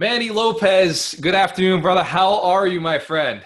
Manny 0.00 0.30
Lopez, 0.30 1.16
good 1.20 1.34
afternoon, 1.34 1.80
brother. 1.80 2.04
How 2.04 2.40
are 2.42 2.68
you, 2.68 2.80
my 2.80 3.00
friend? 3.00 3.42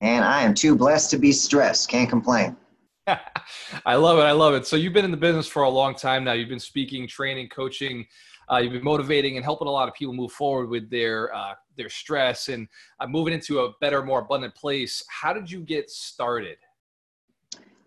And 0.00 0.24
I 0.24 0.42
am 0.42 0.52
too 0.52 0.74
blessed 0.74 1.12
to 1.12 1.16
be 1.16 1.30
stressed. 1.30 1.88
Can't 1.88 2.10
complain. 2.10 2.56
I 3.06 3.94
love 3.94 4.18
it. 4.18 4.22
I 4.22 4.32
love 4.32 4.54
it. 4.54 4.66
So 4.66 4.74
you've 4.74 4.92
been 4.92 5.04
in 5.04 5.12
the 5.12 5.16
business 5.16 5.46
for 5.46 5.62
a 5.62 5.70
long 5.70 5.94
time 5.94 6.24
now. 6.24 6.32
You've 6.32 6.48
been 6.48 6.58
speaking, 6.58 7.06
training, 7.06 7.50
coaching. 7.50 8.04
Uh, 8.50 8.56
you've 8.56 8.72
been 8.72 8.82
motivating 8.82 9.36
and 9.36 9.44
helping 9.44 9.68
a 9.68 9.70
lot 9.70 9.86
of 9.86 9.94
people 9.94 10.12
move 10.12 10.32
forward 10.32 10.70
with 10.70 10.90
their 10.90 11.32
uh, 11.32 11.54
their 11.76 11.88
stress 11.88 12.48
and 12.48 12.66
uh, 12.98 13.06
moving 13.06 13.32
into 13.32 13.60
a 13.60 13.72
better, 13.80 14.02
more 14.02 14.22
abundant 14.22 14.56
place. 14.56 15.04
How 15.08 15.32
did 15.32 15.48
you 15.48 15.60
get 15.60 15.88
started? 15.88 16.56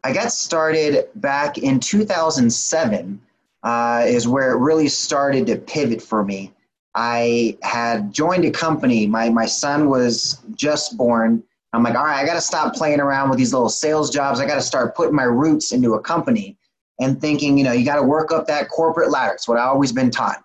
I 0.05 0.13
got 0.13 0.31
started 0.31 1.09
back 1.15 1.57
in 1.57 1.81
2007. 1.81 3.21
Uh, 3.61 4.05
is 4.07 4.25
where 4.25 4.53
it 4.53 4.57
really 4.57 4.87
started 4.87 5.45
to 5.47 5.57
pivot 5.57 6.01
for 6.01 6.23
me. 6.23 6.53
I 6.95 7.57
had 7.61 8.11
joined 8.11 8.45
a 8.45 8.51
company. 8.51 9.05
My 9.07 9.29
my 9.29 9.45
son 9.45 9.89
was 9.89 10.41
just 10.55 10.97
born. 10.97 11.43
I'm 11.73 11.83
like, 11.83 11.95
all 11.95 12.05
right, 12.05 12.21
I 12.21 12.25
got 12.25 12.33
to 12.33 12.41
stop 12.41 12.73
playing 12.73 12.99
around 12.99 13.29
with 13.29 13.37
these 13.37 13.53
little 13.53 13.69
sales 13.69 14.09
jobs. 14.09 14.39
I 14.39 14.47
got 14.47 14.55
to 14.55 14.61
start 14.61 14.95
putting 14.95 15.15
my 15.15 15.23
roots 15.23 15.71
into 15.71 15.93
a 15.93 16.01
company 16.01 16.57
and 16.99 17.21
thinking, 17.21 17.57
you 17.57 17.63
know, 17.63 17.73
you 17.73 17.85
got 17.85 17.97
to 17.97 18.03
work 18.03 18.31
up 18.31 18.47
that 18.47 18.69
corporate 18.69 19.11
ladder. 19.11 19.33
It's 19.33 19.47
what 19.47 19.59
I've 19.59 19.69
always 19.69 19.91
been 19.91 20.09
taught. 20.09 20.43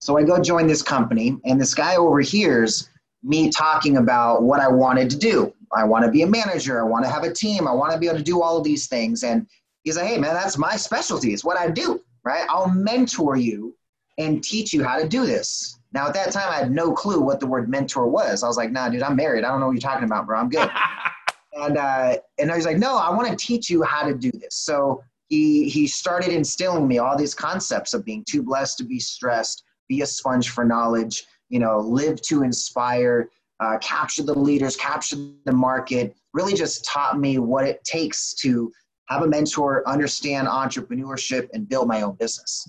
So 0.00 0.18
I 0.18 0.22
go 0.22 0.40
join 0.40 0.66
this 0.66 0.82
company, 0.82 1.38
and 1.44 1.60
this 1.60 1.74
guy 1.74 1.96
overhears 1.96 2.90
me 3.22 3.50
talking 3.50 3.96
about 3.96 4.42
what 4.42 4.60
I 4.60 4.68
wanted 4.68 5.10
to 5.10 5.16
do. 5.18 5.52
I 5.74 5.84
want 5.84 6.04
to 6.04 6.10
be 6.10 6.22
a 6.22 6.26
manager. 6.26 6.80
I 6.80 6.84
want 6.84 7.04
to 7.04 7.10
have 7.10 7.24
a 7.24 7.32
team. 7.32 7.66
I 7.66 7.72
want 7.72 7.92
to 7.92 7.98
be 7.98 8.06
able 8.06 8.18
to 8.18 8.24
do 8.24 8.42
all 8.42 8.56
of 8.56 8.62
these 8.62 8.86
things. 8.86 9.24
And 9.24 9.46
he's 9.82 9.96
like, 9.96 10.06
hey, 10.06 10.18
man, 10.18 10.34
that's 10.34 10.58
my 10.58 10.76
specialty. 10.76 11.32
It's 11.32 11.44
what 11.44 11.58
I 11.58 11.70
do, 11.70 12.00
right? 12.24 12.46
I'll 12.48 12.68
mentor 12.68 13.36
you 13.36 13.74
and 14.18 14.44
teach 14.44 14.72
you 14.72 14.84
how 14.84 14.98
to 14.98 15.08
do 15.08 15.26
this. 15.26 15.80
Now, 15.96 16.08
at 16.08 16.12
that 16.12 16.30
time, 16.30 16.50
I 16.50 16.56
had 16.56 16.70
no 16.70 16.92
clue 16.92 17.22
what 17.22 17.40
the 17.40 17.46
word 17.46 17.70
mentor 17.70 18.06
was. 18.06 18.42
I 18.42 18.48
was 18.48 18.58
like, 18.58 18.70
nah, 18.70 18.90
dude, 18.90 19.02
I'm 19.02 19.16
married. 19.16 19.44
I 19.44 19.48
don't 19.48 19.60
know 19.60 19.68
what 19.68 19.72
you're 19.72 19.80
talking 19.80 20.04
about, 20.04 20.26
bro. 20.26 20.38
I'm 20.38 20.50
good. 20.50 20.70
and, 21.54 21.78
uh, 21.78 22.18
and 22.38 22.52
I 22.52 22.56
was 22.56 22.66
like, 22.66 22.76
no, 22.76 22.98
I 22.98 23.08
want 23.08 23.30
to 23.30 23.34
teach 23.34 23.70
you 23.70 23.82
how 23.82 24.06
to 24.06 24.12
do 24.12 24.30
this. 24.32 24.56
So 24.56 25.02
he, 25.28 25.70
he 25.70 25.86
started 25.86 26.34
instilling 26.34 26.86
me 26.86 26.98
all 26.98 27.16
these 27.16 27.32
concepts 27.32 27.94
of 27.94 28.04
being 28.04 28.26
too 28.28 28.42
blessed 28.42 28.76
to 28.76 28.84
be 28.84 29.00
stressed, 29.00 29.64
be 29.88 30.02
a 30.02 30.06
sponge 30.06 30.50
for 30.50 30.66
knowledge, 30.66 31.24
you 31.48 31.60
know, 31.60 31.78
live 31.78 32.20
to 32.22 32.42
inspire, 32.42 33.30
uh, 33.60 33.78
capture 33.78 34.22
the 34.22 34.38
leaders, 34.38 34.76
capture 34.76 35.16
the 35.46 35.52
market, 35.52 36.14
really 36.34 36.52
just 36.52 36.84
taught 36.84 37.18
me 37.18 37.38
what 37.38 37.64
it 37.64 37.82
takes 37.84 38.34
to 38.34 38.70
have 39.06 39.22
a 39.22 39.26
mentor, 39.26 39.82
understand 39.88 40.46
entrepreneurship, 40.46 41.48
and 41.54 41.66
build 41.66 41.88
my 41.88 42.02
own 42.02 42.16
business. 42.16 42.68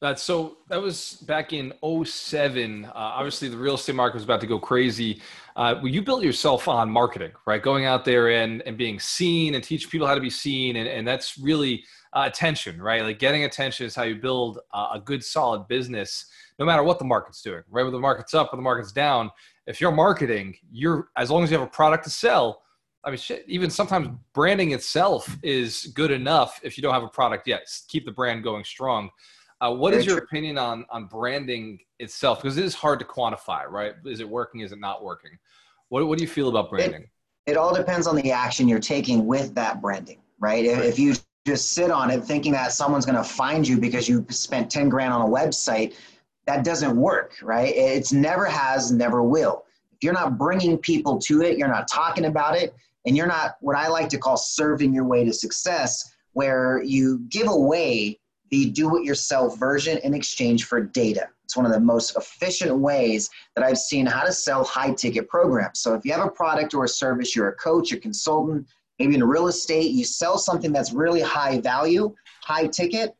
That's 0.00 0.22
so 0.22 0.58
that 0.68 0.80
was 0.80 1.14
back 1.26 1.52
in 1.52 1.72
07. 1.82 2.84
Uh, 2.84 2.90
obviously, 2.94 3.48
the 3.48 3.56
real 3.56 3.74
estate 3.74 3.94
market 3.94 4.16
was 4.16 4.24
about 4.24 4.40
to 4.42 4.46
go 4.46 4.58
crazy. 4.58 5.22
Uh, 5.56 5.76
well, 5.76 5.88
you 5.88 6.02
built 6.02 6.22
yourself 6.22 6.68
on 6.68 6.90
marketing, 6.90 7.30
right? 7.46 7.62
Going 7.62 7.86
out 7.86 8.04
there 8.04 8.30
and, 8.30 8.60
and 8.66 8.76
being 8.76 8.98
seen 8.98 9.54
and 9.54 9.62
teach 9.62 9.88
people 9.88 10.06
how 10.06 10.14
to 10.14 10.20
be 10.20 10.30
seen. 10.30 10.76
And, 10.76 10.88
and 10.88 11.06
that's 11.06 11.38
really 11.38 11.84
uh, 12.12 12.24
attention, 12.26 12.82
right? 12.82 13.02
Like 13.02 13.18
getting 13.18 13.44
attention 13.44 13.86
is 13.86 13.94
how 13.94 14.02
you 14.02 14.16
build 14.16 14.58
uh, 14.72 14.88
a 14.94 15.00
good, 15.00 15.22
solid 15.24 15.68
business, 15.68 16.26
no 16.58 16.64
matter 16.64 16.82
what 16.82 16.98
the 16.98 17.04
market's 17.04 17.40
doing, 17.40 17.62
right? 17.70 17.84
Whether 17.84 17.92
the 17.92 18.00
market's 18.00 18.34
up 18.34 18.52
or 18.52 18.56
the 18.56 18.62
market's 18.62 18.92
down. 18.92 19.30
If 19.66 19.80
you're 19.80 19.92
marketing, 19.92 20.56
you're 20.70 21.08
as 21.16 21.30
long 21.30 21.44
as 21.44 21.50
you 21.50 21.58
have 21.58 21.66
a 21.66 21.70
product 21.70 22.04
to 22.04 22.10
sell. 22.10 22.62
I 23.04 23.10
mean, 23.10 23.18
shit, 23.18 23.44
even 23.46 23.70
sometimes 23.70 24.08
branding 24.32 24.72
itself 24.72 25.36
is 25.42 25.92
good 25.94 26.10
enough 26.10 26.58
if 26.62 26.76
you 26.76 26.82
don't 26.82 26.94
have 26.94 27.02
a 27.02 27.08
product 27.08 27.46
yet. 27.46 27.68
Keep 27.88 28.06
the 28.06 28.12
brand 28.12 28.42
going 28.42 28.64
strong. 28.64 29.10
Uh, 29.60 29.72
what 29.72 29.90
Very 29.90 30.00
is 30.00 30.06
your 30.06 30.18
true. 30.18 30.24
opinion 30.26 30.58
on 30.58 30.84
on 30.90 31.06
branding 31.06 31.78
itself? 31.98 32.42
Because 32.42 32.58
it 32.58 32.64
is 32.64 32.74
hard 32.74 32.98
to 32.98 33.04
quantify, 33.04 33.68
right? 33.68 33.94
Is 34.04 34.20
it 34.20 34.28
working? 34.28 34.60
Is 34.60 34.72
it 34.72 34.80
not 34.80 35.02
working? 35.02 35.30
What 35.88 36.06
What 36.06 36.18
do 36.18 36.24
you 36.24 36.28
feel 36.28 36.48
about 36.48 36.70
branding? 36.70 37.02
It, 37.46 37.52
it 37.52 37.56
all 37.56 37.74
depends 37.74 38.06
on 38.06 38.16
the 38.16 38.32
action 38.32 38.68
you're 38.68 38.78
taking 38.78 39.26
with 39.26 39.54
that 39.54 39.80
branding, 39.80 40.20
right? 40.38 40.66
right. 40.66 40.84
If 40.84 40.98
you 40.98 41.14
just 41.46 41.72
sit 41.72 41.90
on 41.90 42.10
it 42.10 42.24
thinking 42.24 42.52
that 42.52 42.72
someone's 42.72 43.04
going 43.04 43.18
to 43.18 43.24
find 43.24 43.68
you 43.68 43.78
because 43.78 44.08
you 44.08 44.24
spent 44.30 44.70
10 44.70 44.88
grand 44.88 45.12
on 45.12 45.20
a 45.20 45.30
website 45.30 45.94
that 46.46 46.64
doesn't 46.64 46.96
work 46.96 47.34
right 47.42 47.74
it's 47.76 48.12
never 48.12 48.46
has 48.46 48.90
never 48.90 49.22
will 49.22 49.64
if 49.92 49.98
you're 50.02 50.14
not 50.14 50.38
bringing 50.38 50.78
people 50.78 51.18
to 51.18 51.42
it 51.42 51.58
you're 51.58 51.68
not 51.68 51.86
talking 51.86 52.26
about 52.26 52.56
it 52.56 52.74
and 53.04 53.14
you're 53.16 53.26
not 53.26 53.56
what 53.60 53.76
i 53.76 53.88
like 53.88 54.08
to 54.08 54.16
call 54.16 54.38
serving 54.38 54.94
your 54.94 55.04
way 55.04 55.22
to 55.22 55.32
success 55.32 56.14
where 56.32 56.82
you 56.82 57.18
give 57.28 57.48
away 57.48 58.18
the 58.50 58.70
do 58.70 58.96
it 58.96 59.04
yourself 59.04 59.58
version 59.58 59.98
in 59.98 60.14
exchange 60.14 60.64
for 60.64 60.80
data 60.80 61.28
it's 61.44 61.56
one 61.56 61.66
of 61.66 61.72
the 61.72 61.80
most 61.80 62.16
efficient 62.16 62.76
ways 62.76 63.30
that 63.54 63.64
i've 63.64 63.78
seen 63.78 64.06
how 64.06 64.24
to 64.24 64.32
sell 64.32 64.64
high 64.64 64.92
ticket 64.92 65.28
programs 65.28 65.80
so 65.80 65.94
if 65.94 66.04
you 66.04 66.12
have 66.12 66.24
a 66.24 66.30
product 66.30 66.74
or 66.74 66.84
a 66.84 66.88
service 66.88 67.34
you're 67.34 67.48
a 67.48 67.54
coach 67.54 67.92
a 67.92 67.96
consultant 67.96 68.66
maybe 68.98 69.14
in 69.14 69.24
real 69.24 69.48
estate, 69.48 69.92
you 69.92 70.04
sell 70.04 70.38
something 70.38 70.72
that's 70.72 70.92
really 70.92 71.20
high 71.20 71.60
value, 71.60 72.14
high 72.42 72.66
ticket, 72.66 73.14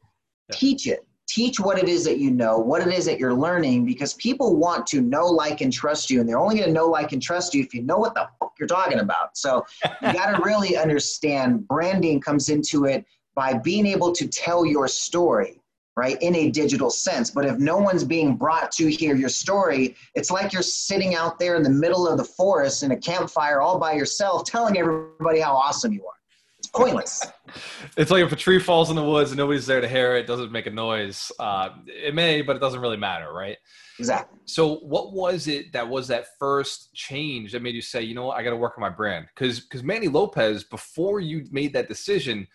yeah. 0.48 0.56
teach 0.56 0.86
it. 0.86 1.06
Teach 1.26 1.58
what 1.58 1.78
it 1.78 1.88
is 1.88 2.04
that 2.04 2.18
you 2.18 2.30
know, 2.30 2.58
what 2.58 2.86
it 2.86 2.92
is 2.92 3.06
that 3.06 3.18
you're 3.18 3.34
learning, 3.34 3.86
because 3.86 4.12
people 4.14 4.56
want 4.56 4.86
to 4.88 5.00
know, 5.00 5.24
like, 5.24 5.62
and 5.62 5.72
trust 5.72 6.10
you. 6.10 6.20
And 6.20 6.28
they're 6.28 6.38
only 6.38 6.56
going 6.56 6.68
to 6.68 6.72
know, 6.72 6.86
like, 6.86 7.12
and 7.12 7.20
trust 7.20 7.54
you 7.54 7.62
if 7.62 7.74
you 7.74 7.82
know 7.82 7.96
what 7.96 8.14
the 8.14 8.28
fuck 8.38 8.52
you're 8.58 8.68
talking 8.68 9.00
about. 9.00 9.36
So 9.36 9.64
you 10.02 10.12
got 10.12 10.36
to 10.36 10.42
really 10.42 10.76
understand 10.76 11.66
branding 11.66 12.20
comes 12.20 12.50
into 12.50 12.84
it 12.84 13.06
by 13.34 13.54
being 13.54 13.86
able 13.86 14.12
to 14.12 14.28
tell 14.28 14.64
your 14.64 14.88
story 14.88 15.60
right, 15.96 16.20
in 16.20 16.34
a 16.34 16.50
digital 16.50 16.90
sense. 16.90 17.30
But 17.30 17.44
if 17.46 17.58
no 17.58 17.78
one's 17.78 18.04
being 18.04 18.36
brought 18.36 18.72
to 18.72 18.90
hear 18.90 19.14
your 19.14 19.28
story, 19.28 19.96
it's 20.14 20.30
like 20.30 20.52
you're 20.52 20.62
sitting 20.62 21.14
out 21.14 21.38
there 21.38 21.56
in 21.56 21.62
the 21.62 21.70
middle 21.70 22.08
of 22.08 22.18
the 22.18 22.24
forest 22.24 22.82
in 22.82 22.90
a 22.90 22.96
campfire 22.96 23.60
all 23.60 23.78
by 23.78 23.92
yourself 23.92 24.44
telling 24.44 24.76
everybody 24.76 25.40
how 25.40 25.54
awesome 25.54 25.92
you 25.92 26.04
are. 26.04 26.14
It's 26.58 26.68
pointless. 26.68 27.24
it's 27.96 28.10
like 28.10 28.24
if 28.24 28.32
a 28.32 28.36
tree 28.36 28.58
falls 28.58 28.90
in 28.90 28.96
the 28.96 29.04
woods 29.04 29.30
and 29.30 29.38
nobody's 29.38 29.66
there 29.66 29.80
to 29.80 29.88
hear 29.88 30.16
it, 30.16 30.26
doesn't 30.26 30.50
make 30.50 30.66
a 30.66 30.70
noise. 30.70 31.30
Uh, 31.38 31.70
it 31.86 32.14
may, 32.14 32.42
but 32.42 32.56
it 32.56 32.60
doesn't 32.60 32.80
really 32.80 32.96
matter, 32.96 33.32
right? 33.32 33.56
Exactly. 33.98 34.40
So, 34.46 34.76
what 34.78 35.12
was 35.12 35.46
it 35.46 35.72
that 35.72 35.88
was 35.88 36.08
that 36.08 36.26
first 36.38 36.92
change 36.94 37.52
that 37.52 37.62
made 37.62 37.76
you 37.76 37.82
say, 37.82 38.02
you 38.02 38.14
know 38.14 38.26
what, 38.26 38.36
I 38.36 38.42
got 38.42 38.50
to 38.50 38.56
work 38.56 38.72
on 38.76 38.80
my 38.80 38.88
brand? 38.88 39.26
Because 39.28 39.60
because 39.60 39.84
Manny 39.84 40.08
Lopez, 40.08 40.64
before 40.64 41.20
you 41.20 41.44
made 41.52 41.72
that 41.74 41.86
decision, 41.86 42.48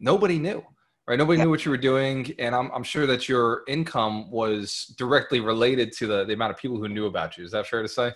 nobody 0.00 0.38
knew 0.38 0.64
right? 1.08 1.18
Nobody 1.18 1.40
knew 1.40 1.48
what 1.48 1.64
you 1.64 1.70
were 1.70 1.78
doing, 1.78 2.34
and 2.38 2.54
I'm, 2.54 2.70
I'm 2.70 2.82
sure 2.82 3.06
that 3.06 3.28
your 3.28 3.62
income 3.66 4.30
was 4.30 4.94
directly 4.98 5.40
related 5.40 5.90
to 5.94 6.06
the, 6.06 6.24
the 6.24 6.34
amount 6.34 6.52
of 6.52 6.58
people 6.58 6.76
who 6.76 6.86
knew 6.86 7.06
about 7.06 7.38
you. 7.38 7.44
Is 7.44 7.50
that 7.52 7.66
fair 7.66 7.80
to 7.82 7.88
say? 7.88 8.12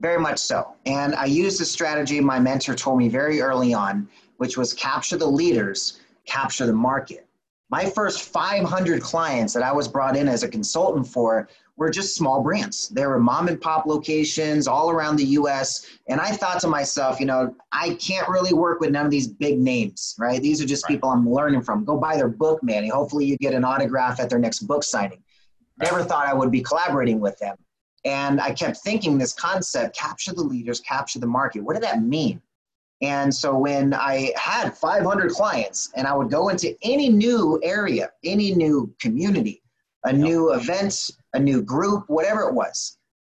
Very 0.00 0.18
much 0.18 0.38
so. 0.38 0.74
And 0.84 1.14
I 1.14 1.24
used 1.26 1.60
a 1.60 1.64
strategy 1.64 2.20
my 2.20 2.40
mentor 2.40 2.74
told 2.74 2.98
me 2.98 3.08
very 3.08 3.40
early 3.40 3.72
on, 3.72 4.08
which 4.38 4.58
was 4.58 4.74
capture 4.74 5.16
the 5.16 5.26
leaders, 5.26 6.00
capture 6.26 6.66
the 6.66 6.72
market. 6.72 7.26
My 7.70 7.88
first 7.88 8.22
500 8.22 9.00
clients 9.00 9.54
that 9.54 9.62
I 9.62 9.72
was 9.72 9.88
brought 9.88 10.16
in 10.16 10.28
as 10.28 10.42
a 10.42 10.48
consultant 10.48 11.06
for 11.06 11.48
were 11.76 11.90
just 11.90 12.16
small 12.16 12.42
brands. 12.42 12.88
They 12.88 13.06
were 13.06 13.18
mom 13.18 13.48
and 13.48 13.60
pop 13.60 13.86
locations 13.86 14.66
all 14.66 14.90
around 14.90 15.16
the 15.16 15.24
US. 15.24 15.86
And 16.08 16.20
I 16.20 16.30
thought 16.30 16.60
to 16.60 16.68
myself, 16.68 17.20
you 17.20 17.26
know, 17.26 17.54
I 17.72 17.94
can't 17.94 18.28
really 18.28 18.54
work 18.54 18.80
with 18.80 18.90
none 18.90 19.04
of 19.04 19.10
these 19.10 19.28
big 19.28 19.58
names, 19.58 20.14
right? 20.18 20.40
These 20.40 20.62
are 20.62 20.66
just 20.66 20.84
right. 20.84 20.94
people 20.94 21.10
I'm 21.10 21.28
learning 21.28 21.62
from. 21.62 21.84
Go 21.84 21.98
buy 21.98 22.16
their 22.16 22.28
book, 22.28 22.62
Manny. 22.62 22.88
Hopefully 22.88 23.26
you 23.26 23.36
get 23.36 23.52
an 23.52 23.64
autograph 23.64 24.20
at 24.20 24.30
their 24.30 24.38
next 24.38 24.60
book 24.60 24.82
signing. 24.82 25.22
Right. 25.78 25.92
Never 25.92 26.02
thought 26.02 26.26
I 26.26 26.34
would 26.34 26.50
be 26.50 26.62
collaborating 26.62 27.20
with 27.20 27.38
them. 27.38 27.56
And 28.06 28.40
I 28.40 28.52
kept 28.52 28.78
thinking 28.78 29.18
this 29.18 29.32
concept 29.32 29.96
capture 29.96 30.32
the 30.32 30.42
leaders, 30.42 30.80
capture 30.80 31.18
the 31.18 31.26
market. 31.26 31.60
What 31.60 31.74
did 31.74 31.82
that 31.82 32.02
mean? 32.02 32.40
And 33.02 33.34
so 33.34 33.58
when 33.58 33.92
I 33.92 34.32
had 34.36 34.74
500 34.76 35.32
clients 35.32 35.92
and 35.96 36.06
I 36.06 36.14
would 36.14 36.30
go 36.30 36.48
into 36.48 36.74
any 36.82 37.10
new 37.10 37.60
area, 37.62 38.10
any 38.24 38.54
new 38.54 38.94
community, 38.98 39.62
a 40.06 40.12
new 40.12 40.52
event, 40.52 41.10
a 41.34 41.38
new 41.38 41.62
group, 41.62 42.04
whatever 42.08 42.42
it 42.42 42.54
was. 42.54 42.98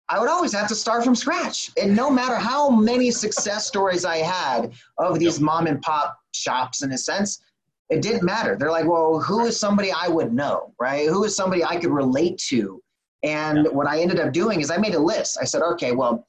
I 0.08 0.20
would 0.20 0.28
always 0.28 0.52
have 0.52 0.68
to 0.68 0.74
start 0.74 1.04
from 1.04 1.14
scratch. 1.14 1.70
And 1.80 1.96
no 1.96 2.10
matter 2.10 2.36
how 2.36 2.70
many 2.70 3.10
success 3.10 3.66
stories 3.72 4.04
I 4.04 4.18
had 4.18 4.72
of 4.98 5.18
these 5.18 5.40
mom 5.40 5.66
and 5.66 5.80
pop 5.80 6.16
shops, 6.32 6.82
in 6.82 6.92
a 6.92 6.98
sense, 6.98 7.40
it 7.88 8.02
didn't 8.02 8.24
matter. 8.24 8.56
They're 8.56 8.70
like, 8.70 8.86
well, 8.86 9.20
who 9.20 9.44
is 9.46 9.58
somebody 9.58 9.92
I 9.92 10.08
would 10.08 10.32
know, 10.32 10.74
right? 10.80 11.08
Who 11.08 11.24
is 11.24 11.36
somebody 11.36 11.64
I 11.64 11.76
could 11.76 11.90
relate 11.90 12.38
to? 12.48 12.82
And 13.22 13.68
what 13.72 13.86
I 13.86 14.00
ended 14.00 14.20
up 14.20 14.32
doing 14.32 14.60
is 14.60 14.70
I 14.70 14.76
made 14.76 14.94
a 14.94 14.98
list. 14.98 15.38
I 15.40 15.44
said, 15.44 15.62
okay, 15.62 15.92
well, 15.92 16.26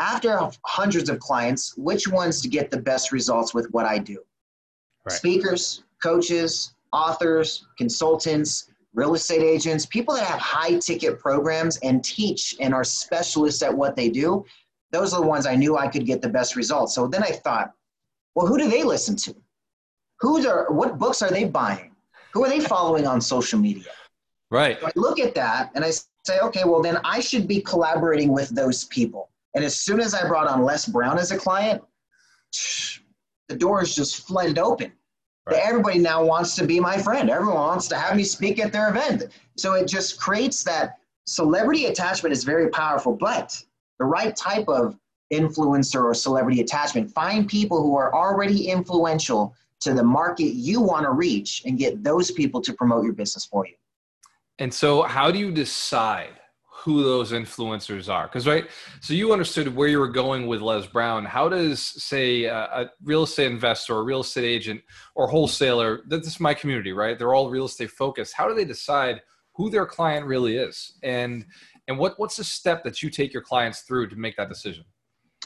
after 0.00 0.38
hundreds 0.64 1.08
of 1.08 1.20
clients, 1.20 1.76
which 1.76 2.08
ones 2.08 2.42
to 2.42 2.48
get 2.48 2.70
the 2.70 2.76
best 2.76 3.12
results 3.12 3.54
with 3.54 3.66
what 3.70 3.86
I 3.86 3.98
do? 3.98 4.18
Right. 5.04 5.16
Speakers, 5.16 5.84
coaches, 6.02 6.74
authors, 6.92 7.66
consultants, 7.78 8.70
real 8.96 9.14
estate 9.14 9.42
agents, 9.42 9.86
people 9.86 10.14
that 10.14 10.26
have 10.26 10.40
high 10.40 10.78
ticket 10.78 11.20
programs 11.20 11.76
and 11.78 12.02
teach 12.02 12.56
and 12.58 12.74
are 12.74 12.82
specialists 12.82 13.62
at 13.62 13.72
what 13.72 13.94
they 13.94 14.08
do, 14.08 14.44
those 14.90 15.12
are 15.12 15.20
the 15.20 15.26
ones 15.26 15.46
I 15.46 15.54
knew 15.54 15.76
I 15.76 15.86
could 15.86 16.06
get 16.06 16.22
the 16.22 16.28
best 16.28 16.56
results. 16.56 16.94
So 16.94 17.06
then 17.06 17.22
I 17.22 17.30
thought, 17.30 17.72
well, 18.34 18.46
who 18.46 18.58
do 18.58 18.68
they 18.68 18.82
listen 18.82 19.14
to? 19.16 19.36
Who's 20.20 20.46
are 20.46 20.72
what 20.72 20.98
books 20.98 21.20
are 21.20 21.30
they 21.30 21.44
buying? 21.44 21.94
Who 22.32 22.42
are 22.44 22.48
they 22.48 22.60
following 22.60 23.06
on 23.06 23.20
social 23.20 23.58
media? 23.58 23.92
Right. 24.50 24.80
So 24.80 24.86
I 24.86 24.92
look 24.96 25.20
at 25.20 25.34
that 25.34 25.72
and 25.74 25.84
I 25.84 25.90
say, 25.90 26.40
okay, 26.42 26.64
well, 26.64 26.80
then 26.80 26.98
I 27.04 27.20
should 27.20 27.46
be 27.46 27.60
collaborating 27.60 28.32
with 28.32 28.48
those 28.50 28.84
people. 28.84 29.30
And 29.54 29.64
as 29.64 29.78
soon 29.78 30.00
as 30.00 30.14
I 30.14 30.26
brought 30.26 30.46
on 30.46 30.62
Les 30.62 30.86
Brown 30.86 31.18
as 31.18 31.32
a 31.32 31.36
client, 31.36 31.82
the 33.48 33.56
doors 33.56 33.94
just 33.94 34.26
flooded 34.26 34.58
open. 34.58 34.92
Right. 35.46 35.60
Everybody 35.62 35.98
now 35.98 36.24
wants 36.24 36.56
to 36.56 36.66
be 36.66 36.80
my 36.80 36.98
friend. 36.98 37.30
Everyone 37.30 37.54
wants 37.54 37.86
to 37.88 37.96
have 37.96 38.16
me 38.16 38.24
speak 38.24 38.58
at 38.58 38.72
their 38.72 38.90
event. 38.90 39.24
So 39.56 39.74
it 39.74 39.86
just 39.86 40.18
creates 40.18 40.64
that 40.64 40.98
celebrity 41.26 41.86
attachment 41.86 42.32
is 42.32 42.42
very 42.42 42.68
powerful, 42.70 43.12
but 43.12 43.62
the 43.98 44.04
right 44.04 44.34
type 44.34 44.68
of 44.68 44.98
influencer 45.32 46.02
or 46.04 46.14
celebrity 46.14 46.60
attachment, 46.60 47.10
find 47.12 47.48
people 47.48 47.82
who 47.82 47.96
are 47.96 48.14
already 48.14 48.68
influential 48.68 49.54
to 49.80 49.92
the 49.92 50.02
market 50.02 50.54
you 50.54 50.80
want 50.80 51.04
to 51.04 51.10
reach 51.10 51.62
and 51.64 51.78
get 51.78 52.02
those 52.02 52.30
people 52.30 52.60
to 52.62 52.72
promote 52.72 53.04
your 53.04 53.12
business 53.12 53.44
for 53.44 53.66
you. 53.66 53.74
And 54.58 54.72
so, 54.72 55.02
how 55.02 55.30
do 55.30 55.38
you 55.38 55.52
decide 55.52 56.35
who 56.86 57.02
those 57.02 57.32
influencers 57.32 58.08
are? 58.08 58.28
Because, 58.28 58.46
right, 58.46 58.70
so 59.00 59.12
you 59.12 59.32
understood 59.32 59.74
where 59.74 59.88
you 59.88 59.98
were 59.98 60.06
going 60.06 60.46
with 60.46 60.60
Les 60.60 60.86
Brown. 60.86 61.24
How 61.24 61.48
does, 61.48 61.80
say, 61.80 62.44
a, 62.44 62.56
a 62.56 62.90
real 63.02 63.24
estate 63.24 63.50
investor, 63.50 63.96
or 63.96 64.02
a 64.02 64.04
real 64.04 64.20
estate 64.20 64.44
agent, 64.44 64.80
or 65.16 65.26
wholesaler, 65.26 66.02
this 66.06 66.28
is 66.28 66.38
my 66.38 66.54
community, 66.54 66.92
right? 66.92 67.18
They're 67.18 67.34
all 67.34 67.50
real 67.50 67.64
estate 67.64 67.90
focused. 67.90 68.34
How 68.34 68.46
do 68.46 68.54
they 68.54 68.64
decide 68.64 69.20
who 69.54 69.68
their 69.68 69.84
client 69.84 70.26
really 70.26 70.58
is? 70.58 70.96
And 71.02 71.44
and 71.88 71.98
what, 71.98 72.14
what's 72.18 72.36
the 72.36 72.44
step 72.44 72.84
that 72.84 73.02
you 73.02 73.10
take 73.10 73.32
your 73.32 73.42
clients 73.42 73.80
through 73.80 74.08
to 74.10 74.16
make 74.16 74.36
that 74.36 74.48
decision? 74.48 74.84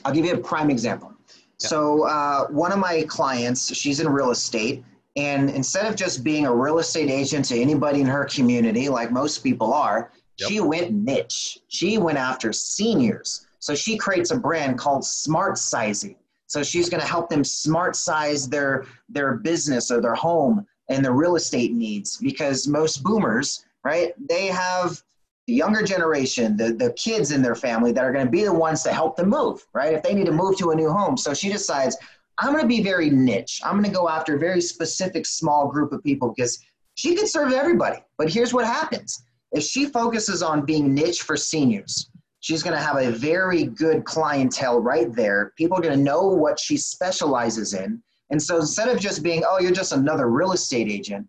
I'll 0.05 0.13
give 0.13 0.27
you 0.27 0.35
a 0.35 0.39
prime 0.39 0.69
example. 0.69 1.13
So, 1.57 2.07
uh, 2.07 2.49
one 2.49 2.71
of 2.71 2.79
my 2.79 3.05
clients, 3.09 3.75
she's 3.75 4.01
in 4.01 4.09
real 4.11 4.31
estate, 4.31 4.85
and 5.17 5.49
instead 5.49 5.87
of 5.87 5.97
just 5.97 6.23
being 6.23 6.45
a 6.45 6.55
real 6.55 6.79
estate 6.79 7.11
agent 7.11 7.47
to 7.47 7.59
anybody 7.59 8.01
in 8.03 8.07
her 8.07 8.27
community, 8.27 8.91
like 8.91 9.11
most 9.11 9.39
people 9.39 9.73
are, 9.73 10.13
yep. 10.37 10.49
she 10.49 10.61
went 10.61 10.93
niche. 10.93 11.59
She 11.69 11.99
went 11.99 12.19
after 12.19 12.53
seniors. 12.53 13.47
So 13.59 13.75
she 13.75 13.97
creates 13.97 14.31
a 14.31 14.39
brand 14.39 14.79
called 14.79 15.05
Smart 15.05 15.59
Sizing. 15.59 16.17
So 16.47 16.65
she's 16.65 16.89
going 16.89 17.01
to 17.01 17.07
help 17.07 17.31
them 17.31 17.45
smart 17.45 17.95
size 17.95 18.49
their 18.49 18.85
their 19.09 19.37
business 19.37 19.91
or 19.91 20.01
their 20.01 20.17
home 20.17 20.67
and 20.89 21.05
their 21.05 21.13
real 21.13 21.37
estate 21.37 21.73
needs 21.73 22.17
because 22.17 22.67
most 22.67 23.05
boomers, 23.05 23.65
right? 23.85 24.13
They 24.29 24.49
have 24.49 25.01
the 25.47 25.55
younger 25.55 25.83
generation, 25.83 26.57
the, 26.57 26.73
the 26.73 26.93
kids 26.95 27.31
in 27.31 27.41
their 27.41 27.55
family 27.55 27.93
that 27.93 28.05
are 28.05 28.13
going 28.13 28.25
to 28.25 28.31
be 28.31 28.43
the 28.43 28.53
ones 28.53 28.83
to 28.83 28.93
help 28.93 29.17
them 29.17 29.31
move, 29.31 29.65
right? 29.73 29.95
If 29.95 30.03
they 30.03 30.13
need 30.13 30.27
to 30.27 30.33
move 30.33 30.59
to 30.59 30.73
a 30.73 30.75
new 30.75 30.91
home. 30.91 31.17
So 31.17 31.35
she 31.35 31.51
decides, 31.51 31.97
I'm 32.39 32.53
going 32.53 32.63
to 32.63 32.69
be 32.69 32.83
very 32.83 33.11
niche. 33.11 33.61
I'm 33.65 33.75
going 33.75 33.85
to 33.85 33.97
go 33.97 34.09
after 34.09 34.35
a 34.35 34.39
very 34.39 34.61
specific 34.61 35.27
small 35.27 35.69
group 35.69 35.93
of 35.93 36.03
people 36.03 36.35
because 36.35 36.59
she 36.97 37.15
could 37.15 37.29
serve 37.29 37.53
everybody. 37.53 37.99
But 38.19 38.29
here's 38.29 38.53
what 38.53 38.67
happens 38.67 39.25
if 39.53 39.65
she 39.65 39.87
focuses 39.87 40.43
on 40.43 40.65
being 40.65 40.95
niche 40.95 41.23
for 41.23 41.37
seniors, 41.37 42.11
she's 42.41 42.63
going 42.63 42.77
to 42.77 42.83
have 42.83 42.97
a 42.97 43.11
very 43.11 43.65
good 43.65 44.05
clientele 44.05 44.81
right 44.81 45.13
there. 45.13 45.53
People 45.57 45.79
are 45.79 45.83
going 45.83 45.97
to 45.97 46.03
know 46.03 46.29
what 46.29 46.59
she 46.59 46.77
specializes 46.77 47.75
in. 47.75 48.03
And 48.31 48.41
so 48.41 48.57
instead 48.57 48.89
of 48.89 49.01
just 49.01 49.23
being, 49.23 49.43
oh, 49.47 49.61
you're 49.61 49.73
just 49.73 49.93
another 49.93 50.29
real 50.29 50.53
estate 50.53 50.89
agent, 50.89 51.27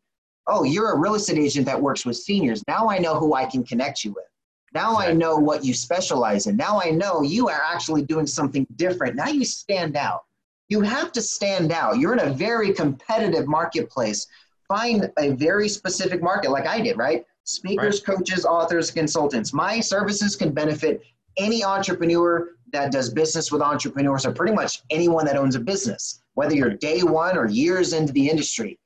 oh, 0.48 0.64
you're 0.64 0.94
a 0.94 0.98
real 0.98 1.16
estate 1.16 1.38
agent 1.38 1.66
that 1.66 1.82
works 1.82 2.06
with 2.06 2.18
seniors. 2.18 2.64
Now 2.68 2.90
I 2.90 3.00
know 3.00 3.16
who 3.16 3.34
I 3.34 3.46
can 3.46 3.64
connect 3.64 4.04
you 4.04 4.12
with. 4.12 4.26
Now 4.74 4.98
I 4.98 5.12
know 5.12 5.36
what 5.36 5.66
you 5.66 5.74
specialize 5.74 6.48
in. 6.48 6.56
Now 6.56 6.80
I 6.80 6.92
know 6.92 7.24
you 7.24 7.50
are 7.50 7.62
actually 7.62 8.04
doing 8.04 8.28
something 8.28 8.66
different. 8.76 9.16
Now 9.16 9.28
you 9.28 9.44
stand 9.44 9.98
out. 9.98 10.22
You 10.70 10.82
have 10.82 11.12
to 11.14 11.22
stand 11.22 11.72
out. 11.72 11.98
You're 11.98 12.14
in 12.14 12.20
a 12.20 12.34
very 12.34 12.72
competitive 12.72 13.48
marketplace. 13.48 14.28
Find 14.70 15.12
a 15.18 15.32
very 15.32 15.68
specific 15.68 16.24
market 16.24 16.52
like 16.52 16.66
I 16.66 16.80
did, 16.80 16.98
right? 16.98 17.26
Speakers, 17.51 18.01
right. 18.07 18.18
coaches, 18.18 18.45
authors, 18.45 18.92
consultants. 18.92 19.53
My 19.53 19.80
services 19.80 20.36
can 20.36 20.53
benefit 20.53 21.01
any 21.38 21.63
entrepreneur 21.63 22.50
that 22.71 22.92
does 22.92 23.09
business 23.09 23.51
with 23.51 23.62
entrepreneurs 23.62 24.25
or 24.25 24.31
pretty 24.31 24.56
much 24.56 24.81
anyone 24.89 25.25
that 25.25 25.36
owns 25.36 25.56
a 25.56 25.59
business, 25.59 26.21
whether 26.36 26.56
you're 26.56 26.74
day 26.75 27.01
one 27.01 27.38
or 27.38 27.48
years 27.48 27.94
into 27.94 28.13
the 28.13 28.30
industry. 28.30 28.80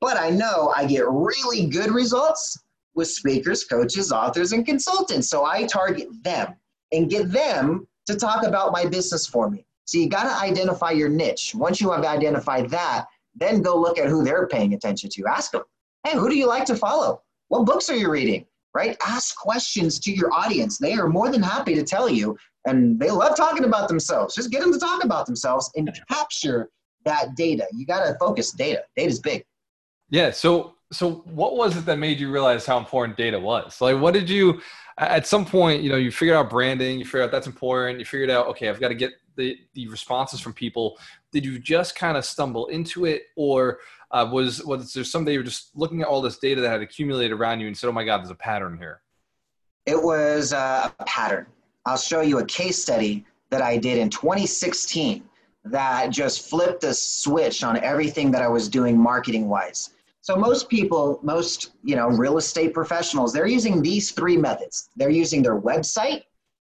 But 0.00 0.16
I 0.16 0.30
know 0.30 0.72
I 0.76 0.84
get 0.86 1.04
really 1.08 1.66
good 1.66 1.90
results 1.90 2.58
with 2.94 3.08
speakers, 3.08 3.64
coaches, 3.64 4.12
authors, 4.12 4.52
and 4.52 4.64
consultants. 4.64 5.28
So 5.28 5.44
I 5.44 5.64
target 5.64 6.08
them 6.22 6.54
and 6.92 7.10
get 7.10 7.32
them 7.32 7.86
to 8.06 8.16
talk 8.16 8.44
about 8.44 8.72
my 8.72 8.84
business 8.84 9.26
for 9.26 9.50
me. 9.50 9.64
So 9.84 9.98
you 9.98 10.08
got 10.08 10.24
to 10.24 10.44
identify 10.44 10.90
your 10.90 11.08
niche. 11.08 11.54
Once 11.54 11.80
you 11.80 11.90
have 11.90 12.04
identified 12.04 12.70
that, 12.70 13.06
then 13.34 13.62
go 13.62 13.76
look 13.76 13.98
at 13.98 14.08
who 14.08 14.22
they're 14.22 14.46
paying 14.46 14.74
attention 14.74 15.10
to. 15.10 15.26
Ask 15.26 15.52
them, 15.52 15.62
hey, 16.04 16.16
who 16.16 16.28
do 16.28 16.36
you 16.36 16.46
like 16.46 16.66
to 16.66 16.76
follow? 16.76 17.22
What 17.52 17.66
books 17.66 17.90
are 17.90 17.94
you 17.94 18.10
reading? 18.10 18.46
Right? 18.72 18.96
Ask 19.06 19.36
questions 19.36 20.00
to 20.00 20.10
your 20.10 20.32
audience. 20.32 20.78
They 20.78 20.94
are 20.94 21.06
more 21.06 21.30
than 21.30 21.42
happy 21.42 21.74
to 21.74 21.82
tell 21.82 22.08
you, 22.08 22.34
and 22.66 22.98
they 22.98 23.10
love 23.10 23.36
talking 23.36 23.64
about 23.64 23.88
themselves. 23.88 24.34
Just 24.34 24.50
get 24.50 24.62
them 24.62 24.72
to 24.72 24.78
talk 24.78 25.04
about 25.04 25.26
themselves 25.26 25.70
and 25.76 25.94
capture 26.10 26.70
that 27.04 27.34
data. 27.36 27.66
You 27.74 27.84
got 27.84 28.06
to 28.06 28.16
focus 28.18 28.52
data. 28.52 28.84
Data 28.96 29.10
is 29.10 29.20
big. 29.20 29.44
Yeah. 30.08 30.30
So, 30.30 30.76
so 30.92 31.24
what 31.26 31.54
was 31.54 31.76
it 31.76 31.84
that 31.84 31.98
made 31.98 32.18
you 32.18 32.32
realize 32.32 32.64
how 32.64 32.78
important 32.78 33.18
data 33.18 33.38
was? 33.38 33.82
Like, 33.82 34.00
what 34.00 34.14
did 34.14 34.30
you? 34.30 34.62
At 34.96 35.26
some 35.26 35.44
point, 35.44 35.82
you 35.82 35.90
know, 35.90 35.96
you 35.96 36.10
figured 36.10 36.38
out 36.38 36.48
branding. 36.48 36.98
You 36.98 37.04
figured 37.04 37.24
out 37.24 37.32
that's 37.32 37.46
important. 37.46 37.98
You 37.98 38.06
figured 38.06 38.30
out, 38.30 38.46
okay, 38.46 38.70
I've 38.70 38.80
got 38.80 38.88
to 38.88 38.94
get 38.94 39.12
the, 39.36 39.58
the 39.74 39.88
responses 39.88 40.40
from 40.40 40.54
people 40.54 40.98
did 41.32 41.44
you 41.44 41.58
just 41.58 41.96
kind 41.96 42.16
of 42.16 42.24
stumble 42.24 42.66
into 42.68 43.06
it 43.06 43.22
or 43.36 43.78
uh, 44.12 44.28
was 44.30 44.64
was 44.64 44.92
there 44.92 45.04
someday 45.04 45.32
you 45.32 45.38
were 45.38 45.44
just 45.44 45.70
looking 45.74 46.02
at 46.02 46.08
all 46.08 46.20
this 46.20 46.38
data 46.38 46.60
that 46.60 46.70
had 46.70 46.80
accumulated 46.80 47.32
around 47.32 47.60
you 47.60 47.66
and 47.66 47.76
said 47.76 47.88
oh 47.88 47.92
my 47.92 48.04
god 48.04 48.18
there's 48.18 48.30
a 48.30 48.34
pattern 48.34 48.76
here. 48.78 49.00
It 49.86 50.00
was 50.00 50.52
uh, 50.52 50.90
a 50.98 51.04
pattern. 51.04 51.46
I'll 51.86 51.96
show 51.96 52.20
you 52.20 52.38
a 52.38 52.46
case 52.46 52.80
study 52.80 53.24
that 53.50 53.60
i 53.60 53.76
did 53.76 53.98
in 53.98 54.08
2016 54.08 55.22
that 55.64 56.08
just 56.10 56.48
flipped 56.48 56.80
the 56.80 56.94
switch 56.94 57.62
on 57.62 57.76
everything 57.78 58.30
that 58.30 58.40
i 58.40 58.48
was 58.48 58.66
doing 58.68 58.98
marketing 58.98 59.46
wise 59.46 59.90
so 60.22 60.36
most 60.36 60.68
people 60.68 61.18
most 61.22 61.72
you 61.82 61.96
know 61.96 62.08
real 62.08 62.38
estate 62.38 62.72
professionals 62.72 63.32
they're 63.32 63.48
using 63.48 63.82
these 63.82 64.12
three 64.12 64.36
methods. 64.36 64.88
They're 64.96 65.10
using 65.10 65.42
their 65.42 65.60
website 65.60 66.22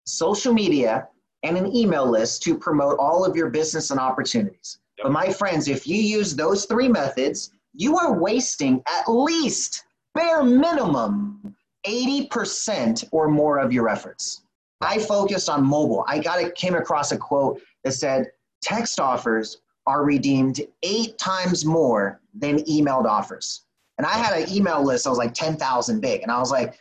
social 0.06 0.54
media 0.54 1.08
and 1.44 1.58
an 1.58 1.76
email 1.76 2.10
list 2.10 2.44
to 2.44 2.58
promote 2.58 2.98
all 2.98 3.26
of 3.26 3.36
your 3.36 3.50
business 3.50 3.92
and 3.92 4.00
opportunities. 4.00 4.80
But 5.02 5.12
my 5.12 5.32
friends, 5.32 5.68
if 5.68 5.88
you 5.88 5.98
use 5.98 6.36
those 6.36 6.66
three 6.66 6.88
methods, 6.88 7.52
you 7.74 7.98
are 7.98 8.20
wasting 8.20 8.84
at 8.88 9.10
least 9.10 9.84
bare 10.14 10.44
minimum 10.44 11.56
80% 11.86 13.08
or 13.12 13.28
more 13.28 13.58
of 13.58 13.74
your 13.74 13.90
efforts. 13.90 14.44
I 14.82 15.00
focused 15.00 15.50
on 15.50 15.66
mobile. 15.66 16.04
I 16.08 16.20
got 16.20 16.42
it 16.42 16.56
came 16.56 16.76
across 16.76 17.12
a 17.12 17.18
quote 17.18 17.62
that 17.84 17.94
said 17.94 18.32
text 18.62 19.00
offers 19.00 19.62
are 19.88 20.04
redeemed 20.04 20.62
eight 20.84 21.18
times 21.18 21.66
more 21.66 22.20
than 22.34 22.60
emailed 22.66 23.06
offers. 23.06 23.62
And 23.98 24.06
I 24.06 24.14
had 24.14 24.40
an 24.40 24.54
email 24.54 24.84
list 24.84 25.04
that 25.04 25.12
was 25.12 25.20
like 25.20 25.34
10,000 25.34 26.00
big. 26.00 26.22
And 26.22 26.32
I 26.32 26.40
was 26.40 26.52
like, 26.52 26.80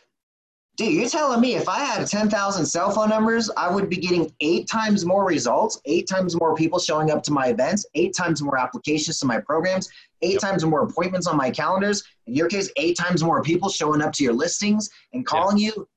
Dude, 0.77 0.93
you're 0.93 1.09
telling 1.09 1.41
me 1.41 1.55
if 1.55 1.67
I 1.67 1.79
had 1.79 2.07
10,000 2.07 2.65
cell 2.65 2.91
phone 2.91 3.09
numbers, 3.09 3.51
I 3.57 3.69
would 3.69 3.89
be 3.89 3.97
getting 3.97 4.31
eight 4.39 4.67
times 4.69 5.05
more 5.05 5.25
results, 5.25 5.81
eight 5.85 6.07
times 6.07 6.35
more 6.39 6.55
people 6.55 6.79
showing 6.79 7.11
up 7.11 7.23
to 7.23 7.31
my 7.31 7.47
events, 7.47 7.85
eight 7.93 8.15
times 8.15 8.41
more 8.41 8.57
applications 8.57 9.19
to 9.19 9.25
my 9.25 9.39
programs, 9.39 9.89
eight 10.21 10.33
yep. 10.33 10.41
times 10.41 10.63
more 10.65 10.83
appointments 10.83 11.27
on 11.27 11.35
my 11.35 11.51
calendars. 11.51 12.03
In 12.25 12.35
your 12.35 12.47
case, 12.47 12.71
eight 12.77 12.97
times 12.97 13.21
more 13.21 13.43
people 13.43 13.69
showing 13.69 14.01
up 14.01 14.13
to 14.13 14.23
your 14.23 14.33
listings 14.33 14.89
and 15.13 15.25
calling 15.25 15.57
yep. 15.57 15.75
you. 15.75 15.87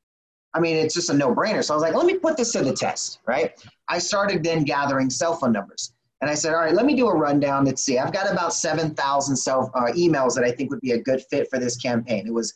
I 0.54 0.60
mean, 0.60 0.76
it's 0.76 0.94
just 0.94 1.10
a 1.10 1.14
no 1.14 1.34
brainer. 1.34 1.62
So 1.62 1.74
I 1.74 1.76
was 1.76 1.82
like, 1.82 1.94
let 1.94 2.06
me 2.06 2.18
put 2.18 2.36
this 2.36 2.52
to 2.52 2.62
the 2.62 2.72
test, 2.72 3.20
right? 3.26 3.52
I 3.88 3.98
started 3.98 4.42
then 4.42 4.64
gathering 4.64 5.08
cell 5.08 5.36
phone 5.36 5.52
numbers. 5.52 5.94
And 6.20 6.30
I 6.30 6.34
said, 6.34 6.54
all 6.54 6.60
right, 6.60 6.74
let 6.74 6.86
me 6.86 6.96
do 6.96 7.08
a 7.08 7.14
rundown. 7.14 7.64
Let's 7.64 7.84
see. 7.84 7.98
I've 7.98 8.12
got 8.12 8.30
about 8.30 8.54
7,000 8.54 9.36
cell 9.36 9.70
uh, 9.74 9.92
emails 9.92 10.34
that 10.34 10.44
I 10.44 10.52
think 10.52 10.70
would 10.70 10.80
be 10.80 10.92
a 10.92 11.02
good 11.02 11.22
fit 11.30 11.48
for 11.50 11.58
this 11.58 11.76
campaign. 11.76 12.26
It 12.26 12.32
was 12.32 12.54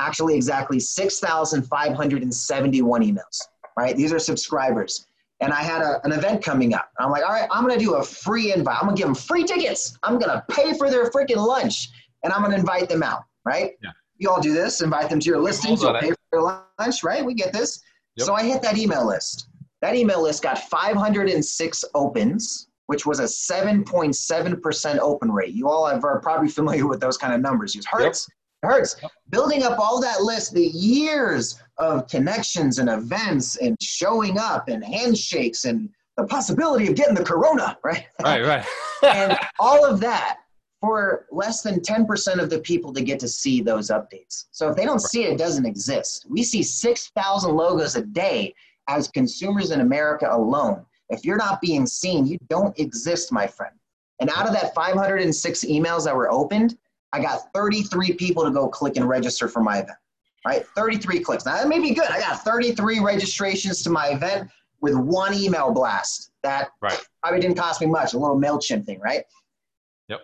actually 0.00 0.34
exactly 0.34 0.80
6,571 0.80 3.02
emails, 3.02 3.40
right? 3.76 3.94
These 3.96 4.12
are 4.12 4.18
subscribers. 4.18 5.06
And 5.40 5.52
I 5.52 5.62
had 5.62 5.82
a, 5.82 6.00
an 6.04 6.10
event 6.12 6.44
coming 6.44 6.74
up. 6.74 6.90
I'm 6.98 7.10
like, 7.10 7.22
all 7.22 7.30
right, 7.30 7.48
I'm 7.50 7.66
going 7.66 7.78
to 7.78 7.84
do 7.84 7.94
a 7.94 8.02
free 8.02 8.52
invite. 8.52 8.76
I'm 8.76 8.84
going 8.84 8.96
to 8.96 9.00
give 9.00 9.08
them 9.08 9.14
free 9.14 9.44
tickets. 9.44 9.96
I'm 10.02 10.18
going 10.18 10.30
to 10.30 10.44
pay 10.50 10.74
for 10.74 10.90
their 10.90 11.08
freaking 11.10 11.36
lunch 11.36 11.88
and 12.22 12.30
I'm 12.32 12.40
going 12.40 12.52
to 12.52 12.58
invite 12.58 12.88
them 12.88 13.02
out, 13.02 13.24
right? 13.44 13.72
Yeah. 13.82 13.90
You 14.18 14.28
all 14.28 14.40
do 14.40 14.52
this, 14.52 14.82
invite 14.82 15.08
them 15.08 15.20
to 15.20 15.26
your 15.26 15.38
listings, 15.38 15.82
you'll 15.82 15.94
pay 15.94 16.10
for 16.10 16.18
their 16.30 16.42
lunch, 16.42 17.02
right? 17.02 17.24
We 17.24 17.32
get 17.32 17.54
this. 17.54 17.80
Yep. 18.16 18.26
So 18.26 18.34
I 18.34 18.44
hit 18.44 18.60
that 18.60 18.76
email 18.76 19.06
list. 19.06 19.48
That 19.80 19.94
email 19.94 20.22
list 20.22 20.42
got 20.42 20.58
506 20.58 21.84
opens, 21.94 22.68
which 22.86 23.06
was 23.06 23.18
a 23.18 23.24
7.7% 23.24 24.98
open 24.98 25.32
rate. 25.32 25.54
You 25.54 25.70
all 25.70 25.86
are 25.86 26.20
probably 26.20 26.48
familiar 26.48 26.86
with 26.86 27.00
those 27.00 27.16
kind 27.16 27.32
of 27.32 27.40
numbers. 27.40 27.74
Use 27.74 27.86
Hertz. 27.86 28.26
Yep 28.28 28.36
hurts. 28.62 28.96
Building 29.30 29.62
up 29.62 29.78
all 29.78 30.00
that 30.00 30.22
list, 30.22 30.52
the 30.52 30.66
years 30.68 31.60
of 31.78 32.06
connections 32.08 32.78
and 32.78 32.88
events 32.88 33.56
and 33.56 33.76
showing 33.80 34.38
up 34.38 34.68
and 34.68 34.84
handshakes 34.84 35.64
and 35.64 35.88
the 36.16 36.26
possibility 36.26 36.88
of 36.88 36.94
getting 36.94 37.14
the 37.14 37.24
corona, 37.24 37.78
right? 37.84 38.06
Right, 38.22 38.44
right. 38.44 38.66
and 39.02 39.38
all 39.58 39.84
of 39.84 40.00
that 40.00 40.38
for 40.80 41.26
less 41.30 41.62
than 41.62 41.80
10% 41.80 42.38
of 42.38 42.48
the 42.48 42.58
people 42.60 42.92
to 42.92 43.02
get 43.02 43.20
to 43.20 43.28
see 43.28 43.60
those 43.60 43.90
updates. 43.90 44.46
So 44.50 44.70
if 44.70 44.76
they 44.76 44.84
don't 44.84 45.02
see 45.02 45.24
it, 45.24 45.32
it 45.34 45.38
doesn't 45.38 45.66
exist. 45.66 46.26
We 46.28 46.42
see 46.42 46.62
6,000 46.62 47.54
logos 47.54 47.96
a 47.96 48.02
day 48.02 48.54
as 48.88 49.08
consumers 49.08 49.72
in 49.72 49.82
America 49.82 50.28
alone. 50.30 50.84
If 51.10 51.24
you're 51.24 51.36
not 51.36 51.60
being 51.60 51.86
seen, 51.86 52.26
you 52.26 52.38
don't 52.48 52.78
exist, 52.78 53.30
my 53.30 53.46
friend. 53.46 53.74
And 54.20 54.30
out 54.30 54.46
of 54.46 54.52
that 54.54 54.74
506 54.74 55.64
emails 55.64 56.04
that 56.04 56.16
were 56.16 56.30
opened, 56.30 56.78
I 57.12 57.20
got 57.20 57.52
33 57.54 58.14
people 58.14 58.44
to 58.44 58.50
go 58.50 58.68
click 58.68 58.96
and 58.96 59.08
register 59.08 59.48
for 59.48 59.62
my 59.62 59.78
event, 59.78 59.98
right? 60.46 60.64
33 60.76 61.20
clicks. 61.20 61.44
Now 61.44 61.54
that 61.54 61.68
may 61.68 61.80
be 61.80 61.92
good. 61.92 62.08
I 62.08 62.20
got 62.20 62.44
33 62.44 63.00
registrations 63.00 63.82
to 63.82 63.90
my 63.90 64.08
event 64.08 64.50
with 64.80 64.94
one 64.94 65.34
email 65.34 65.72
blast. 65.72 66.30
That 66.42 66.70
right. 66.80 66.98
probably 67.22 67.40
didn't 67.40 67.56
cost 67.56 67.80
me 67.80 67.86
much, 67.86 68.14
a 68.14 68.18
little 68.18 68.38
MailChimp 68.38 68.86
thing, 68.86 69.00
right? 69.00 69.24
Yep. 70.08 70.20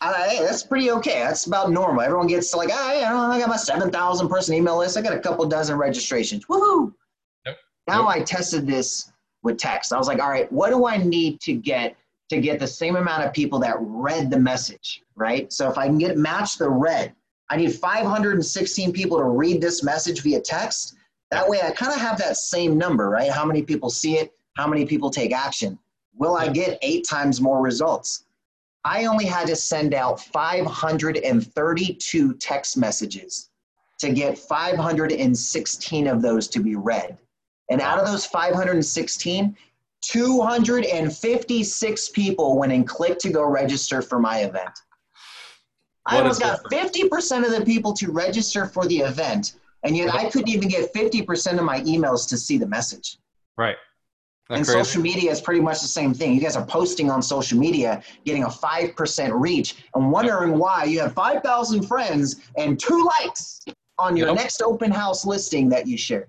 Uh, 0.00 0.28
hey, 0.28 0.38
that's 0.40 0.62
pretty 0.62 0.90
okay. 0.90 1.20
That's 1.20 1.46
about 1.46 1.70
normal. 1.70 2.02
Everyone 2.02 2.26
gets 2.26 2.50
to 2.50 2.56
like, 2.56 2.70
oh, 2.72 2.98
yeah, 2.98 3.14
I 3.14 3.38
got 3.38 3.48
my 3.48 3.56
7,000 3.56 4.28
person 4.28 4.54
email 4.54 4.78
list. 4.78 4.96
I 4.96 5.02
got 5.02 5.12
a 5.12 5.20
couple 5.20 5.46
dozen 5.46 5.76
registrations. 5.76 6.46
Woohoo! 6.46 6.92
Yep. 7.46 7.56
Now 7.86 8.08
yep. 8.08 8.16
I 8.16 8.22
tested 8.22 8.66
this 8.66 9.12
with 9.42 9.58
text. 9.58 9.92
I 9.92 9.98
was 9.98 10.08
like, 10.08 10.20
all 10.20 10.30
right, 10.30 10.50
what 10.50 10.70
do 10.70 10.86
I 10.86 10.96
need 10.96 11.40
to 11.42 11.52
get 11.54 11.96
to 12.30 12.40
get 12.40 12.58
the 12.58 12.66
same 12.66 12.96
amount 12.96 13.24
of 13.24 13.32
people 13.32 13.58
that 13.58 13.76
read 13.78 14.30
the 14.30 14.38
message, 14.38 15.02
right? 15.16 15.52
So 15.52 15.68
if 15.68 15.76
I 15.76 15.86
can 15.86 15.98
get 15.98 16.16
match 16.16 16.58
the 16.58 16.70
read, 16.70 17.14
I 17.50 17.56
need 17.56 17.74
516 17.74 18.92
people 18.92 19.18
to 19.18 19.24
read 19.24 19.60
this 19.60 19.82
message 19.82 20.22
via 20.22 20.40
text. 20.40 20.94
That 21.32 21.48
way 21.48 21.60
I 21.60 21.72
kind 21.72 21.92
of 21.92 21.98
have 21.98 22.18
that 22.18 22.36
same 22.36 22.78
number, 22.78 23.10
right? 23.10 23.30
How 23.30 23.44
many 23.44 23.62
people 23.62 23.90
see 23.90 24.16
it? 24.16 24.32
How 24.56 24.68
many 24.68 24.86
people 24.86 25.10
take 25.10 25.32
action? 25.32 25.76
Will 26.14 26.36
I 26.36 26.48
get 26.48 26.78
eight 26.82 27.04
times 27.08 27.40
more 27.40 27.60
results? 27.60 28.26
I 28.84 29.06
only 29.06 29.26
had 29.26 29.48
to 29.48 29.56
send 29.56 29.92
out 29.92 30.20
532 30.20 32.34
text 32.34 32.76
messages 32.76 33.50
to 33.98 34.12
get 34.12 34.38
516 34.38 36.06
of 36.06 36.22
those 36.22 36.46
to 36.48 36.60
be 36.60 36.76
read. 36.76 37.18
And 37.70 37.80
out 37.80 37.98
of 37.98 38.06
those 38.06 38.26
516, 38.26 39.56
256 40.02 42.08
people 42.10 42.58
went 42.58 42.72
and 42.72 42.88
clicked 42.88 43.20
to 43.22 43.30
go 43.30 43.44
register 43.44 44.02
for 44.02 44.18
my 44.18 44.40
event. 44.40 44.82
What 46.04 46.14
I 46.14 46.18
almost 46.18 46.40
got 46.40 46.62
50% 46.64 47.44
of 47.44 47.52
the 47.56 47.64
people 47.64 47.92
to 47.94 48.10
register 48.10 48.66
for 48.66 48.84
the 48.86 48.98
event, 48.98 49.54
and 49.82 49.96
yet 49.96 50.14
I 50.14 50.28
couldn't 50.30 50.48
even 50.48 50.68
get 50.68 50.92
50% 50.94 51.58
of 51.58 51.64
my 51.64 51.80
emails 51.82 52.28
to 52.28 52.38
see 52.38 52.58
the 52.58 52.66
message. 52.66 53.18
Right. 53.56 53.76
and 54.48 54.64
crazy? 54.64 54.78
social 54.78 55.02
media 55.02 55.30
is 55.30 55.40
pretty 55.40 55.60
much 55.60 55.80
the 55.82 55.88
same 55.88 56.14
thing. 56.14 56.34
You 56.34 56.40
guys 56.40 56.56
are 56.56 56.64
posting 56.64 57.10
on 57.10 57.22
social 57.22 57.58
media, 57.58 58.02
getting 58.24 58.44
a 58.44 58.48
5% 58.48 59.30
reach, 59.38 59.84
and 59.94 60.10
wondering 60.10 60.58
why 60.58 60.84
you 60.84 61.00
have 61.00 61.12
5,000 61.12 61.82
friends 61.82 62.36
and 62.56 62.80
two 62.80 63.06
likes 63.20 63.60
on 63.98 64.16
your 64.16 64.28
yep. 64.28 64.36
next 64.36 64.62
open 64.62 64.90
house 64.90 65.26
listing 65.26 65.68
that 65.68 65.86
you 65.86 65.98
share. 65.98 66.28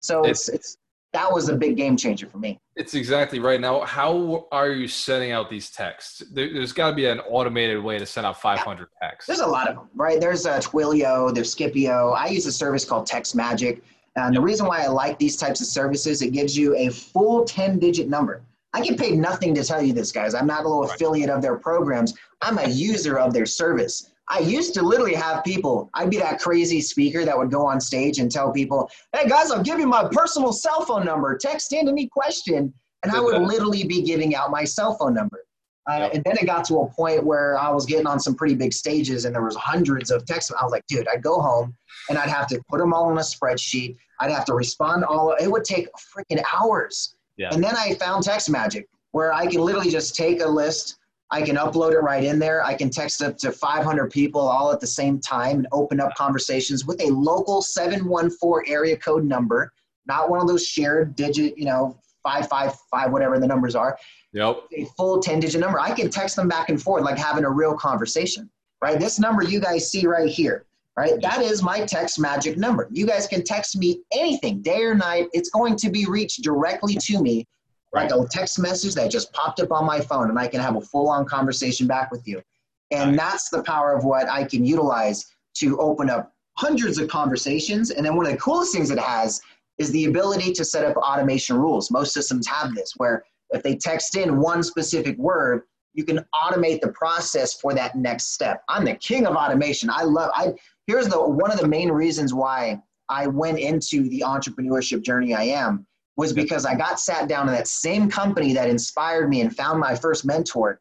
So 0.00 0.24
it's, 0.24 0.48
it's, 0.48 0.56
it's 0.56 0.78
that 1.12 1.32
was 1.32 1.48
a 1.48 1.54
big 1.54 1.76
game 1.76 1.96
changer 1.96 2.26
for 2.26 2.38
me. 2.38 2.58
It's 2.74 2.94
exactly 2.94 3.38
right. 3.38 3.60
Now, 3.60 3.82
how 3.82 4.48
are 4.50 4.70
you 4.70 4.88
sending 4.88 5.32
out 5.32 5.50
these 5.50 5.70
texts? 5.70 6.22
There, 6.32 6.48
has 6.58 6.72
got 6.72 6.90
to 6.90 6.96
be 6.96 7.04
an 7.04 7.20
automated 7.20 7.82
way 7.82 7.98
to 7.98 8.06
send 8.06 8.26
out 8.26 8.40
500 8.40 8.88
yeah. 9.02 9.08
texts. 9.08 9.26
There's 9.26 9.40
a 9.40 9.46
lot 9.46 9.68
of 9.68 9.76
them, 9.76 9.88
right? 9.94 10.18
There's 10.18 10.46
uh, 10.46 10.58
Twilio, 10.58 11.34
there's 11.34 11.52
Scipio. 11.52 12.12
I 12.12 12.28
use 12.28 12.46
a 12.46 12.52
service 12.52 12.84
called 12.84 13.06
Text 13.06 13.34
Magic. 13.34 13.82
And 14.16 14.34
the 14.34 14.40
reason 14.40 14.66
why 14.66 14.82
I 14.82 14.86
like 14.88 15.18
these 15.18 15.36
types 15.36 15.60
of 15.60 15.66
services, 15.66 16.22
it 16.22 16.30
gives 16.32 16.56
you 16.56 16.74
a 16.76 16.88
full 16.88 17.44
10 17.44 17.78
digit 17.78 18.08
number. 18.08 18.42
I 18.74 18.80
get 18.80 18.98
paid 18.98 19.18
nothing 19.18 19.54
to 19.54 19.64
tell 19.64 19.82
you 19.82 19.92
this, 19.92 20.10
guys. 20.10 20.34
I'm 20.34 20.46
not 20.46 20.60
a 20.60 20.68
little 20.68 20.82
right. 20.82 20.94
affiliate 20.94 21.28
of 21.28 21.42
their 21.42 21.56
programs. 21.56 22.14
I'm 22.40 22.58
a 22.58 22.68
user 22.68 23.18
of 23.18 23.34
their 23.34 23.44
service. 23.44 24.11
I 24.28 24.38
used 24.38 24.74
to 24.74 24.82
literally 24.82 25.14
have 25.14 25.44
people, 25.44 25.90
I'd 25.94 26.10
be 26.10 26.18
that 26.18 26.40
crazy 26.40 26.80
speaker 26.80 27.24
that 27.24 27.36
would 27.36 27.50
go 27.50 27.66
on 27.66 27.80
stage 27.80 28.18
and 28.18 28.30
tell 28.30 28.52
people, 28.52 28.90
hey 29.14 29.28
guys, 29.28 29.50
I'll 29.50 29.62
give 29.62 29.78
you 29.78 29.86
my 29.86 30.08
personal 30.10 30.52
cell 30.52 30.84
phone 30.84 31.04
number. 31.04 31.36
Text 31.36 31.72
in 31.72 31.88
any 31.88 32.08
question. 32.08 32.72
And 33.02 33.12
I 33.12 33.20
would 33.20 33.42
literally 33.42 33.82
be 33.82 34.02
giving 34.02 34.34
out 34.36 34.50
my 34.50 34.64
cell 34.64 34.96
phone 34.96 35.14
number. 35.14 35.44
Uh, 35.90 35.98
yep. 36.02 36.14
And 36.14 36.24
then 36.24 36.36
it 36.38 36.46
got 36.46 36.64
to 36.66 36.76
a 36.76 36.88
point 36.90 37.24
where 37.24 37.58
I 37.58 37.68
was 37.70 37.84
getting 37.84 38.06
on 38.06 38.20
some 38.20 38.36
pretty 38.36 38.54
big 38.54 38.72
stages 38.72 39.24
and 39.24 39.34
there 39.34 39.42
was 39.42 39.56
hundreds 39.56 40.12
of 40.12 40.24
texts. 40.24 40.52
I 40.52 40.62
was 40.62 40.70
like, 40.70 40.86
dude, 40.86 41.08
I'd 41.08 41.22
go 41.22 41.40
home 41.40 41.74
and 42.08 42.16
I'd 42.16 42.28
have 42.28 42.46
to 42.48 42.62
put 42.68 42.78
them 42.78 42.94
all 42.94 43.06
on 43.10 43.18
a 43.18 43.22
spreadsheet. 43.22 43.96
I'd 44.20 44.30
have 44.30 44.44
to 44.44 44.54
respond 44.54 45.04
all. 45.04 45.34
It 45.40 45.50
would 45.50 45.64
take 45.64 45.88
freaking 45.96 46.40
hours. 46.52 47.16
Yeah. 47.36 47.50
And 47.52 47.62
then 47.62 47.74
I 47.76 47.94
found 47.94 48.22
Text 48.22 48.48
Magic 48.48 48.88
where 49.10 49.32
I 49.32 49.46
can 49.46 49.60
literally 49.60 49.90
just 49.90 50.14
take 50.14 50.40
a 50.40 50.46
list 50.46 50.98
I 51.32 51.40
can 51.40 51.56
upload 51.56 51.92
it 51.92 52.00
right 52.00 52.22
in 52.22 52.38
there. 52.38 52.62
I 52.62 52.74
can 52.74 52.90
text 52.90 53.22
up 53.22 53.38
to 53.38 53.50
500 53.50 54.10
people 54.10 54.42
all 54.42 54.70
at 54.70 54.80
the 54.80 54.86
same 54.86 55.18
time 55.18 55.56
and 55.56 55.66
open 55.72 55.98
up 55.98 56.14
conversations 56.14 56.84
with 56.84 57.00
a 57.00 57.06
local 57.06 57.62
714 57.62 58.70
area 58.70 58.98
code 58.98 59.24
number, 59.24 59.72
not 60.04 60.28
one 60.28 60.42
of 60.42 60.46
those 60.46 60.66
shared 60.66 61.16
digit, 61.16 61.56
you 61.56 61.64
know, 61.64 61.98
555, 62.22 63.10
whatever 63.10 63.38
the 63.38 63.46
numbers 63.46 63.74
are. 63.74 63.98
Yep. 64.34 64.64
A 64.76 64.84
full 64.94 65.20
10 65.20 65.40
digit 65.40 65.58
number. 65.58 65.80
I 65.80 65.92
can 65.92 66.10
text 66.10 66.36
them 66.36 66.48
back 66.48 66.68
and 66.68 66.80
forth 66.80 67.02
like 67.02 67.16
having 67.16 67.44
a 67.44 67.50
real 67.50 67.74
conversation, 67.74 68.50
right? 68.82 69.00
This 69.00 69.18
number 69.18 69.42
you 69.42 69.58
guys 69.58 69.90
see 69.90 70.06
right 70.06 70.28
here, 70.28 70.66
right? 70.98 71.18
That 71.22 71.40
is 71.40 71.62
my 71.62 71.86
text 71.86 72.18
magic 72.18 72.58
number. 72.58 72.88
You 72.92 73.06
guys 73.06 73.26
can 73.26 73.42
text 73.42 73.74
me 73.78 74.02
anything, 74.12 74.60
day 74.60 74.82
or 74.82 74.94
night. 74.94 75.28
It's 75.32 75.48
going 75.48 75.76
to 75.76 75.88
be 75.88 76.04
reached 76.04 76.42
directly 76.42 76.94
to 76.96 77.22
me 77.22 77.46
like 77.92 78.10
a 78.10 78.26
text 78.30 78.58
message 78.58 78.94
that 78.94 79.10
just 79.10 79.32
popped 79.32 79.60
up 79.60 79.70
on 79.70 79.84
my 79.84 80.00
phone 80.00 80.30
and 80.30 80.38
I 80.38 80.48
can 80.48 80.60
have 80.60 80.76
a 80.76 80.80
full 80.80 81.08
on 81.08 81.26
conversation 81.26 81.86
back 81.86 82.10
with 82.10 82.26
you. 82.26 82.42
And 82.90 83.18
that's 83.18 83.48
the 83.48 83.62
power 83.62 83.94
of 83.94 84.04
what 84.04 84.28
I 84.28 84.44
can 84.44 84.64
utilize 84.64 85.26
to 85.56 85.78
open 85.78 86.10
up 86.10 86.32
hundreds 86.58 86.98
of 86.98 87.08
conversations. 87.08 87.90
And 87.90 88.04
then 88.04 88.16
one 88.16 88.26
of 88.26 88.32
the 88.32 88.38
coolest 88.38 88.74
things 88.74 88.90
it 88.90 88.98
has 88.98 89.40
is 89.78 89.90
the 89.92 90.06
ability 90.06 90.52
to 90.52 90.64
set 90.64 90.84
up 90.84 90.96
automation 90.96 91.56
rules. 91.56 91.90
Most 91.90 92.12
systems 92.12 92.46
have 92.46 92.74
this 92.74 92.92
where 92.96 93.24
if 93.50 93.62
they 93.62 93.76
text 93.76 94.16
in 94.16 94.40
one 94.40 94.62
specific 94.62 95.16
word, 95.18 95.62
you 95.94 96.04
can 96.04 96.24
automate 96.34 96.80
the 96.80 96.88
process 96.92 97.54
for 97.54 97.74
that 97.74 97.96
next 97.96 98.32
step. 98.32 98.62
I'm 98.68 98.84
the 98.84 98.94
king 98.94 99.26
of 99.26 99.36
automation. 99.36 99.90
I 99.90 100.04
love 100.04 100.30
I 100.34 100.54
here's 100.86 101.08
the 101.08 101.20
one 101.20 101.50
of 101.50 101.58
the 101.58 101.68
main 101.68 101.90
reasons 101.90 102.32
why 102.32 102.80
I 103.08 103.26
went 103.26 103.58
into 103.58 104.08
the 104.08 104.24
entrepreneurship 104.26 105.02
journey 105.02 105.34
I 105.34 105.44
am 105.44 105.86
was 106.16 106.32
because 106.32 106.66
I 106.66 106.74
got 106.74 107.00
sat 107.00 107.28
down 107.28 107.48
in 107.48 107.54
that 107.54 107.66
same 107.66 108.10
company 108.10 108.52
that 108.52 108.68
inspired 108.68 109.28
me 109.28 109.40
and 109.40 109.54
found 109.54 109.80
my 109.80 109.94
first 109.94 110.24
mentor. 110.24 110.80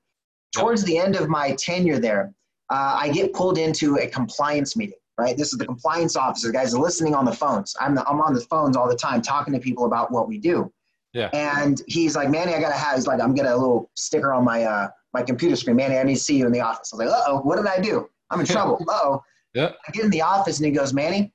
Towards 0.54 0.84
the 0.84 0.98
end 0.98 1.16
of 1.16 1.30
my 1.30 1.56
tenure 1.56 2.00
there, 2.00 2.34
uh, 2.70 2.98
I 3.00 3.10
get 3.10 3.34
pulled 3.34 3.58
into 3.58 3.98
a 3.98 4.08
compliance 4.08 4.76
meeting, 4.76 4.98
right? 5.18 5.38
This 5.38 5.54
is 5.54 5.60
the 5.60 5.66
compliance 5.66 6.16
officer, 6.16 6.52
guys 6.52 6.74
are 6.74 6.82
listening 6.82 7.16
on 7.16 7.24
the 7.26 7.32
phones. 7.32 7.74
I'm, 7.80 7.96
the, 7.96 8.06
I'm 8.08 8.20
on 8.20 8.34
the 8.34 8.42
phones 8.42 8.76
all 8.76 8.90
the 8.90 8.96
time 8.96 9.22
talking 9.22 9.54
to 9.54 9.60
people 9.60 9.86
about 9.86 10.12
what 10.12 10.28
we 10.28 10.38
do. 10.38 10.72
Yeah. 11.14 11.30
And 11.34 11.82
he's 11.88 12.16
like, 12.16 12.30
Manny, 12.30 12.54
I 12.54 12.60
gotta 12.60 12.76
have, 12.76 12.96
he's 12.96 13.08
like, 13.08 13.22
I'm 13.22 13.34
getting 13.34 13.52
a 13.52 13.58
little 13.58 13.90
sticker 13.96 14.34
on 14.34 14.44
my, 14.44 14.64
uh, 14.64 14.90
my 15.14 15.22
computer 15.22 15.56
screen. 15.56 15.76
Manny, 15.76 15.98
I 15.98 16.04
need 16.04 16.16
to 16.16 16.20
see 16.20 16.38
you 16.38 16.46
in 16.46 16.52
the 16.52 16.62
office. 16.62 16.92
I 16.94 16.98
was 16.98 17.06
like, 17.06 17.16
uh 17.16 17.24
oh, 17.28 17.42
what 17.42 17.58
did 17.58 17.68
I 17.68 17.80
do? 17.80 18.10
I'm 18.30 18.40
in 18.40 18.46
trouble. 18.48 18.84
Uh 18.88 19.00
oh. 19.04 19.24
Yeah. 19.54 19.72
I 19.88 19.92
get 19.92 20.06
in 20.06 20.12
the 20.12 20.22
office 20.22 20.58
and 20.60 20.66
he 20.66 20.72
goes, 20.72 20.94
Manny, 20.94 21.34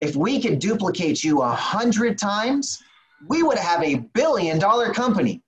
if 0.00 0.14
we 0.14 0.40
could 0.40 0.58
duplicate 0.58 1.24
you 1.24 1.42
a 1.42 1.48
hundred 1.48 2.18
times, 2.18 2.82
we 3.28 3.42
would 3.42 3.58
have 3.58 3.82
a 3.82 3.96
billion 4.14 4.58
dollar 4.58 4.92
company. 4.92 5.42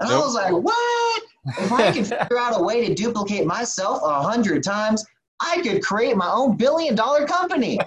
And 0.00 0.10
I 0.10 0.18
was 0.18 0.34
like, 0.34 0.52
what? 0.52 1.22
If 1.58 1.72
I 1.72 1.92
can 1.92 2.04
figure 2.04 2.38
out 2.38 2.60
a 2.60 2.62
way 2.62 2.86
to 2.86 2.94
duplicate 2.94 3.46
myself 3.46 4.00
a 4.02 4.22
hundred 4.22 4.62
times, 4.62 5.04
I 5.40 5.60
could 5.62 5.82
create 5.82 6.16
my 6.16 6.30
own 6.30 6.56
billion 6.56 6.94
dollar 6.94 7.26
company. 7.26 7.78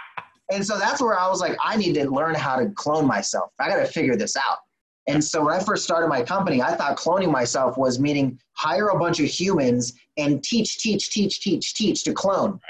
and 0.52 0.64
so 0.64 0.78
that's 0.78 1.00
where 1.00 1.18
I 1.18 1.28
was 1.28 1.40
like, 1.40 1.56
I 1.62 1.76
need 1.76 1.94
to 1.94 2.10
learn 2.10 2.34
how 2.34 2.56
to 2.56 2.70
clone 2.70 3.06
myself. 3.06 3.50
I 3.58 3.68
got 3.68 3.76
to 3.76 3.86
figure 3.86 4.16
this 4.16 4.36
out. 4.36 4.58
And 5.08 5.22
so 5.22 5.44
when 5.44 5.54
I 5.54 5.58
first 5.58 5.84
started 5.84 6.08
my 6.08 6.22
company, 6.22 6.62
I 6.62 6.74
thought 6.74 6.96
cloning 6.96 7.30
myself 7.30 7.76
was 7.76 7.98
meaning 7.98 8.38
hire 8.52 8.88
a 8.88 8.98
bunch 8.98 9.18
of 9.18 9.26
humans 9.26 9.94
and 10.16 10.42
teach, 10.44 10.78
teach, 10.78 11.10
teach, 11.10 11.40
teach, 11.40 11.74
teach 11.74 12.04
to 12.04 12.12
clone. 12.12 12.60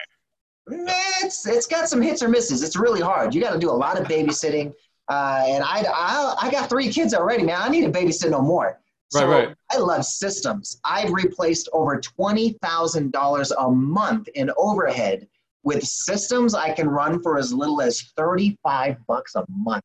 It's, 0.68 1.46
it's 1.46 1.66
got 1.66 1.88
some 1.88 2.00
hits 2.00 2.22
or 2.22 2.28
misses. 2.28 2.62
It's 2.62 2.76
really 2.76 3.00
hard. 3.00 3.34
You 3.34 3.42
got 3.42 3.52
to 3.52 3.58
do 3.58 3.70
a 3.70 3.72
lot 3.72 4.00
of 4.00 4.06
babysitting. 4.06 4.72
Uh, 5.12 5.44
and 5.46 5.62
I, 5.62 5.84
I, 5.94 6.36
I 6.40 6.50
got 6.50 6.70
three 6.70 6.90
kids 6.90 7.12
already, 7.12 7.42
man. 7.42 7.60
I 7.60 7.68
need 7.68 7.82
to 7.82 7.90
babysit 7.90 8.30
no 8.30 8.40
more. 8.40 8.80
So 9.10 9.28
right, 9.28 9.48
right. 9.48 9.56
I 9.70 9.76
love 9.76 10.06
systems. 10.06 10.80
I've 10.86 11.12
replaced 11.12 11.68
over 11.74 12.00
$20,000 12.00 13.52
a 13.58 13.70
month 13.70 14.28
in 14.28 14.50
overhead 14.56 15.28
with 15.64 15.84
systems 15.84 16.54
I 16.54 16.72
can 16.72 16.88
run 16.88 17.22
for 17.22 17.36
as 17.36 17.52
little 17.52 17.82
as 17.82 18.00
35 18.16 18.96
bucks 19.06 19.34
a 19.34 19.44
month. 19.50 19.84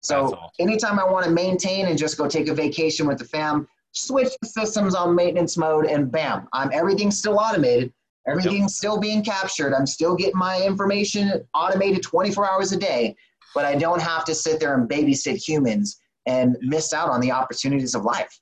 So 0.00 0.24
awesome. 0.24 0.38
anytime 0.58 0.98
I 0.98 1.04
want 1.04 1.26
to 1.26 1.30
maintain 1.30 1.88
and 1.88 1.98
just 1.98 2.16
go 2.16 2.26
take 2.26 2.48
a 2.48 2.54
vacation 2.54 3.06
with 3.06 3.18
the 3.18 3.26
fam, 3.26 3.68
switch 3.92 4.32
the 4.40 4.48
systems 4.48 4.94
on 4.94 5.14
maintenance 5.14 5.58
mode 5.58 5.84
and 5.84 6.10
bam, 6.10 6.48
I'm 6.54 6.70
everything's 6.72 7.18
still 7.18 7.38
automated. 7.38 7.92
Everything's 8.26 8.60
yep. 8.60 8.70
still 8.70 8.98
being 8.98 9.22
captured. 9.22 9.74
I'm 9.74 9.86
still 9.86 10.16
getting 10.16 10.38
my 10.38 10.62
information 10.62 11.46
automated 11.54 12.02
24 12.02 12.50
hours 12.50 12.72
a 12.72 12.78
day 12.78 13.16
but 13.54 13.64
I 13.64 13.74
don't 13.74 14.02
have 14.02 14.24
to 14.26 14.34
sit 14.34 14.60
there 14.60 14.74
and 14.74 14.88
babysit 14.88 15.36
humans 15.36 16.00
and 16.26 16.56
miss 16.60 16.92
out 16.92 17.10
on 17.10 17.20
the 17.20 17.32
opportunities 17.32 17.94
of 17.94 18.04
life. 18.04 18.40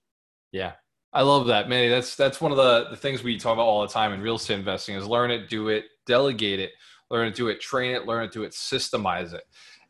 Yeah. 0.53 0.73
I 1.13 1.23
love 1.23 1.49
that, 1.49 1.69
Manny. 1.69 1.89
That's 1.89 2.15
that's 2.15 2.41
one 2.41 2.53
of 2.53 2.57
the, 2.57 2.89
the 2.91 2.97
things 2.97 3.23
we 3.23 3.37
talk 3.37 3.55
about 3.55 3.65
all 3.65 3.83
the 3.83 3.89
time 3.89 4.13
in 4.13 4.21
real 4.21 4.37
estate 4.37 4.59
investing 4.59 4.95
is 4.95 5.07
learn 5.07 5.31
it, 5.31 5.49
do 5.49 5.69
it, 5.69 5.87
delegate 6.07 6.61
it, 6.61 6.71
learn 7.11 7.27
it, 7.27 7.35
do 7.35 7.49
it, 7.49 7.61
train 7.61 7.95
it, 7.95 8.07
learn 8.07 8.25
it, 8.25 8.33
do 8.33 8.45
it, 8.45 8.53
systemize 8.53 9.33
it. 9.33 9.43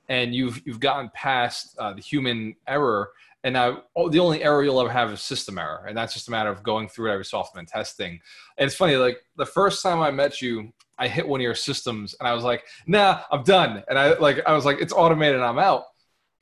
And 0.08 0.34
you've 0.34 0.62
you've 0.66 0.80
gotten 0.80 1.10
past 1.14 1.76
uh, 1.78 1.92
the 1.92 2.00
human 2.00 2.56
error, 2.66 3.10
and 3.44 3.52
now 3.52 3.82
oh, 3.94 4.08
the 4.08 4.18
only 4.18 4.42
error 4.42 4.64
you'll 4.64 4.80
ever 4.80 4.90
have 4.90 5.12
is 5.12 5.20
system 5.20 5.58
error, 5.58 5.84
and 5.86 5.96
that's 5.96 6.14
just 6.14 6.28
a 6.28 6.30
matter 6.30 6.50
of 6.50 6.62
going 6.62 6.88
through 6.88 7.10
it 7.10 7.12
every 7.12 7.26
so 7.26 7.38
often 7.38 7.58
and 7.58 7.68
testing. 7.68 8.18
And 8.56 8.66
it's 8.66 8.74
funny, 8.74 8.96
like 8.96 9.18
the 9.36 9.46
first 9.46 9.82
time 9.82 10.00
I 10.00 10.10
met 10.10 10.40
you, 10.40 10.72
I 11.00 11.08
hit 11.08 11.26
one 11.26 11.40
of 11.40 11.42
your 11.42 11.54
systems, 11.54 12.14
and 12.20 12.28
I 12.28 12.34
was 12.34 12.44
like, 12.44 12.64
"Nah, 12.86 13.22
I'm 13.32 13.42
done." 13.42 13.82
And 13.88 13.98
I 13.98 14.16
like 14.18 14.40
I 14.46 14.52
was 14.52 14.64
like, 14.64 14.80
"It's 14.80 14.92
automated, 14.92 15.40
I'm 15.40 15.58
out." 15.58 15.84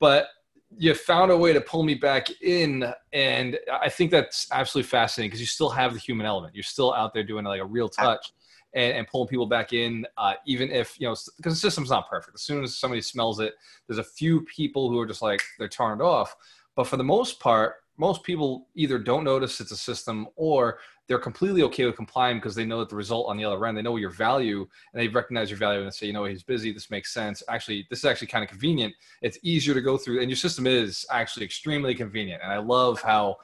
But 0.01 0.29
you 0.77 0.95
found 0.95 1.31
a 1.31 1.37
way 1.37 1.53
to 1.53 1.61
pull 1.61 1.83
me 1.83 1.95
back 1.95 2.29
in 2.43 2.93
and 3.13 3.59
i 3.81 3.89
think 3.89 4.11
that's 4.11 4.49
absolutely 4.53 4.87
fascinating 4.87 5.29
because 5.29 5.41
you 5.41 5.47
still 5.47 5.71
have 5.71 5.95
the 5.95 5.99
human 5.99 6.27
element 6.27 6.55
you're 6.55 6.63
still 6.63 6.93
out 6.93 7.15
there 7.15 7.23
doing 7.23 7.45
like 7.45 7.61
a 7.61 7.65
real 7.65 7.89
touch 7.89 8.33
and, 8.75 8.99
and 8.99 9.07
pulling 9.07 9.29
people 9.29 9.47
back 9.47 9.73
in 9.73 10.07
uh, 10.19 10.35
even 10.47 10.71
if 10.71 11.01
you 11.01 11.09
know 11.09 11.17
because 11.39 11.55
the 11.55 11.59
system's 11.59 11.91
not 11.91 12.09
perfect 12.09 12.35
as 12.35 12.43
soon 12.43 12.63
as 12.63 12.77
somebody 12.77 13.01
smells 13.01 13.41
it 13.41 13.55
there's 13.87 13.99
a 13.99 14.05
few 14.05 14.43
people 14.43 14.91
who 14.91 14.99
are 14.99 15.07
just 15.07 15.23
like 15.23 15.41
they're 15.59 15.69
turned 15.69 16.03
off 16.03 16.37
but 16.77 16.87
for 16.87 16.99
the 16.99 17.05
most 17.05 17.41
part 17.41 17.77
most 17.99 18.23
people 18.23 18.69
either 18.75 18.99
don't 18.99 19.25
notice 19.25 19.61
it's 19.61 19.73
a 19.73 19.77
system 19.77 20.29
or 20.37 20.79
they're 21.09 21.19
completely 21.19 21.63
okay 21.63 21.85
with 21.85 21.97
complying 21.97 22.37
because 22.37 22.55
they 22.55 22.65
know 22.65 22.79
that 22.79 22.89
the 22.89 22.97
result 22.97 23.29
on 23.29 23.37
the 23.37 23.45
other 23.45 23.65
end, 23.67 23.77
they 23.77 23.83
know 23.83 23.97
your 23.97 24.11
value 24.11 24.67
and 24.93 25.03
they 25.03 25.09
recognize 25.09 25.51
your 25.51 25.59
value 25.59 25.81
and 25.81 25.89
they 25.89 25.91
say, 25.91 26.07
you 26.07 26.13
know, 26.13 26.25
he's 26.25 26.43
busy. 26.43 26.71
This 26.71 26.91
makes 26.91 27.13
sense. 27.13 27.43
Actually, 27.49 27.87
this 27.91 28.01
is 28.01 28.05
actually 28.05 28.29
kind 28.29 28.45
of 28.45 28.51
convenient. 28.51 28.95
It's 29.23 29.39
easier 29.43 29.75
to 29.75 29.81
go 29.81 29.97
through 29.97 30.21
and 30.21 30.31
your 30.31 30.37
system 30.37 30.67
is 30.67 31.05
actually 31.11 31.45
extremely 31.45 31.95
convenient. 31.95 32.43
And 32.43 32.53
I 32.53 32.59
love 32.59 33.01
how 33.03 33.39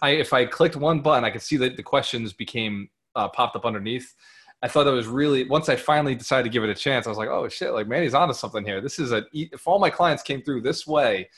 I, 0.00 0.10
if 0.10 0.32
I 0.32 0.46
clicked 0.46 0.76
one 0.76 1.00
button, 1.00 1.24
I 1.24 1.30
could 1.30 1.42
see 1.42 1.56
that 1.58 1.76
the 1.76 1.82
questions 1.82 2.32
became 2.32 2.88
uh, 3.14 3.28
popped 3.28 3.56
up 3.56 3.66
underneath. 3.66 4.14
I 4.62 4.68
thought 4.68 4.84
that 4.84 4.92
was 4.92 5.06
really, 5.06 5.44
once 5.48 5.68
I 5.68 5.76
finally 5.76 6.14
decided 6.14 6.44
to 6.44 6.50
give 6.50 6.64
it 6.64 6.70
a 6.70 6.74
chance, 6.74 7.06
I 7.06 7.10
was 7.10 7.18
like, 7.18 7.28
oh 7.28 7.48
shit, 7.48 7.72
like 7.72 7.86
Manny's 7.86 8.14
onto 8.14 8.34
something 8.34 8.64
here. 8.64 8.80
This 8.80 8.98
is 8.98 9.12
a, 9.12 9.24
if 9.32 9.68
all 9.68 9.78
my 9.78 9.90
clients 9.90 10.22
came 10.22 10.42
through 10.42 10.62
this 10.62 10.86
way, 10.86 11.28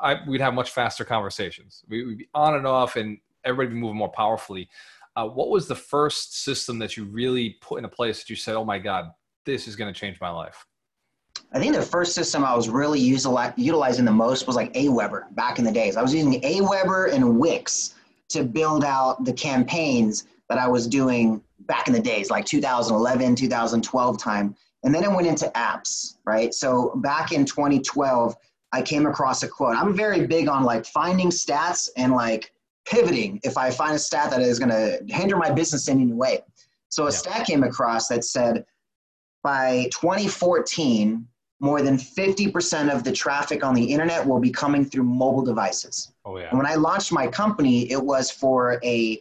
I, 0.00 0.20
we'd 0.26 0.40
have 0.40 0.54
much 0.54 0.70
faster 0.70 1.04
conversations. 1.04 1.82
We, 1.88 2.04
would 2.04 2.18
be 2.18 2.28
on 2.34 2.54
and 2.54 2.66
off 2.66 2.96
and 2.96 3.18
everybody 3.44 3.74
be 3.74 3.80
moving 3.80 3.96
more 3.96 4.10
powerfully. 4.10 4.68
Uh, 5.16 5.26
what 5.26 5.50
was 5.50 5.66
the 5.66 5.74
first 5.74 6.42
system 6.44 6.78
that 6.78 6.96
you 6.96 7.04
really 7.04 7.56
put 7.60 7.78
into 7.78 7.88
place 7.88 8.20
that 8.20 8.30
you 8.30 8.36
said, 8.36 8.54
"Oh 8.54 8.64
my 8.64 8.78
God, 8.78 9.10
this 9.44 9.66
is 9.66 9.74
going 9.74 9.92
to 9.92 9.98
change 9.98 10.20
my 10.20 10.30
life"? 10.30 10.64
I 11.52 11.58
think 11.58 11.74
the 11.74 11.82
first 11.82 12.14
system 12.14 12.44
I 12.44 12.54
was 12.54 12.68
really 12.68 13.00
utilizing 13.00 14.04
the 14.04 14.12
most 14.12 14.46
was 14.46 14.54
like 14.54 14.72
Aweber 14.74 15.34
back 15.34 15.58
in 15.58 15.64
the 15.64 15.72
days. 15.72 15.96
I 15.96 16.02
was 16.02 16.14
using 16.14 16.40
Aweber 16.42 17.12
and 17.12 17.38
Wix 17.38 17.94
to 18.28 18.44
build 18.44 18.84
out 18.84 19.24
the 19.24 19.32
campaigns 19.32 20.26
that 20.48 20.58
I 20.58 20.68
was 20.68 20.86
doing 20.86 21.42
back 21.60 21.88
in 21.88 21.94
the 21.94 22.00
days, 22.00 22.30
like 22.30 22.44
2011, 22.44 23.34
2012 23.34 24.18
time. 24.18 24.54
And 24.84 24.94
then 24.94 25.04
it 25.04 25.10
went 25.10 25.26
into 25.26 25.46
apps, 25.54 26.16
right? 26.24 26.52
So 26.52 26.92
back 26.96 27.32
in 27.32 27.44
2012, 27.44 28.36
I 28.72 28.82
came 28.82 29.06
across 29.06 29.42
a 29.42 29.48
quote. 29.48 29.76
I'm 29.76 29.94
very 29.94 30.26
big 30.26 30.48
on 30.48 30.64
like 30.64 30.84
finding 30.84 31.30
stats 31.30 31.88
and 31.96 32.12
like 32.12 32.52
pivoting 32.86 33.40
if 33.42 33.56
I 33.56 33.70
find 33.70 33.94
a 33.94 33.98
stat 33.98 34.30
that 34.30 34.40
is 34.40 34.58
going 34.58 34.70
to 34.70 35.00
hinder 35.08 35.36
my 35.36 35.50
business 35.50 35.88
in 35.88 36.00
any 36.00 36.12
way. 36.12 36.40
So 36.88 37.04
a 37.04 37.06
yeah. 37.06 37.16
stat 37.16 37.46
came 37.46 37.62
across 37.62 38.08
that 38.08 38.24
said 38.24 38.64
by 39.42 39.88
2014, 39.92 41.26
more 41.60 41.82
than 41.82 41.96
50% 41.96 42.94
of 42.94 43.04
the 43.04 43.12
traffic 43.12 43.64
on 43.64 43.74
the 43.74 43.84
internet 43.84 44.26
will 44.26 44.38
be 44.38 44.50
coming 44.50 44.84
through 44.84 45.02
mobile 45.02 45.42
devices. 45.42 46.12
Oh, 46.24 46.38
yeah. 46.38 46.48
And 46.50 46.58
when 46.58 46.66
I 46.66 46.76
launched 46.76 47.12
my 47.12 47.26
company, 47.26 47.90
it 47.90 48.00
was 48.00 48.30
for 48.30 48.78
a 48.84 49.20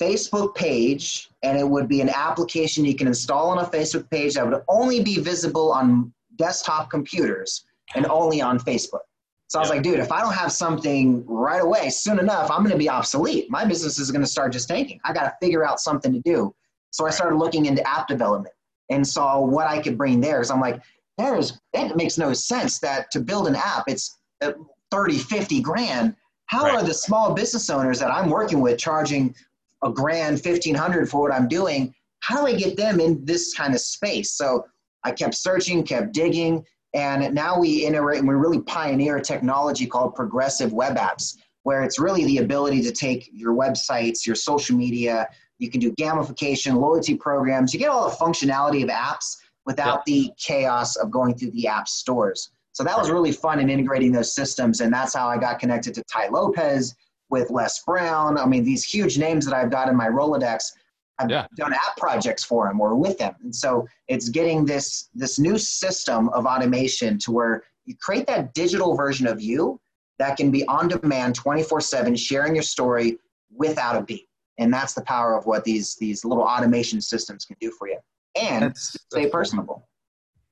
Facebook 0.00 0.54
page, 0.54 1.30
and 1.42 1.58
it 1.58 1.68
would 1.68 1.88
be 1.88 2.00
an 2.00 2.08
application 2.08 2.84
you 2.84 2.96
can 2.96 3.06
install 3.06 3.50
on 3.50 3.58
a 3.58 3.68
Facebook 3.68 4.08
page 4.10 4.34
that 4.34 4.48
would 4.48 4.62
only 4.68 5.02
be 5.02 5.18
visible 5.18 5.72
on 5.72 6.12
desktop 6.36 6.90
computers 6.90 7.64
and 7.94 8.06
only 8.06 8.40
on 8.40 8.58
Facebook. 8.58 9.00
So 9.48 9.58
I 9.58 9.62
was 9.62 9.70
like, 9.70 9.82
dude, 9.82 10.00
if 10.00 10.10
I 10.10 10.20
don't 10.20 10.32
have 10.32 10.50
something 10.50 11.24
right 11.26 11.62
away, 11.62 11.90
soon 11.90 12.18
enough, 12.18 12.50
I'm 12.50 12.60
going 12.60 12.72
to 12.72 12.78
be 12.78 12.88
obsolete. 12.88 13.50
My 13.50 13.64
business 13.64 13.98
is 13.98 14.10
going 14.10 14.22
to 14.22 14.26
start 14.26 14.52
just 14.52 14.68
tanking. 14.68 15.00
I 15.04 15.12
got 15.12 15.24
to 15.24 15.34
figure 15.40 15.64
out 15.66 15.80
something 15.80 16.12
to 16.12 16.20
do. 16.20 16.54
So 16.90 17.06
I 17.06 17.10
started 17.10 17.36
looking 17.36 17.66
into 17.66 17.86
app 17.88 18.08
development 18.08 18.54
and 18.90 19.06
saw 19.06 19.40
what 19.40 19.66
I 19.66 19.80
could 19.80 19.98
bring 19.98 20.20
there. 20.20 20.38
Because 20.38 20.50
I'm 20.50 20.60
like, 20.60 20.82
there's, 21.18 21.60
it 21.72 21.96
makes 21.96 22.18
no 22.18 22.32
sense 22.32 22.78
that 22.80 23.10
to 23.12 23.20
build 23.20 23.46
an 23.46 23.54
app, 23.54 23.84
it's 23.86 24.18
uh, 24.40 24.52
30, 24.90 25.18
50 25.18 25.60
grand. 25.60 26.16
How 26.46 26.64
right. 26.64 26.74
are 26.74 26.82
the 26.82 26.94
small 26.94 27.34
business 27.34 27.70
owners 27.70 27.98
that 28.00 28.10
I'm 28.10 28.30
working 28.30 28.60
with 28.60 28.78
charging 28.78 29.34
a 29.82 29.90
grand, 29.90 30.44
1500 30.44 31.08
for 31.08 31.20
what 31.20 31.32
I'm 31.32 31.48
doing? 31.48 31.94
How 32.20 32.40
do 32.40 32.46
I 32.46 32.54
get 32.54 32.76
them 32.76 33.00
in 33.00 33.24
this 33.24 33.54
kind 33.54 33.74
of 33.74 33.80
space? 33.80 34.32
So 34.32 34.66
I 35.04 35.12
kept 35.12 35.34
searching, 35.34 35.84
kept 35.84 36.12
digging, 36.12 36.64
and 36.94 37.34
now 37.34 37.58
we 37.58 37.86
iterate 37.86 38.20
and 38.20 38.28
we 38.28 38.34
really 38.34 38.60
pioneer 38.60 39.16
a 39.16 39.22
technology 39.22 39.86
called 39.86 40.14
progressive 40.14 40.72
web 40.72 40.96
apps, 40.96 41.36
where 41.64 41.82
it's 41.82 41.98
really 41.98 42.24
the 42.24 42.38
ability 42.38 42.82
to 42.82 42.92
take 42.92 43.28
your 43.32 43.54
websites, 43.54 44.26
your 44.26 44.36
social 44.36 44.76
media, 44.76 45.28
you 45.58 45.70
can 45.70 45.80
do 45.80 45.92
gamification, 45.92 46.76
loyalty 46.76 47.16
programs, 47.16 47.72
you 47.72 47.80
get 47.80 47.90
all 47.90 48.08
the 48.08 48.16
functionality 48.16 48.82
of 48.82 48.88
apps 48.88 49.36
without 49.66 49.96
yep. 49.96 50.04
the 50.06 50.30
chaos 50.38 50.96
of 50.96 51.10
going 51.10 51.34
through 51.34 51.50
the 51.50 51.66
app 51.66 51.88
stores. 51.88 52.50
So 52.72 52.84
that 52.84 52.98
was 52.98 53.10
really 53.10 53.32
fun 53.32 53.60
in 53.60 53.70
integrating 53.70 54.12
those 54.12 54.34
systems. 54.34 54.80
And 54.80 54.92
that's 54.92 55.14
how 55.14 55.28
I 55.28 55.38
got 55.38 55.58
connected 55.58 55.94
to 55.94 56.02
Tai 56.04 56.28
Lopez 56.28 56.94
with 57.30 57.50
Les 57.50 57.82
Brown. 57.84 58.36
I 58.36 58.46
mean, 58.46 58.64
these 58.64 58.84
huge 58.84 59.16
names 59.16 59.46
that 59.46 59.54
I've 59.54 59.70
got 59.70 59.88
in 59.88 59.96
my 59.96 60.08
Rolodex 60.08 60.64
I've 61.18 61.30
yeah. 61.30 61.46
done 61.56 61.72
app 61.72 61.96
projects 61.96 62.44
for 62.44 62.66
them 62.66 62.80
or 62.80 62.96
with 62.96 63.18
them. 63.18 63.34
And 63.42 63.54
so 63.54 63.86
it's 64.08 64.28
getting 64.28 64.64
this 64.64 65.10
this 65.14 65.38
new 65.38 65.58
system 65.58 66.28
of 66.30 66.46
automation 66.46 67.18
to 67.20 67.32
where 67.32 67.62
you 67.84 67.94
create 68.00 68.26
that 68.26 68.54
digital 68.54 68.96
version 68.96 69.26
of 69.26 69.40
you 69.40 69.80
that 70.18 70.36
can 70.36 70.50
be 70.50 70.66
on 70.66 70.88
demand 70.88 71.38
24/7 71.38 72.18
sharing 72.18 72.54
your 72.54 72.62
story 72.62 73.18
without 73.50 73.96
a 73.96 74.02
beat. 74.02 74.28
And 74.58 74.72
that's 74.72 74.94
the 74.94 75.02
power 75.02 75.36
of 75.36 75.46
what 75.46 75.64
these 75.64 75.96
these 75.96 76.24
little 76.24 76.44
automation 76.44 77.00
systems 77.00 77.44
can 77.44 77.56
do 77.60 77.70
for 77.70 77.88
you. 77.88 77.98
And 78.40 78.64
that's, 78.64 78.96
stay 79.10 79.22
that's 79.22 79.32
personable. 79.32 79.74
Cool. 79.74 79.88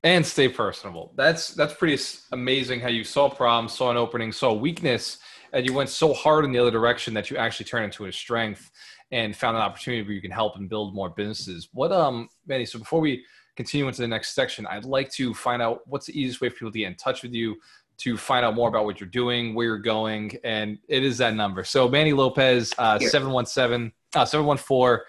And 0.04 0.26
stay 0.26 0.48
personable. 0.48 1.12
That's 1.16 1.54
that's 1.54 1.74
pretty 1.74 2.02
amazing 2.32 2.80
how 2.80 2.88
you 2.88 3.04
saw 3.04 3.28
problems, 3.28 3.72
saw 3.72 3.90
an 3.90 3.96
opening, 3.96 4.32
saw 4.32 4.52
weakness, 4.52 5.18
and 5.52 5.66
you 5.66 5.72
went 5.72 5.90
so 5.90 6.12
hard 6.12 6.44
in 6.44 6.52
the 6.52 6.58
other 6.58 6.70
direction 6.70 7.14
that 7.14 7.30
you 7.30 7.36
actually 7.36 7.66
turned 7.66 7.84
into 7.84 8.06
a 8.06 8.12
strength 8.12 8.70
and 9.12 9.36
found 9.36 9.56
an 9.56 9.62
opportunity 9.62 10.02
where 10.02 10.12
you 10.12 10.22
can 10.22 10.30
help 10.30 10.56
and 10.56 10.68
build 10.68 10.94
more 10.94 11.10
businesses. 11.10 11.68
What, 11.72 11.92
um, 11.92 12.28
Manny, 12.46 12.64
so 12.64 12.78
before 12.78 13.00
we 13.00 13.24
continue 13.56 13.86
into 13.86 14.00
the 14.00 14.08
next 14.08 14.34
section, 14.34 14.66
I'd 14.66 14.86
like 14.86 15.12
to 15.12 15.34
find 15.34 15.60
out 15.60 15.82
what's 15.86 16.06
the 16.06 16.18
easiest 16.18 16.40
way 16.40 16.48
for 16.48 16.56
people 16.56 16.72
to 16.72 16.78
get 16.78 16.86
in 16.86 16.94
touch 16.96 17.22
with 17.22 17.32
you 17.32 17.56
to 17.98 18.16
find 18.16 18.44
out 18.44 18.54
more 18.54 18.68
about 18.68 18.86
what 18.86 18.98
you're 18.98 19.08
doing, 19.08 19.54
where 19.54 19.66
you're 19.66 19.78
going, 19.78 20.32
and 20.44 20.78
it 20.88 21.04
is 21.04 21.18
that 21.18 21.34
number. 21.34 21.62
So 21.62 21.88
Manny 21.88 22.14
Lopez, 22.14 22.72
uh, 22.78 22.98
717, 22.98 23.92
uh, 24.14 24.24
714 24.24 25.04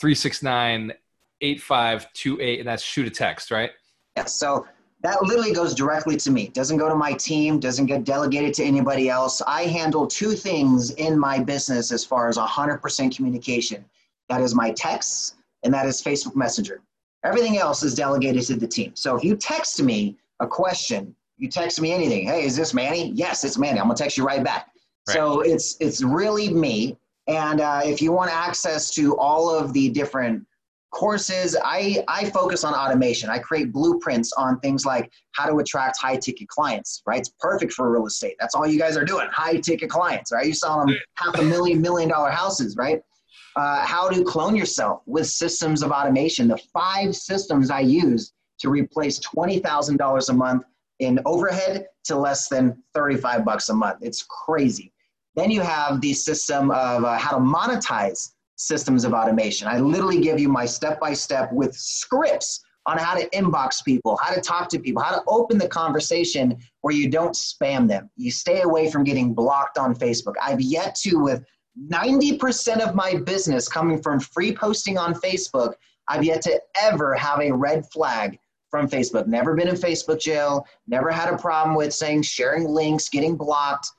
369 0.00 0.92
8528, 1.40 2.60
and 2.60 2.68
that's 2.68 2.82
shoot 2.82 3.06
a 3.06 3.10
text, 3.10 3.50
right? 3.50 3.70
Yes. 4.16 4.38
So 4.38 4.66
that 5.02 5.22
literally 5.22 5.52
goes 5.52 5.74
directly 5.74 6.16
to 6.16 6.30
me. 6.30 6.48
Doesn't 6.48 6.76
go 6.76 6.88
to 6.88 6.94
my 6.94 7.12
team, 7.12 7.60
doesn't 7.60 7.86
get 7.86 8.04
delegated 8.04 8.52
to 8.54 8.64
anybody 8.64 9.08
else. 9.08 9.40
I 9.46 9.64
handle 9.64 10.06
two 10.06 10.32
things 10.32 10.90
in 10.92 11.18
my 11.18 11.38
business 11.38 11.92
as 11.92 12.04
far 12.04 12.28
as 12.28 12.36
100% 12.36 13.16
communication. 13.16 13.84
That 14.28 14.40
is 14.40 14.54
my 14.54 14.72
texts 14.72 15.36
and 15.62 15.72
that 15.72 15.86
is 15.86 16.02
Facebook 16.02 16.34
Messenger. 16.34 16.80
Everything 17.24 17.58
else 17.58 17.82
is 17.82 17.94
delegated 17.94 18.42
to 18.46 18.56
the 18.56 18.66
team. 18.66 18.92
So 18.94 19.16
if 19.16 19.24
you 19.24 19.36
text 19.36 19.82
me 19.82 20.16
a 20.40 20.46
question, 20.46 21.14
you 21.36 21.48
text 21.48 21.80
me 21.80 21.92
anything. 21.92 22.26
Hey, 22.26 22.44
is 22.44 22.56
this 22.56 22.74
Manny? 22.74 23.12
Yes, 23.14 23.44
it's 23.44 23.58
Manny. 23.58 23.78
I'm 23.78 23.86
gonna 23.86 23.96
text 23.96 24.16
you 24.16 24.24
right 24.24 24.42
back. 24.42 24.70
Right. 25.06 25.14
So 25.14 25.40
it's 25.40 25.76
it's 25.80 26.02
really 26.02 26.52
me. 26.52 26.96
And 27.28 27.60
uh, 27.60 27.82
if 27.84 28.00
you 28.00 28.12
want 28.12 28.32
access 28.32 28.90
to 28.94 29.16
all 29.16 29.50
of 29.50 29.72
the 29.72 29.90
different 29.90 30.44
courses. 30.90 31.56
I 31.64 32.02
i 32.08 32.28
focus 32.30 32.64
on 32.64 32.74
automation. 32.74 33.30
I 33.30 33.38
create 33.38 33.72
blueprints 33.72 34.32
on 34.32 34.58
things 34.60 34.84
like 34.84 35.10
how 35.32 35.46
to 35.46 35.58
attract 35.58 35.98
high 35.98 36.16
ticket 36.16 36.48
clients 36.48 37.02
right? 37.06 37.20
It's 37.20 37.32
perfect 37.40 37.72
for 37.72 37.90
real 37.90 38.06
estate. 38.06 38.36
That's 38.40 38.54
all 38.54 38.66
you 38.66 38.78
guys 38.78 38.96
are 38.96 39.04
doing 39.04 39.28
high 39.30 39.56
ticket 39.56 39.90
clients 39.90 40.32
right? 40.32 40.46
You 40.46 40.54
sell 40.54 40.84
them 40.84 40.96
half 41.14 41.38
a 41.38 41.42
million 41.42 41.80
million 41.80 42.08
dollar 42.08 42.30
houses 42.30 42.76
right? 42.76 43.00
Uh, 43.56 43.84
how 43.84 44.08
to 44.08 44.22
clone 44.22 44.54
yourself 44.54 45.02
with 45.06 45.26
systems 45.26 45.82
of 45.82 45.90
automation. 45.90 46.48
The 46.48 46.58
five 46.72 47.14
systems 47.14 47.70
i 47.70 47.80
use 47.80 48.32
to 48.60 48.70
replace 48.70 49.18
$20000 49.20 50.28
a 50.28 50.32
month 50.32 50.62
in 51.00 51.20
overhead 51.26 51.86
to 52.04 52.16
less 52.16 52.48
than 52.48 52.82
35 52.94 53.44
bucks 53.44 53.68
a 53.68 53.74
month. 53.74 53.98
It's 54.02 54.24
crazy. 54.24 54.92
Then 55.34 55.50
you 55.50 55.60
have 55.60 56.00
the 56.00 56.12
system 56.12 56.70
of 56.70 57.04
uh, 57.04 57.16
how 57.16 57.36
to 57.36 57.42
monetize 57.42 58.32
systems 58.58 59.04
of 59.04 59.14
automation. 59.14 59.68
I 59.68 59.78
literally 59.78 60.20
give 60.20 60.38
you 60.38 60.48
my 60.48 60.66
step 60.66 61.00
by 61.00 61.14
step 61.14 61.50
with 61.52 61.74
scripts 61.74 62.60
on 62.86 62.98
how 62.98 63.14
to 63.14 63.28
inbox 63.30 63.84
people, 63.84 64.18
how 64.22 64.34
to 64.34 64.40
talk 64.40 64.68
to 64.70 64.78
people, 64.78 65.02
how 65.02 65.14
to 65.14 65.22
open 65.26 65.58
the 65.58 65.68
conversation 65.68 66.56
where 66.80 66.94
you 66.94 67.08
don't 67.08 67.34
spam 67.34 67.86
them. 67.86 68.10
You 68.16 68.30
stay 68.30 68.62
away 68.62 68.90
from 68.90 69.04
getting 69.04 69.34
blocked 69.34 69.78
on 69.78 69.94
Facebook. 69.94 70.34
I've 70.42 70.60
yet 70.60 70.94
to, 71.02 71.16
with 71.16 71.44
90% 71.92 72.80
of 72.80 72.94
my 72.94 73.14
business 73.14 73.68
coming 73.68 74.02
from 74.02 74.20
free 74.20 74.54
posting 74.54 74.98
on 74.98 75.14
Facebook, 75.14 75.74
I've 76.08 76.24
yet 76.24 76.42
to 76.42 76.60
ever 76.82 77.14
have 77.14 77.40
a 77.40 77.52
red 77.52 77.84
flag 77.92 78.38
from 78.70 78.88
Facebook. 78.88 79.26
Never 79.26 79.54
been 79.54 79.68
in 79.68 79.76
Facebook 79.76 80.20
jail, 80.20 80.66
never 80.86 81.10
had 81.10 81.32
a 81.32 81.38
problem 81.38 81.76
with 81.76 81.92
saying 81.92 82.22
sharing 82.22 82.68
links, 82.68 83.08
getting 83.08 83.36
blocked. 83.36 83.90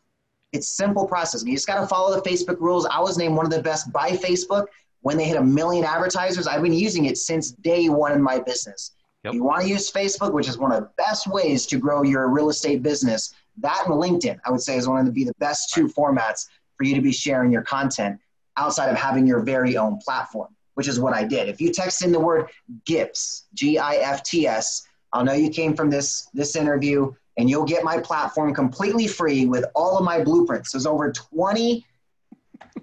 It's 0.52 0.68
simple 0.68 1.06
process. 1.06 1.44
You 1.46 1.54
just 1.54 1.68
got 1.68 1.80
to 1.80 1.88
follow 1.88 2.16
the 2.16 2.28
Facebook 2.28 2.60
rules. 2.60 2.86
I 2.86 3.00
was 3.00 3.18
named 3.18 3.36
one 3.36 3.46
of 3.46 3.52
the 3.52 3.62
best 3.62 3.92
by 3.92 4.12
Facebook 4.12 4.66
when 5.02 5.18
they 5.18 5.26
hit 5.26 5.38
a 5.38 5.44
million 5.44 5.86
advertisers. 5.86 6.48
I've 6.48 6.62
been 6.62 6.74
using 6.74 7.06
it 7.06 7.18
since 7.18 7.52
day 7.52 7.90
one 7.90 8.12
in 8.12 8.22
my 8.22 8.40
business. 8.40 8.92
Yep. 9.24 9.34
You 9.34 9.44
want 9.44 9.62
to 9.64 9.68
use 9.68 9.92
Facebook, 9.92 10.34
which 10.34 10.48
is 10.48 10.58
one 10.58 10.72
of 10.72 10.82
the 10.82 10.90
best 10.98 11.28
ways 11.28 11.66
to 11.68 11.78
grow 11.78 12.04
your 12.04 12.30
real 12.30 12.50
estate 12.50 12.82
business. 12.82 13.34
That 13.58 13.84
and 13.86 13.96
LinkedIn, 13.96 14.40
I 14.46 14.52
would 14.52 14.62
say, 14.62 14.78
is 14.78 14.88
one 14.88 15.00
of 15.00 15.06
the 15.06 15.12
be 15.12 15.26
the 15.26 15.34
best 15.40 15.74
two 15.74 15.88
formats 15.88 16.48
for 16.78 16.86
you 16.86 16.96
to 16.96 17.02
be 17.02 17.12
sharing 17.12 17.52
your 17.52 17.62
content 17.62 18.20
outside 18.58 18.90
of 18.90 18.98
having 18.98 19.28
your 19.28 19.42
very 19.42 19.78
own 19.78 19.98
platform, 19.98 20.56
which 20.76 20.88
is 20.88 21.00
what 21.00 21.14
I 21.14 21.26
did. 21.26 21.50
If 21.50 21.60
you 21.60 21.72
text 21.72 22.04
in 22.04 22.12
the 22.12 22.20
word 22.20 22.48
GIFTS, 22.86 23.46
G-I-F-T-S, 23.54 24.88
I'll 25.12 25.24
know 25.24 25.34
you 25.34 25.50
came 25.50 25.76
from 25.76 25.90
this 25.90 26.30
this 26.34 26.56
interview, 26.56 27.12
and 27.40 27.50
you'll 27.50 27.66
get 27.66 27.86
my 27.86 27.98
platform 27.98 28.54
completely 28.54 29.08
free 29.08 29.46
with 29.46 29.64
all 29.74 29.98
of 29.98 30.04
my 30.04 30.22
blueprints. 30.22 30.74
There's 30.74 30.86
over 30.86 31.12
20 31.12 31.86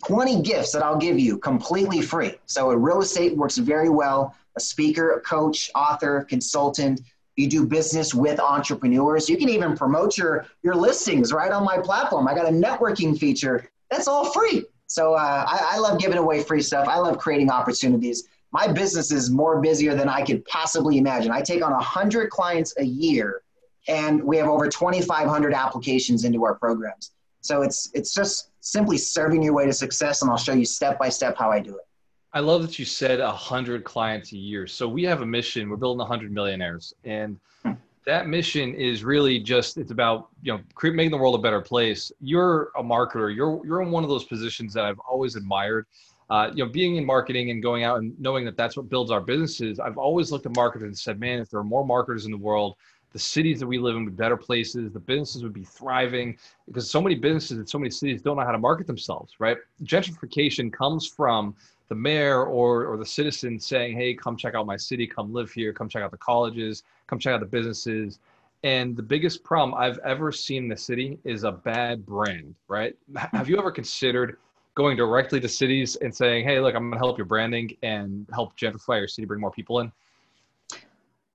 20 0.04 0.42
gifts 0.42 0.72
that 0.72 0.82
I'll 0.82 0.98
give 0.98 1.18
you 1.18 1.38
completely 1.38 2.02
free. 2.02 2.34
So 2.46 2.68
real 2.72 3.00
estate 3.00 3.36
works 3.36 3.56
very 3.58 3.88
well. 3.88 4.34
A 4.56 4.60
speaker, 4.60 5.12
a 5.12 5.20
coach, 5.20 5.70
author, 5.74 6.26
consultant. 6.28 7.02
You 7.36 7.48
do 7.48 7.66
business 7.66 8.14
with 8.14 8.40
entrepreneurs. 8.40 9.28
You 9.28 9.36
can 9.36 9.48
even 9.48 9.76
promote 9.76 10.16
your, 10.16 10.46
your 10.62 10.74
listings 10.74 11.32
right 11.32 11.52
on 11.52 11.64
my 11.64 11.78
platform. 11.78 12.28
I 12.28 12.34
got 12.34 12.46
a 12.46 12.50
networking 12.50 13.18
feature. 13.18 13.70
That's 13.90 14.08
all 14.08 14.32
free. 14.32 14.64
So 14.86 15.14
uh, 15.14 15.44
I, 15.46 15.74
I 15.74 15.78
love 15.78 15.98
giving 15.98 16.18
away 16.18 16.42
free 16.42 16.62
stuff. 16.62 16.88
I 16.88 16.98
love 16.98 17.18
creating 17.18 17.50
opportunities. 17.50 18.28
My 18.52 18.66
business 18.68 19.12
is 19.12 19.30
more 19.30 19.60
busier 19.60 19.94
than 19.94 20.08
I 20.08 20.22
could 20.22 20.44
possibly 20.46 20.98
imagine. 20.98 21.30
I 21.30 21.42
take 21.42 21.62
on 21.62 21.72
100 21.72 22.30
clients 22.30 22.74
a 22.78 22.84
year, 22.84 23.42
and 23.88 24.22
we 24.22 24.36
have 24.36 24.48
over 24.48 24.68
2,500 24.68 25.54
applications 25.54 26.24
into 26.24 26.44
our 26.44 26.54
programs. 26.54 27.12
So 27.40 27.62
it's 27.62 27.90
it's 27.94 28.12
just 28.12 28.50
simply 28.60 28.98
serving 28.98 29.42
your 29.42 29.54
way 29.54 29.66
to 29.66 29.72
success, 29.72 30.22
and 30.22 30.30
I'll 30.30 30.36
show 30.36 30.52
you 30.52 30.64
step 30.64 30.98
by 30.98 31.08
step 31.08 31.36
how 31.38 31.50
I 31.50 31.60
do 31.60 31.76
it. 31.76 31.84
I 32.32 32.40
love 32.40 32.62
that 32.62 32.78
you 32.78 32.84
said 32.84 33.20
a 33.20 33.30
hundred 33.30 33.84
clients 33.84 34.32
a 34.32 34.36
year. 34.36 34.66
So 34.66 34.88
we 34.88 35.04
have 35.04 35.22
a 35.22 35.26
mission. 35.26 35.70
We're 35.70 35.76
building 35.76 36.00
a 36.00 36.04
hundred 36.04 36.32
millionaires, 36.32 36.92
and 37.04 37.38
hmm. 37.62 37.72
that 38.04 38.26
mission 38.26 38.74
is 38.74 39.04
really 39.04 39.38
just 39.38 39.78
it's 39.78 39.92
about 39.92 40.28
you 40.42 40.52
know 40.52 40.60
making 40.82 41.12
the 41.12 41.16
world 41.16 41.36
a 41.36 41.42
better 41.42 41.60
place. 41.60 42.10
You're 42.20 42.72
a 42.76 42.82
marketer. 42.82 43.34
You're 43.34 43.64
you're 43.64 43.80
in 43.80 43.90
one 43.90 44.02
of 44.02 44.10
those 44.10 44.24
positions 44.24 44.74
that 44.74 44.84
I've 44.84 44.98
always 44.98 45.36
admired. 45.36 45.86
Uh, 46.28 46.50
you 46.52 46.64
know, 46.64 46.70
being 46.70 46.96
in 46.96 47.06
marketing 47.06 47.50
and 47.50 47.62
going 47.62 47.84
out 47.84 48.00
and 48.00 48.18
knowing 48.18 48.44
that 48.44 48.56
that's 48.56 48.76
what 48.76 48.88
builds 48.88 49.12
our 49.12 49.20
businesses. 49.20 49.78
I've 49.78 49.96
always 49.96 50.32
looked 50.32 50.44
at 50.44 50.56
marketers 50.56 50.88
and 50.88 50.98
said, 50.98 51.20
man, 51.20 51.38
if 51.38 51.50
there 51.50 51.60
are 51.60 51.64
more 51.64 51.86
marketers 51.86 52.24
in 52.24 52.32
the 52.32 52.36
world, 52.36 52.74
the 53.12 53.18
cities 53.18 53.60
that 53.60 53.66
we 53.66 53.78
live 53.78 53.96
in 53.96 54.04
would 54.04 54.16
be 54.16 54.22
better 54.22 54.36
places 54.36 54.92
the 54.92 55.00
businesses 55.00 55.42
would 55.42 55.52
be 55.52 55.64
thriving 55.64 56.36
because 56.66 56.90
so 56.90 57.00
many 57.00 57.14
businesses 57.14 57.58
in 57.58 57.66
so 57.66 57.78
many 57.78 57.90
cities 57.90 58.22
don't 58.22 58.36
know 58.36 58.44
how 58.44 58.52
to 58.52 58.58
market 58.58 58.86
themselves 58.86 59.34
right? 59.38 59.56
Gentrification 59.84 60.72
comes 60.72 61.06
from 61.06 61.54
the 61.88 61.94
mayor 61.94 62.44
or, 62.44 62.84
or 62.86 62.96
the 62.96 63.06
citizen 63.06 63.58
saying 63.58 63.96
hey 63.96 64.14
come 64.14 64.36
check 64.36 64.54
out 64.54 64.66
my 64.66 64.76
city 64.76 65.06
come 65.06 65.32
live 65.32 65.50
here 65.50 65.72
come 65.72 65.88
check 65.88 66.02
out 66.02 66.10
the 66.10 66.16
colleges 66.16 66.82
come 67.06 67.18
check 67.18 67.34
out 67.34 67.40
the 67.40 67.46
businesses. 67.46 68.18
And 68.64 68.96
the 68.96 69.02
biggest 69.02 69.44
problem 69.44 69.78
i've 69.78 69.98
ever 69.98 70.32
seen 70.32 70.64
in 70.64 70.68
the 70.68 70.76
city 70.76 71.18
is 71.24 71.44
a 71.44 71.52
bad 71.52 72.04
brand 72.04 72.54
right? 72.68 72.96
Have 73.32 73.48
you 73.48 73.58
ever 73.58 73.70
considered 73.70 74.38
going 74.74 74.96
directly 74.96 75.40
to 75.40 75.48
cities 75.48 75.96
and 75.96 76.14
saying 76.14 76.44
hey 76.44 76.60
look 76.60 76.74
i'm 76.74 76.82
going 76.82 76.92
to 76.92 76.98
help 76.98 77.16
your 77.16 77.24
branding 77.24 77.74
and 77.82 78.26
help 78.32 78.56
gentrify 78.56 78.98
your 78.98 79.08
city 79.08 79.24
bring 79.24 79.40
more 79.40 79.50
people 79.50 79.80
in 79.80 79.90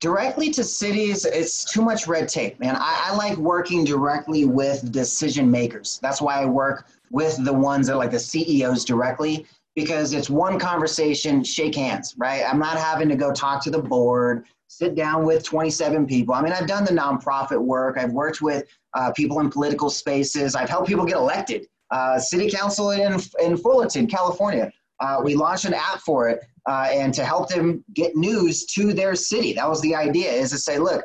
Directly 0.01 0.49
to 0.49 0.63
cities, 0.63 1.25
it's 1.25 1.63
too 1.63 1.83
much 1.83 2.07
red 2.07 2.27
tape, 2.27 2.59
man. 2.59 2.75
I, 2.75 3.09
I, 3.09 3.15
like 3.15 3.37
working 3.37 3.83
directly 3.83 4.45
with 4.45 4.91
decision 4.91 5.49
makers. 5.49 5.99
That's 6.01 6.19
why 6.19 6.41
I 6.41 6.45
work 6.45 6.87
with 7.11 7.37
the 7.45 7.53
ones 7.53 7.85
that 7.85 7.97
like 7.97 8.09
the 8.09 8.19
CEOs 8.19 8.83
directly 8.83 9.45
because 9.75 10.13
it's 10.13 10.27
one 10.27 10.57
conversation, 10.57 11.43
shake 11.43 11.75
hands, 11.75 12.15
right? 12.17 12.43
I'm 12.47 12.57
not 12.57 12.77
having 12.77 13.09
to 13.09 13.15
go 13.15 13.31
talk 13.31 13.63
to 13.65 13.69
the 13.69 13.81
board, 13.81 14.45
sit 14.67 14.95
down 14.95 15.23
with 15.23 15.43
27 15.43 16.07
people. 16.07 16.33
I 16.33 16.41
mean, 16.41 16.51
I've 16.51 16.67
done 16.67 16.83
the 16.83 16.91
nonprofit 16.91 17.59
work. 17.61 17.99
I've 17.99 18.11
worked 18.11 18.41
with 18.41 18.65
uh, 18.95 19.11
people 19.11 19.39
in 19.39 19.51
political 19.51 19.91
spaces. 19.91 20.55
I've 20.55 20.69
helped 20.69 20.87
people 20.87 21.05
get 21.05 21.17
elected. 21.17 21.67
Uh, 21.91 22.17
city 22.17 22.49
council 22.49 22.91
in, 22.91 23.19
in 23.43 23.55
Fullerton, 23.55 24.07
California. 24.07 24.71
Uh, 25.01 25.19
we 25.23 25.35
launched 25.35 25.65
an 25.65 25.73
app 25.73 25.99
for 25.99 26.29
it 26.29 26.39
uh, 26.67 26.87
and 26.91 27.13
to 27.13 27.25
help 27.25 27.49
them 27.49 27.83
get 27.93 28.15
news 28.15 28.65
to 28.65 28.93
their 28.93 29.15
city. 29.15 29.51
That 29.51 29.67
was 29.67 29.81
the 29.81 29.95
idea 29.95 30.31
is 30.31 30.51
to 30.51 30.57
say, 30.57 30.77
look, 30.77 31.03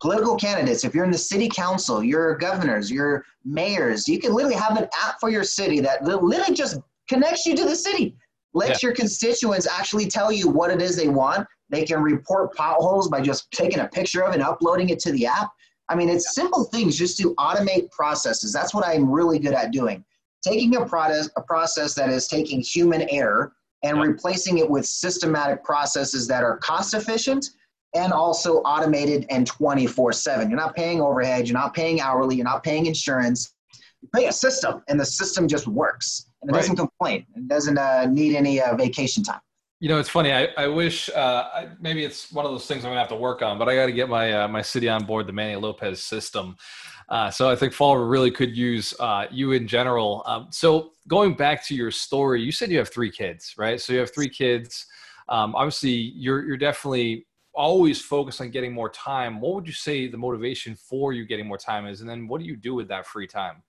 political 0.00 0.36
candidates, 0.36 0.84
if 0.84 0.94
you're 0.94 1.04
in 1.04 1.10
the 1.10 1.18
city 1.18 1.48
council, 1.48 2.02
your 2.02 2.36
governors, 2.36 2.90
your 2.90 3.24
mayors, 3.44 4.06
you 4.06 4.18
can 4.18 4.32
literally 4.32 4.56
have 4.56 4.76
an 4.76 4.88
app 5.02 5.18
for 5.18 5.30
your 5.30 5.44
city 5.44 5.80
that 5.80 6.04
literally 6.04 6.54
just 6.54 6.78
connects 7.08 7.44
you 7.44 7.56
to 7.56 7.64
the 7.64 7.76
city. 7.76 8.16
Let 8.54 8.70
yeah. 8.70 8.76
your 8.82 8.92
constituents 8.92 9.66
actually 9.66 10.06
tell 10.06 10.30
you 10.30 10.48
what 10.48 10.70
it 10.70 10.80
is 10.80 10.94
they 10.94 11.08
want. 11.08 11.46
They 11.70 11.84
can 11.84 12.00
report 12.00 12.54
potholes 12.54 13.08
by 13.08 13.20
just 13.20 13.50
taking 13.50 13.80
a 13.80 13.88
picture 13.88 14.22
of 14.22 14.30
it 14.30 14.34
and 14.34 14.44
uploading 14.44 14.90
it 14.90 15.00
to 15.00 15.12
the 15.12 15.26
app. 15.26 15.50
I 15.88 15.96
mean, 15.96 16.08
it's 16.08 16.34
simple 16.34 16.64
things 16.64 16.96
just 16.96 17.18
to 17.18 17.34
automate 17.34 17.90
processes. 17.90 18.52
That's 18.52 18.72
what 18.72 18.86
I'm 18.86 19.10
really 19.10 19.38
good 19.38 19.54
at 19.54 19.72
doing. 19.72 20.04
Taking 20.46 20.76
a 20.76 20.84
process, 20.84 21.30
a 21.36 21.42
process 21.42 21.94
that 21.94 22.10
is 22.10 22.28
taking 22.28 22.60
human 22.60 23.08
error 23.08 23.54
and 23.82 23.96
yep. 23.96 24.06
replacing 24.06 24.58
it 24.58 24.68
with 24.68 24.86
systematic 24.86 25.64
processes 25.64 26.26
that 26.28 26.42
are 26.42 26.58
cost 26.58 26.94
efficient 26.94 27.50
and 27.94 28.12
also 28.12 28.56
automated 28.58 29.24
and 29.30 29.46
24 29.46 30.12
7. 30.12 30.50
You're 30.50 30.58
not 30.58 30.74
paying 30.74 31.00
overhead, 31.00 31.48
you're 31.48 31.58
not 31.58 31.74
paying 31.74 32.00
hourly, 32.00 32.36
you're 32.36 32.44
not 32.44 32.62
paying 32.62 32.86
insurance. 32.86 33.54
You 34.02 34.08
pay 34.14 34.26
a 34.26 34.32
system, 34.32 34.82
and 34.88 35.00
the 35.00 35.06
system 35.06 35.48
just 35.48 35.66
works. 35.66 36.26
And 36.42 36.50
it 36.50 36.54
right. 36.54 36.60
doesn't 36.60 36.76
complain, 36.76 37.24
it 37.34 37.48
doesn't 37.48 37.78
uh, 37.78 38.06
need 38.06 38.36
any 38.36 38.60
uh, 38.60 38.76
vacation 38.76 39.22
time. 39.22 39.40
You 39.80 39.88
know, 39.88 39.98
it's 39.98 40.08
funny. 40.08 40.32
I, 40.32 40.48
I 40.56 40.66
wish 40.66 41.10
uh, 41.10 41.48
I, 41.52 41.68
maybe 41.80 42.04
it's 42.04 42.32
one 42.32 42.46
of 42.46 42.52
those 42.52 42.66
things 42.66 42.84
I'm 42.84 42.90
gonna 42.90 43.00
have 43.00 43.08
to 43.08 43.16
work 43.16 43.42
on, 43.42 43.58
but 43.58 43.68
I 43.68 43.74
got 43.74 43.86
to 43.86 43.92
get 43.92 44.08
my 44.08 44.32
uh, 44.44 44.48
my 44.48 44.62
city 44.62 44.88
on 44.88 45.04
board 45.04 45.26
the 45.26 45.32
Manny 45.32 45.56
Lopez 45.56 46.02
system. 46.02 46.56
Uh, 47.08 47.30
so 47.30 47.50
I 47.50 47.56
think 47.56 47.72
Fall 47.72 47.96
really 47.96 48.30
could 48.30 48.56
use 48.56 48.94
uh, 48.98 49.26
you 49.30 49.52
in 49.52 49.66
general. 49.66 50.22
Um, 50.26 50.48
so 50.50 50.92
going 51.08 51.34
back 51.34 51.64
to 51.66 51.74
your 51.74 51.90
story, 51.90 52.42
you 52.42 52.52
said 52.52 52.70
you 52.70 52.78
have 52.78 52.88
three 52.88 53.10
kids, 53.10 53.54
right? 53.58 53.80
So 53.80 53.92
you 53.92 53.98
have 54.00 54.12
three 54.14 54.28
kids. 54.28 54.86
Um, 55.28 55.54
obviously, 55.54 55.90
you're 55.90 56.44
you're 56.44 56.56
definitely 56.56 57.26
always 57.54 58.00
focused 58.00 58.40
on 58.40 58.50
getting 58.50 58.72
more 58.72 58.90
time. 58.90 59.40
What 59.40 59.54
would 59.54 59.66
you 59.66 59.72
say 59.72 60.08
the 60.08 60.16
motivation 60.16 60.74
for 60.76 61.12
you 61.12 61.24
getting 61.24 61.46
more 61.46 61.58
time 61.58 61.86
is, 61.86 62.00
and 62.00 62.10
then 62.10 62.26
what 62.26 62.40
do 62.40 62.46
you 62.46 62.56
do 62.56 62.74
with 62.74 62.88
that 62.88 63.06
free 63.06 63.26
time? 63.26 63.62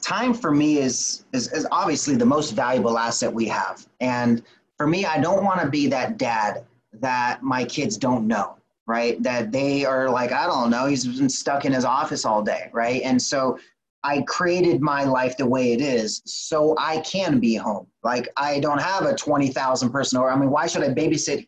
Time 0.00 0.34
for 0.34 0.50
me 0.50 0.78
is 0.78 1.24
is, 1.32 1.52
is 1.52 1.66
obviously 1.70 2.16
the 2.16 2.26
most 2.26 2.52
valuable 2.52 2.98
asset 2.98 3.32
we 3.32 3.46
have, 3.46 3.86
and 4.00 4.42
for 4.76 4.86
me, 4.86 5.06
I 5.06 5.20
don't 5.20 5.44
want 5.44 5.60
to 5.60 5.68
be 5.68 5.86
that 5.88 6.18
dad 6.18 6.66
that 6.92 7.42
my 7.42 7.64
kids 7.64 7.96
don't 7.96 8.26
know 8.26 8.56
right? 8.86 9.22
That 9.22 9.52
they 9.52 9.84
are 9.84 10.08
like, 10.08 10.32
I 10.32 10.46
don't 10.46 10.70
know, 10.70 10.86
he's 10.86 11.06
been 11.06 11.28
stuck 11.28 11.64
in 11.64 11.72
his 11.72 11.84
office 11.84 12.24
all 12.24 12.42
day, 12.42 12.70
right? 12.72 13.02
And 13.02 13.20
so 13.20 13.58
I 14.04 14.22
created 14.22 14.80
my 14.80 15.04
life 15.04 15.36
the 15.36 15.46
way 15.46 15.72
it 15.72 15.80
is 15.80 16.22
so 16.24 16.74
I 16.78 17.00
can 17.00 17.40
be 17.40 17.56
home. 17.56 17.88
Like 18.04 18.28
I 18.36 18.60
don't 18.60 18.80
have 18.80 19.04
a 19.04 19.14
20,000 19.14 19.90
person 19.90 20.18
or 20.18 20.30
I 20.30 20.36
mean, 20.36 20.50
why 20.50 20.66
should 20.66 20.82
I 20.82 20.90
babysit 20.90 21.46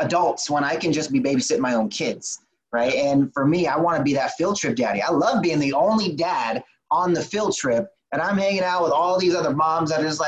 adults 0.00 0.50
when 0.50 0.64
I 0.64 0.76
can 0.76 0.92
just 0.92 1.12
be 1.12 1.20
babysitting 1.20 1.60
my 1.60 1.74
own 1.74 1.88
kids, 1.88 2.40
right? 2.72 2.92
And 2.92 3.32
for 3.32 3.46
me, 3.46 3.66
I 3.66 3.78
want 3.78 3.96
to 3.96 4.02
be 4.02 4.12
that 4.14 4.32
field 4.32 4.56
trip 4.58 4.76
daddy. 4.76 5.00
I 5.00 5.10
love 5.10 5.42
being 5.42 5.60
the 5.60 5.72
only 5.72 6.14
dad 6.14 6.62
on 6.90 7.14
the 7.14 7.22
field 7.22 7.56
trip 7.56 7.88
and 8.12 8.22
I'm 8.22 8.38
hanging 8.38 8.62
out 8.62 8.84
with 8.84 8.92
all 8.92 9.18
these 9.18 9.34
other 9.34 9.54
moms 9.54 9.90
that 9.90 10.00
is 10.00 10.04
are 10.04 10.08
just 10.08 10.20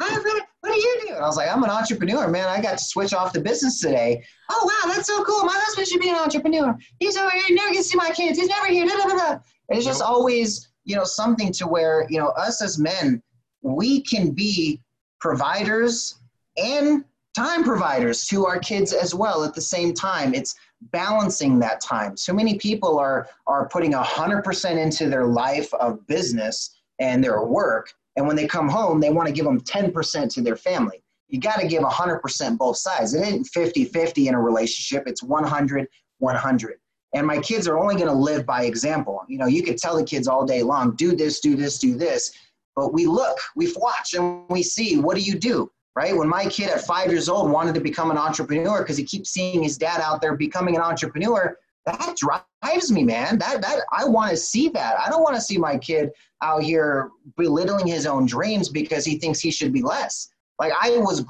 like, 0.00 0.24
what, 0.24 0.46
what 0.60 0.72
do 0.72 0.78
you 0.78 1.02
do? 1.06 1.14
And 1.14 1.24
I 1.24 1.26
was 1.26 1.36
like, 1.36 1.48
I'm 1.48 1.62
an 1.62 1.70
entrepreneur, 1.70 2.28
man. 2.28 2.48
I 2.48 2.60
got 2.60 2.78
to 2.78 2.84
switch 2.84 3.14
off 3.14 3.32
the 3.32 3.40
business 3.40 3.80
today. 3.80 4.24
Oh, 4.50 4.70
wow, 4.84 4.92
that's 4.92 5.06
so 5.06 5.24
cool. 5.24 5.44
My 5.44 5.54
husband 5.56 5.86
should 5.86 6.00
be 6.00 6.10
an 6.10 6.16
entrepreneur. 6.16 6.76
He's 7.00 7.16
over 7.16 7.30
here, 7.30 7.42
he 7.48 7.54
never 7.54 7.72
gets 7.72 7.86
to 7.86 7.90
see 7.92 7.96
my 7.96 8.10
kids. 8.10 8.38
He's 8.38 8.48
never 8.48 8.66
here. 8.66 8.86
Da, 8.86 8.96
da, 8.96 9.16
da, 9.16 9.38
It's 9.70 9.84
just 9.84 10.02
always, 10.02 10.68
you 10.84 10.96
know, 10.96 11.04
something 11.04 11.52
to 11.52 11.66
where, 11.66 12.06
you 12.10 12.18
know, 12.18 12.28
us 12.28 12.62
as 12.62 12.78
men, 12.78 13.22
we 13.62 14.02
can 14.02 14.30
be 14.32 14.80
providers 15.20 16.20
and 16.56 17.04
time 17.36 17.64
providers 17.64 18.26
to 18.26 18.46
our 18.46 18.58
kids 18.58 18.92
as 18.92 19.14
well 19.14 19.44
at 19.44 19.54
the 19.54 19.60
same 19.60 19.92
time. 19.92 20.34
It's 20.34 20.54
balancing 20.92 21.58
that 21.58 21.80
time. 21.80 22.16
So 22.16 22.32
many 22.32 22.58
people 22.58 22.98
are 22.98 23.28
are 23.46 23.68
putting 23.68 23.92
100% 23.92 24.78
into 24.78 25.08
their 25.08 25.26
life 25.26 25.72
of 25.74 26.06
business 26.06 26.76
and 26.98 27.22
their 27.22 27.44
work 27.44 27.92
and 28.16 28.26
when 28.26 28.36
they 28.36 28.46
come 28.46 28.68
home, 28.68 29.00
they 29.00 29.10
want 29.10 29.26
to 29.28 29.32
give 29.32 29.44
them 29.44 29.60
10% 29.60 30.32
to 30.34 30.42
their 30.42 30.56
family. 30.56 31.02
You 31.28 31.40
got 31.40 31.60
to 31.60 31.66
give 31.66 31.82
100% 31.82 32.58
both 32.58 32.76
sides. 32.76 33.14
It 33.14 33.26
ain't 33.26 33.46
50 33.48 33.84
50 33.86 34.28
in 34.28 34.34
a 34.34 34.40
relationship, 34.40 35.04
it's 35.06 35.22
100 35.22 35.88
100. 36.18 36.78
And 37.14 37.26
my 37.26 37.38
kids 37.38 37.68
are 37.68 37.78
only 37.78 37.94
going 37.94 38.08
to 38.08 38.12
live 38.12 38.44
by 38.44 38.64
example. 38.64 39.22
You 39.28 39.38
know, 39.38 39.46
you 39.46 39.62
could 39.62 39.78
tell 39.78 39.96
the 39.96 40.04
kids 40.04 40.28
all 40.28 40.44
day 40.44 40.62
long, 40.62 40.94
do 40.96 41.14
this, 41.14 41.40
do 41.40 41.56
this, 41.56 41.78
do 41.78 41.96
this. 41.96 42.32
but 42.74 42.92
we 42.92 43.06
look, 43.06 43.38
we 43.54 43.72
watch, 43.76 44.14
and 44.14 44.44
we 44.50 44.62
see 44.62 44.98
what 44.98 45.16
do 45.16 45.22
you 45.22 45.38
do, 45.38 45.70
right? 45.94 46.14
When 46.14 46.28
my 46.28 46.44
kid 46.46 46.68
at 46.68 46.82
five 46.82 47.10
years 47.10 47.28
old 47.28 47.50
wanted 47.50 47.74
to 47.74 47.80
become 47.80 48.10
an 48.10 48.18
entrepreneur 48.18 48.82
because 48.82 48.98
he 48.98 49.04
keeps 49.04 49.30
seeing 49.30 49.62
his 49.62 49.78
dad 49.78 50.00
out 50.02 50.20
there 50.20 50.36
becoming 50.36 50.76
an 50.76 50.82
entrepreneur, 50.82 51.56
that 51.86 52.16
drives 52.16 52.90
me, 52.90 53.04
man. 53.04 53.38
That 53.38 53.62
that 53.62 53.80
I 53.92 54.04
want 54.04 54.30
to 54.32 54.36
see 54.36 54.68
that. 54.70 54.98
I 54.98 55.08
don't 55.08 55.22
want 55.22 55.36
to 55.36 55.40
see 55.40 55.56
my 55.56 55.78
kid 55.78 56.10
out 56.42 56.62
here 56.62 57.10
belittling 57.36 57.86
his 57.86 58.06
own 58.06 58.26
dreams 58.26 58.68
because 58.68 59.04
he 59.04 59.18
thinks 59.18 59.40
he 59.40 59.50
should 59.50 59.72
be 59.72 59.82
less. 59.82 60.28
Like 60.58 60.72
I 60.80 60.98
was 60.98 61.24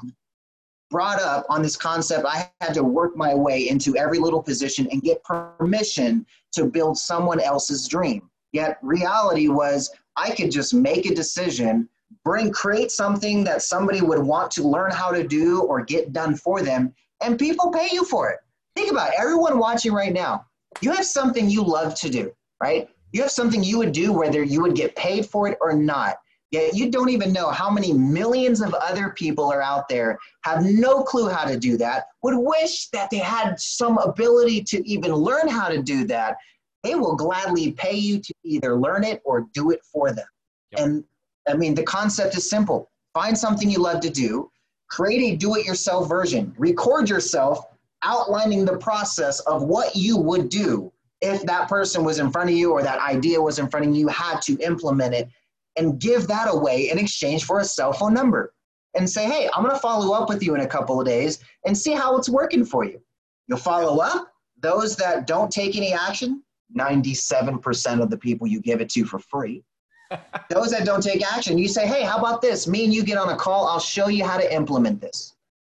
brought 0.89 1.19
up 1.19 1.45
on 1.49 1.61
this 1.61 1.75
concept, 1.75 2.25
I 2.25 2.49
had 2.61 2.73
to 2.75 2.83
work 2.83 3.15
my 3.15 3.35
way 3.35 3.69
into 3.69 3.97
every 3.97 4.19
little 4.19 4.41
position 4.41 4.87
and 4.91 5.01
get 5.01 5.23
permission 5.23 6.25
to 6.53 6.65
build 6.65 6.97
someone 6.97 7.39
else's 7.39 7.87
dream. 7.87 8.29
Yet 8.53 8.77
reality 8.81 9.49
was 9.49 9.91
I 10.15 10.31
could 10.31 10.49
just 10.49 10.73
make 10.73 11.05
a 11.05 11.13
decision, 11.13 11.89
bring 12.23 12.51
create 12.51 12.91
something 12.91 13.43
that 13.43 13.61
somebody 13.61 14.01
would 14.01 14.19
want 14.19 14.49
to 14.51 14.63
learn 14.63 14.91
how 14.91 15.11
to 15.11 15.27
do 15.27 15.61
or 15.61 15.83
get 15.83 16.13
done 16.13 16.35
for 16.35 16.61
them, 16.61 16.93
and 17.21 17.37
people 17.37 17.69
pay 17.69 17.89
you 17.91 18.05
for 18.05 18.29
it. 18.29 18.39
Think 18.77 18.91
about 18.91 19.09
it. 19.09 19.15
everyone 19.19 19.57
watching 19.57 19.91
right 19.91 20.13
now. 20.13 20.45
You 20.81 20.91
have 20.91 21.03
something 21.03 21.49
you 21.49 21.63
love 21.63 21.95
to 21.95 22.11
do, 22.11 22.31
right? 22.61 22.87
You 23.11 23.23
have 23.23 23.31
something 23.31 23.63
you 23.63 23.79
would 23.79 23.91
do 23.91 24.13
whether 24.13 24.43
you 24.43 24.61
would 24.61 24.75
get 24.75 24.95
paid 24.95 25.25
for 25.25 25.47
it 25.47 25.57
or 25.61 25.73
not. 25.73 26.17
Yet 26.51 26.75
you 26.75 26.91
don't 26.91 27.09
even 27.09 27.33
know 27.33 27.49
how 27.49 27.71
many 27.71 27.91
millions 27.91 28.61
of 28.61 28.75
other 28.75 29.09
people 29.09 29.51
are 29.51 29.63
out 29.63 29.89
there, 29.89 30.19
have 30.43 30.63
no 30.63 31.01
clue 31.01 31.27
how 31.27 31.43
to 31.43 31.57
do 31.57 31.75
that, 31.77 32.05
would 32.21 32.37
wish 32.37 32.89
that 32.89 33.09
they 33.09 33.17
had 33.17 33.59
some 33.59 33.97
ability 33.97 34.61
to 34.65 34.87
even 34.87 35.11
learn 35.11 35.47
how 35.47 35.69
to 35.69 35.81
do 35.81 36.05
that. 36.05 36.37
They 36.83 36.93
will 36.93 37.15
gladly 37.15 37.71
pay 37.71 37.95
you 37.95 38.19
to 38.19 38.33
either 38.43 38.79
learn 38.79 39.03
it 39.03 39.23
or 39.25 39.47
do 39.55 39.71
it 39.71 39.79
for 39.91 40.11
them. 40.11 40.27
Yep. 40.73 40.81
And 40.81 41.03
I 41.49 41.55
mean, 41.55 41.73
the 41.73 41.81
concept 41.81 42.37
is 42.37 42.47
simple 42.47 42.91
find 43.15 43.35
something 43.35 43.71
you 43.71 43.79
love 43.79 44.01
to 44.01 44.11
do, 44.11 44.51
create 44.87 45.33
a 45.33 45.35
do 45.35 45.55
it 45.55 45.65
yourself 45.65 46.07
version, 46.07 46.53
record 46.59 47.09
yourself 47.09 47.65
outlining 48.07 48.65
the 48.65 48.77
process 48.77 49.39
of 49.41 49.63
what 49.63 49.95
you 49.95 50.17
would 50.17 50.49
do 50.49 50.91
if 51.21 51.43
that 51.43 51.67
person 51.67 52.03
was 52.03 52.19
in 52.19 52.31
front 52.31 52.49
of 52.49 52.55
you 52.55 52.71
or 52.71 52.81
that 52.81 52.99
idea 52.99 53.41
was 53.41 53.59
in 53.59 53.67
front 53.67 53.85
of 53.85 53.93
you, 53.93 54.01
you 54.01 54.07
had 54.07 54.41
to 54.43 54.57
implement 54.59 55.13
it 55.13 55.29
and 55.75 55.99
give 55.99 56.27
that 56.27 56.47
away 56.49 56.89
in 56.89 56.97
exchange 56.97 57.43
for 57.43 57.59
a 57.59 57.65
cell 57.65 57.93
phone 57.93 58.13
number 58.13 58.53
and 58.95 59.09
say, 59.09 59.25
hey, 59.25 59.49
I'm 59.53 59.63
going 59.63 59.75
to 59.75 59.81
follow 59.81 60.13
up 60.13 60.29
with 60.29 60.41
you 60.41 60.55
in 60.55 60.61
a 60.61 60.67
couple 60.67 60.99
of 60.99 61.05
days 61.05 61.39
and 61.65 61.77
see 61.77 61.93
how 61.93 62.17
it's 62.17 62.29
working 62.29 62.65
for 62.65 62.83
you. 62.83 63.01
You'll 63.47 63.59
follow 63.59 64.01
up. 64.01 64.31
Those 64.59 64.95
that 64.95 65.27
don't 65.27 65.51
take 65.51 65.75
any 65.75 65.93
action, 65.93 66.43
97% 66.75 68.01
of 68.01 68.09
the 68.09 68.17
people 68.17 68.47
you 68.47 68.59
give 68.59 68.81
it 68.81 68.89
to 68.89 69.05
for 69.05 69.19
free. 69.19 69.63
Those 70.49 70.71
that 70.71 70.85
don't 70.85 71.03
take 71.03 71.25
action, 71.31 71.57
you 71.57 71.67
say, 71.67 71.85
hey, 71.85 72.03
how 72.03 72.17
about 72.17 72.41
this? 72.41 72.65
Me 72.65 72.85
and 72.85 72.93
you 72.93 73.03
get 73.03 73.17
on 73.17 73.29
a 73.29 73.35
call. 73.35 73.67
I'll 73.67 73.79
show 73.79 74.07
you 74.07 74.25
how 74.25 74.37
to 74.37 74.53
implement 74.53 75.01
this 75.01 75.36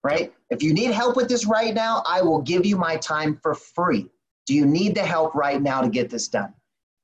right? 0.08 0.34
If 0.50 0.64
you 0.64 0.74
need 0.74 0.92
help 0.92 1.18
with 1.18 1.28
this 1.28 1.46
right 1.46 1.74
now, 1.74 2.02
I 2.08 2.22
will 2.22 2.42
give 2.42 2.66
you 2.66 2.78
my 2.78 2.96
time 2.96 3.38
for 3.44 3.54
free. 3.54 4.08
Do 4.46 4.54
you 4.54 4.66
need 4.66 4.96
the 4.96 5.04
help 5.04 5.36
right 5.36 5.62
now 5.62 5.82
to 5.82 5.90
get 5.90 6.10
this 6.10 6.30
done? 6.30 6.54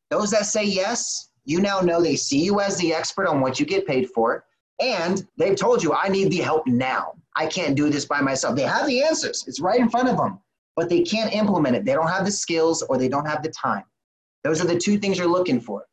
Those 0.09 0.31
that 0.31 0.45
say 0.45 0.63
yes, 0.63 1.29
you 1.43 1.59
now 1.59 1.81
know 1.81 2.01
they 2.01 2.15
see 2.15 2.41
you 2.41 2.61
as 2.61 2.77
the 2.77 2.93
expert 2.93 3.27
on 3.27 3.41
what 3.41 3.59
you 3.59 3.65
get 3.65 3.85
paid 3.85 4.09
for, 4.11 4.45
and 4.79 5.27
they've 5.37 5.57
told 5.57 5.83
you, 5.83 5.93
I 5.93 6.07
need 6.07 6.31
the 6.31 6.37
help 6.37 6.65
now. 6.65 7.15
I 7.35 7.45
can't 7.45 7.75
do 7.75 7.89
this 7.89 8.05
by 8.05 8.21
myself. 8.21 8.55
They 8.55 8.63
have 8.63 8.87
the 8.87 9.03
answers, 9.03 9.43
it's 9.47 9.59
right 9.59 9.81
in 9.81 9.89
front 9.89 10.07
of 10.07 10.15
them, 10.15 10.39
but 10.77 10.87
they 10.87 11.01
can't 11.01 11.35
implement 11.35 11.75
it. 11.75 11.83
They 11.83 11.93
don't 11.93 12.07
have 12.07 12.23
the 12.23 12.31
skills 12.31 12.83
or 12.83 12.97
they 12.97 13.09
don't 13.09 13.25
have 13.25 13.43
the 13.43 13.49
time. 13.49 13.83
Those 14.45 14.63
are 14.63 14.67
the 14.67 14.79
two 14.79 14.97
things 14.97 15.17
you're 15.17 15.27
looking 15.27 15.59
for. 15.59 15.85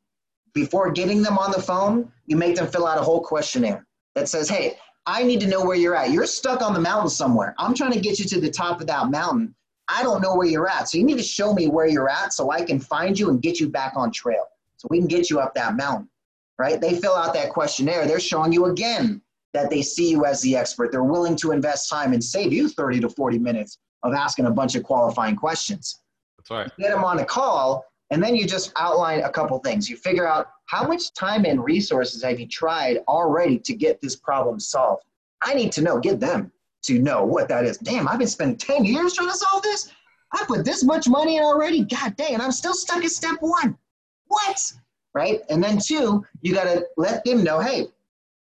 Before 0.54 0.92
getting 0.92 1.22
them 1.22 1.38
on 1.38 1.50
the 1.50 1.62
phone, 1.62 2.12
you 2.26 2.36
make 2.36 2.54
them 2.54 2.68
fill 2.68 2.86
out 2.86 2.98
a 2.98 3.02
whole 3.02 3.20
questionnaire 3.20 3.84
that 4.14 4.28
says, 4.28 4.48
Hey, 4.48 4.76
I 5.06 5.22
need 5.22 5.40
to 5.40 5.46
know 5.46 5.64
where 5.64 5.76
you're 5.76 5.96
at. 5.96 6.10
You're 6.10 6.26
stuck 6.26 6.62
on 6.62 6.74
the 6.74 6.80
mountain 6.80 7.10
somewhere. 7.10 7.54
I'm 7.58 7.74
trying 7.74 7.92
to 7.92 8.00
get 8.00 8.18
you 8.18 8.24
to 8.26 8.40
the 8.40 8.50
top 8.50 8.80
of 8.80 8.86
that 8.88 9.10
mountain. 9.10 9.54
I 9.88 10.02
don't 10.02 10.22
know 10.22 10.36
where 10.36 10.46
you're 10.46 10.68
at. 10.68 10.88
So 10.88 10.98
you 10.98 11.04
need 11.04 11.16
to 11.16 11.22
show 11.22 11.52
me 11.52 11.66
where 11.66 11.86
you're 11.86 12.08
at 12.08 12.32
so 12.32 12.50
I 12.50 12.64
can 12.64 12.78
find 12.78 13.18
you 13.18 13.30
and 13.30 13.42
get 13.42 13.58
you 13.58 13.68
back 13.68 13.94
on 13.96 14.12
trail. 14.12 14.44
So 14.76 14.86
we 14.90 14.98
can 14.98 15.08
get 15.08 15.28
you 15.28 15.40
up 15.40 15.54
that 15.54 15.76
mountain, 15.76 16.08
right? 16.58 16.80
They 16.80 16.98
fill 17.00 17.14
out 17.14 17.34
that 17.34 17.50
questionnaire. 17.50 18.06
They're 18.06 18.20
showing 18.20 18.52
you 18.52 18.66
again 18.66 19.20
that 19.52 19.68
they 19.68 19.82
see 19.82 20.10
you 20.10 20.24
as 20.24 20.40
the 20.42 20.56
expert. 20.56 20.92
They're 20.92 21.02
willing 21.02 21.36
to 21.36 21.50
invest 21.50 21.90
time 21.90 22.12
and 22.12 22.22
save 22.22 22.52
you 22.52 22.68
30 22.68 23.00
to 23.00 23.08
40 23.08 23.38
minutes 23.38 23.78
of 24.02 24.14
asking 24.14 24.46
a 24.46 24.50
bunch 24.50 24.76
of 24.76 24.84
qualifying 24.84 25.36
questions. 25.36 26.00
That's 26.38 26.50
right. 26.50 26.70
get 26.78 26.90
them 26.90 27.04
on 27.04 27.18
a 27.18 27.24
call, 27.24 27.84
and 28.10 28.22
then 28.22 28.34
you 28.34 28.46
just 28.46 28.72
outline 28.76 29.20
a 29.20 29.30
couple 29.30 29.58
things. 29.60 29.88
You 29.88 29.96
figure 29.96 30.26
out 30.26 30.48
how 30.66 30.86
much 30.86 31.12
time 31.14 31.44
and 31.44 31.62
resources 31.62 32.22
have 32.22 32.40
you 32.40 32.46
tried 32.46 32.98
already 33.06 33.58
to 33.60 33.74
get 33.74 34.00
this 34.00 34.16
problem 34.16 34.58
solved? 34.58 35.04
I 35.42 35.54
need 35.54 35.72
to 35.72 35.82
know, 35.82 35.98
get 35.98 36.18
them 36.18 36.52
to 36.82 36.98
know 36.98 37.24
what 37.24 37.48
that 37.48 37.64
is. 37.64 37.78
Damn, 37.78 38.08
I've 38.08 38.18
been 38.18 38.28
spending 38.28 38.56
10 38.56 38.84
years 38.84 39.14
trying 39.14 39.30
to 39.30 39.36
solve 39.36 39.62
this. 39.62 39.92
I 40.32 40.44
put 40.46 40.64
this 40.64 40.84
much 40.84 41.08
money 41.08 41.36
in 41.36 41.42
already. 41.42 41.84
God 41.84 42.14
and 42.20 42.42
I'm 42.42 42.52
still 42.52 42.74
stuck 42.74 43.04
at 43.04 43.10
step 43.10 43.36
one. 43.40 43.76
What? 44.26 44.72
Right? 45.14 45.40
And 45.48 45.62
then 45.62 45.78
two, 45.78 46.24
you 46.40 46.54
got 46.54 46.64
to 46.64 46.86
let 46.96 47.24
them 47.24 47.42
know, 47.42 47.60
hey, 47.60 47.86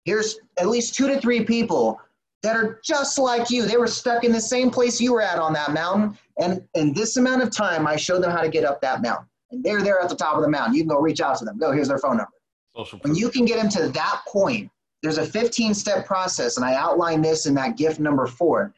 here's 0.04 0.38
at 0.58 0.68
least 0.68 0.94
two 0.94 1.08
to 1.08 1.20
three 1.20 1.44
people 1.44 2.00
that 2.42 2.56
are 2.56 2.80
just 2.84 3.18
like 3.18 3.50
you. 3.50 3.64
They 3.64 3.76
were 3.76 3.86
stuck 3.86 4.24
in 4.24 4.32
the 4.32 4.40
same 4.40 4.70
place 4.70 5.00
you 5.00 5.12
were 5.12 5.22
at 5.22 5.38
on 5.38 5.52
that 5.54 5.72
mountain. 5.72 6.16
And 6.38 6.62
in 6.74 6.92
this 6.92 7.16
amount 7.16 7.42
of 7.42 7.50
time, 7.50 7.86
I 7.86 7.96
showed 7.96 8.22
them 8.22 8.30
how 8.30 8.42
to 8.42 8.48
get 8.48 8.64
up 8.64 8.80
that 8.82 9.02
mountain 9.02 9.26
and 9.50 9.62
they're 9.64 9.82
there 9.82 10.00
at 10.00 10.08
the 10.08 10.16
top 10.16 10.36
of 10.36 10.42
the 10.42 10.48
mountain. 10.48 10.74
You 10.74 10.82
can 10.82 10.88
go 10.88 11.00
reach 11.00 11.20
out 11.20 11.38
to 11.38 11.44
them. 11.44 11.58
Go, 11.58 11.72
here's 11.72 11.88
their 11.88 11.98
phone 11.98 12.16
number. 12.18 12.32
Social 12.76 12.98
when 13.00 13.14
you 13.14 13.30
can 13.30 13.44
get 13.44 13.56
them 13.56 13.68
to 13.70 13.88
that 13.88 14.22
point, 14.28 14.70
there's 15.02 15.18
a 15.18 15.26
15 15.26 15.74
step 15.74 16.06
process, 16.06 16.56
and 16.56 16.66
I 16.66 16.74
outline 16.74 17.22
this 17.22 17.46
in 17.46 17.54
that 17.54 17.76
gift 17.76 18.00
number 18.00 18.26
four 18.26 18.74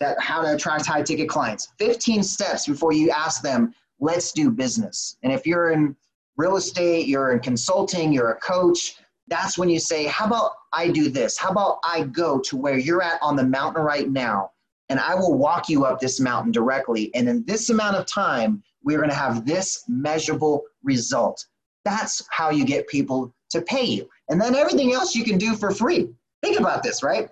that 0.00 0.20
how 0.20 0.42
to 0.42 0.54
attract 0.54 0.86
high 0.86 1.02
ticket 1.02 1.28
clients. 1.28 1.72
15 1.78 2.22
steps 2.22 2.66
before 2.66 2.92
you 2.92 3.10
ask 3.10 3.42
them, 3.42 3.74
let's 4.00 4.32
do 4.32 4.50
business. 4.50 5.16
And 5.22 5.32
if 5.32 5.46
you're 5.46 5.70
in 5.70 5.96
real 6.36 6.56
estate, 6.56 7.06
you're 7.06 7.32
in 7.32 7.38
consulting, 7.38 8.12
you're 8.12 8.32
a 8.32 8.40
coach, 8.40 8.96
that's 9.28 9.56
when 9.56 9.68
you 9.68 9.78
say, 9.78 10.06
how 10.06 10.26
about 10.26 10.52
I 10.72 10.88
do 10.88 11.08
this? 11.08 11.38
How 11.38 11.50
about 11.50 11.78
I 11.84 12.02
go 12.02 12.40
to 12.40 12.56
where 12.56 12.76
you're 12.76 13.02
at 13.02 13.20
on 13.22 13.36
the 13.36 13.44
mountain 13.44 13.82
right 13.82 14.10
now, 14.10 14.50
and 14.88 14.98
I 14.98 15.14
will 15.14 15.38
walk 15.38 15.68
you 15.68 15.84
up 15.84 16.00
this 16.00 16.20
mountain 16.20 16.52
directly. 16.52 17.14
And 17.14 17.28
in 17.28 17.44
this 17.44 17.70
amount 17.70 17.96
of 17.96 18.06
time, 18.06 18.62
we're 18.84 18.98
going 18.98 19.10
to 19.10 19.16
have 19.16 19.46
this 19.46 19.84
measurable 19.88 20.62
result. 20.82 21.44
That's 21.84 22.26
how 22.30 22.50
you 22.50 22.64
get 22.64 22.88
people 22.88 23.34
to 23.50 23.62
pay 23.62 23.84
you. 23.84 24.08
And 24.28 24.40
then 24.40 24.54
everything 24.54 24.92
else 24.92 25.14
you 25.14 25.24
can 25.24 25.38
do 25.38 25.54
for 25.54 25.70
free. 25.70 26.08
Think 26.42 26.58
about 26.58 26.82
this, 26.82 27.02
right? 27.02 27.28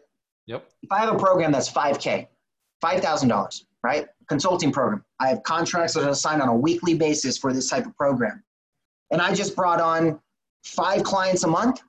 Yep. 0.46 0.68
If 0.82 0.92
I 0.92 1.00
have 1.00 1.14
a 1.14 1.18
program 1.18 1.52
that's 1.52 1.70
5K, 1.70 2.26
$5,000, 2.84 3.62
right? 3.82 4.06
Consulting 4.28 4.72
program. 4.72 5.04
I 5.20 5.28
have 5.28 5.42
contracts 5.42 5.94
that 5.94 6.04
are 6.04 6.14
signed 6.14 6.42
on 6.42 6.48
a 6.48 6.54
weekly 6.54 6.94
basis 6.94 7.38
for 7.38 7.52
this 7.52 7.68
type 7.68 7.86
of 7.86 7.96
program. 7.96 8.42
And 9.10 9.20
I 9.20 9.34
just 9.34 9.56
brought 9.56 9.80
on 9.80 10.20
five 10.64 11.02
clients 11.02 11.44
a 11.44 11.48
month. 11.48 11.80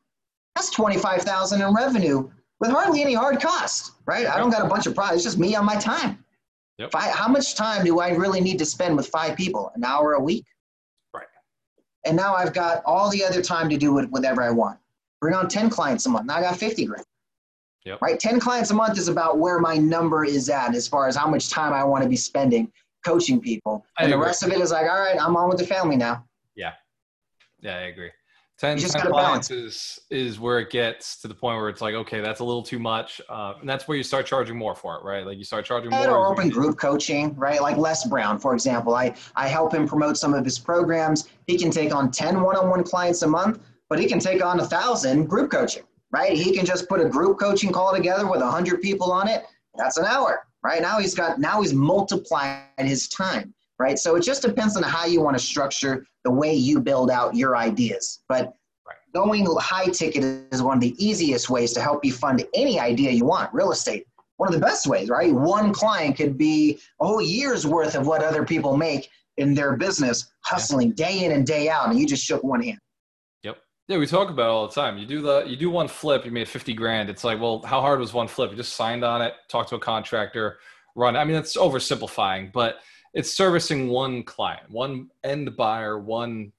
That's 0.56 0.72
25,000 0.72 1.62
in 1.62 1.74
revenue 1.74 2.30
with 2.60 2.72
hardly 2.72 3.02
any 3.02 3.14
hard 3.14 3.42
costs, 3.42 3.92
right? 4.06 4.28
I 4.28 4.38
don't 4.38 4.50
got 4.50 4.66
a 4.66 4.70
bunch 4.70 4.86
of 4.86 4.96
products. 4.96 5.18
It's 5.18 5.24
just 5.24 5.38
me 5.38 5.56
on 5.56 5.66
my 5.66 5.76
time. 5.76 6.24
Yep. 6.82 6.96
I, 6.96 7.12
how 7.12 7.28
much 7.28 7.54
time 7.54 7.86
do 7.86 8.00
I 8.00 8.10
really 8.10 8.42
need 8.42 8.58
to 8.58 8.66
spend 8.66 8.98
with 8.98 9.08
five 9.08 9.38
people? 9.38 9.72
An 9.76 9.84
hour 9.84 10.14
a 10.14 10.20
week? 10.20 10.46
Right. 11.14 11.28
And 12.06 12.18
now 12.18 12.34
I've 12.34 12.54
got 12.54 12.82
all 12.86 13.12
the 13.12 13.24
other 13.24 13.40
time 13.40 13.70
to 13.70 13.78
do 13.78 13.94
whatever 13.94 14.42
I 14.42 14.50
want. 14.50 14.80
Bring 15.20 15.36
on 15.36 15.48
10 15.48 15.70
clients 15.70 16.08
a 16.08 16.10
month. 16.10 16.26
Now 16.26 16.38
I 16.38 16.42
got 16.42 16.58
50 16.58 16.86
grand. 16.86 17.06
Yep. 17.86 18.02
Right? 18.02 18.20
10 18.20 18.40
clients 18.40 18.72
a 18.72 18.74
month 18.74 18.98
is 18.98 19.10
about 19.10 19.38
where 19.38 19.60
my 19.60 19.78
number 19.78 20.26
is 20.26 20.50
at 20.50 20.74
as 20.74 20.88
far 20.88 21.08
as 21.08 21.16
how 21.16 21.28
much 21.28 21.52
time 21.52 21.72
I 21.72 21.84
want 21.84 22.02
to 22.02 22.10
be 22.10 22.16
spending 22.16 22.72
coaching 23.06 23.40
people. 23.40 23.86
I 24.00 24.04
and 24.04 24.12
agree. 24.12 24.20
the 24.20 24.26
rest 24.26 24.42
of 24.42 24.52
it 24.52 24.60
is 24.60 24.72
like, 24.72 24.90
all 24.90 25.00
right, 25.00 25.22
I'm 25.22 25.38
on 25.38 25.50
with 25.50 25.60
the 25.60 25.68
family 25.68 25.98
now. 25.98 26.26
Yeah. 26.56 26.74
Yeah, 27.60 27.76
I 27.76 27.82
agree. 27.82 28.10
10, 28.62 28.78
10 28.78 29.08
clients 29.08 29.50
is, 29.50 30.00
is 30.12 30.40
where 30.40 30.60
it 30.60 30.70
gets 30.70 31.20
to 31.20 31.28
the 31.28 31.34
point 31.34 31.58
where 31.58 31.68
it's 31.68 31.82
like, 31.82 31.96
okay, 31.96 32.22
that's 32.22 32.42
a 32.42 32.44
little 32.44 32.62
too 32.62 32.78
much. 32.78 33.20
Uh, 33.28 33.56
and 33.60 33.68
that's 33.68 33.88
where 33.88 33.98
you 33.98 34.04
start 34.04 34.28
charging 34.28 34.56
more 34.56 34.76
for 34.76 34.98
it, 34.98 35.04
right? 35.04 35.26
Like 35.26 35.40
you 35.40 35.44
start 35.44 35.66
charging 35.66 35.90
more. 35.90 36.08
Or 36.08 36.28
open 36.28 36.50
group 36.50 36.78
coaching, 36.78 37.34
right? 37.34 37.60
Like 37.60 37.78
Les 37.78 38.06
Brown, 38.06 38.38
for 38.38 38.54
example. 38.54 38.94
I, 38.94 39.16
I 39.36 39.48
help 39.48 39.74
him 39.74 39.88
promote 39.88 40.16
some 40.16 40.36
of 40.36 40.46
his 40.46 40.60
programs. 40.60 41.28
He 41.48 41.58
can 41.58 41.72
take 41.72 41.92
on 41.92 42.12
10 42.12 42.40
one-on-one 42.40 42.84
clients 42.84 43.24
a 43.24 43.28
month, 43.28 43.64
but 43.90 43.98
he 43.98 44.06
can 44.06 44.20
take 44.20 44.46
on 44.46 44.60
a 44.60 44.66
thousand 44.66 45.26
group 45.26 45.50
coaching, 45.50 45.84
right? 46.12 46.34
He 46.34 46.56
can 46.56 46.64
just 46.64 46.88
put 46.88 47.02
a 47.02 47.10
group 47.10 47.40
coaching 47.40 47.72
call 47.72 47.96
together 47.96 48.30
with 48.30 48.42
a 48.42 48.52
hundred 48.52 48.84
people 48.84 49.12
on 49.12 49.28
it. 49.28 49.44
That's 49.74 49.98
an 49.98 50.06
hour, 50.06 50.46
right? 50.62 50.84
Now 50.84 51.00
he's 51.00 51.16
got, 51.16 51.40
now 51.40 51.62
he's 51.64 51.74
multiplied 51.74 52.62
his 52.78 53.08
time 53.08 53.56
right? 53.82 53.98
So 53.98 54.16
it 54.16 54.22
just 54.22 54.44
depends 54.44 54.78
on 54.78 54.84
how 54.84 55.06
you 55.06 55.22
want 55.22 55.38
to 55.38 55.44
structure 55.44 56.06
the 56.24 56.32
way 56.32 56.54
you 56.54 56.80
build 56.80 57.10
out 57.10 57.36
your 57.36 57.58
ideas. 57.58 58.24
But 58.30 58.54
going 59.14 59.46
high 59.60 59.88
ticket 59.88 60.24
is 60.52 60.62
one 60.62 60.78
of 60.78 60.82
the 60.82 60.96
easiest 61.04 61.50
ways 61.50 61.74
to 61.74 61.82
help 61.82 62.06
you 62.06 62.14
fund 62.14 62.46
any 62.54 62.80
idea 62.80 63.12
you 63.12 63.26
want. 63.26 63.54
Real 63.54 63.72
estate, 63.72 64.06
one 64.38 64.48
of 64.48 64.54
the 64.54 64.66
best 64.66 64.88
ways, 64.88 65.10
right? 65.10 65.34
One 65.34 65.74
client 65.74 66.16
could 66.16 66.38
be 66.38 66.80
a 67.02 67.06
whole 67.06 67.22
year's 67.22 67.66
worth 67.68 67.96
of 67.96 68.08
what 68.08 68.24
other 68.24 68.46
people 68.46 68.78
make 68.78 69.10
in 69.38 69.54
their 69.54 69.76
business, 69.78 70.32
hustling 70.42 70.92
day 70.92 71.26
in 71.26 71.32
and 71.32 71.46
day 71.46 71.70
out, 71.70 71.90
and 71.90 72.00
you 72.00 72.06
just 72.06 72.24
shook 72.24 72.44
one 72.44 72.62
hand. 72.62 72.80
Yep. 73.44 73.58
Yeah, 73.88 73.98
we 73.98 74.08
talk 74.08 74.30
about 74.30 74.46
it 74.46 74.52
all 74.52 74.68
the 74.68 74.74
time. 74.74 74.98
You 74.98 75.06
do 75.06 75.22
the 75.22 75.46
you 75.46 75.56
do 75.56 75.70
one 75.70 75.88
flip, 75.88 76.26
you 76.26 76.32
made 76.32 76.48
50 76.48 76.74
grand. 76.74 77.10
It's 77.10 77.24
like, 77.24 77.40
well, 77.40 77.62
how 77.64 77.82
hard 77.82 78.00
was 78.00 78.14
one 78.14 78.28
flip? 78.28 78.52
You 78.52 78.58
just 78.58 78.76
signed 78.76 79.04
on 79.04 79.22
it, 79.22 79.34
talked 79.50 79.70
to 79.70 79.76
a 79.76 79.80
contractor, 79.80 80.60
run. 80.96 81.16
I 81.16 81.24
mean, 81.24 81.36
it's 81.36 81.58
oversimplifying, 81.58 82.52
but 82.52 82.80
it's 83.14 83.34
servicing 83.34 83.90
one 83.90 84.24
client, 84.24 84.70
one 84.70 85.10
end 85.24 85.56
buyer, 85.58 86.00
one 86.00 86.52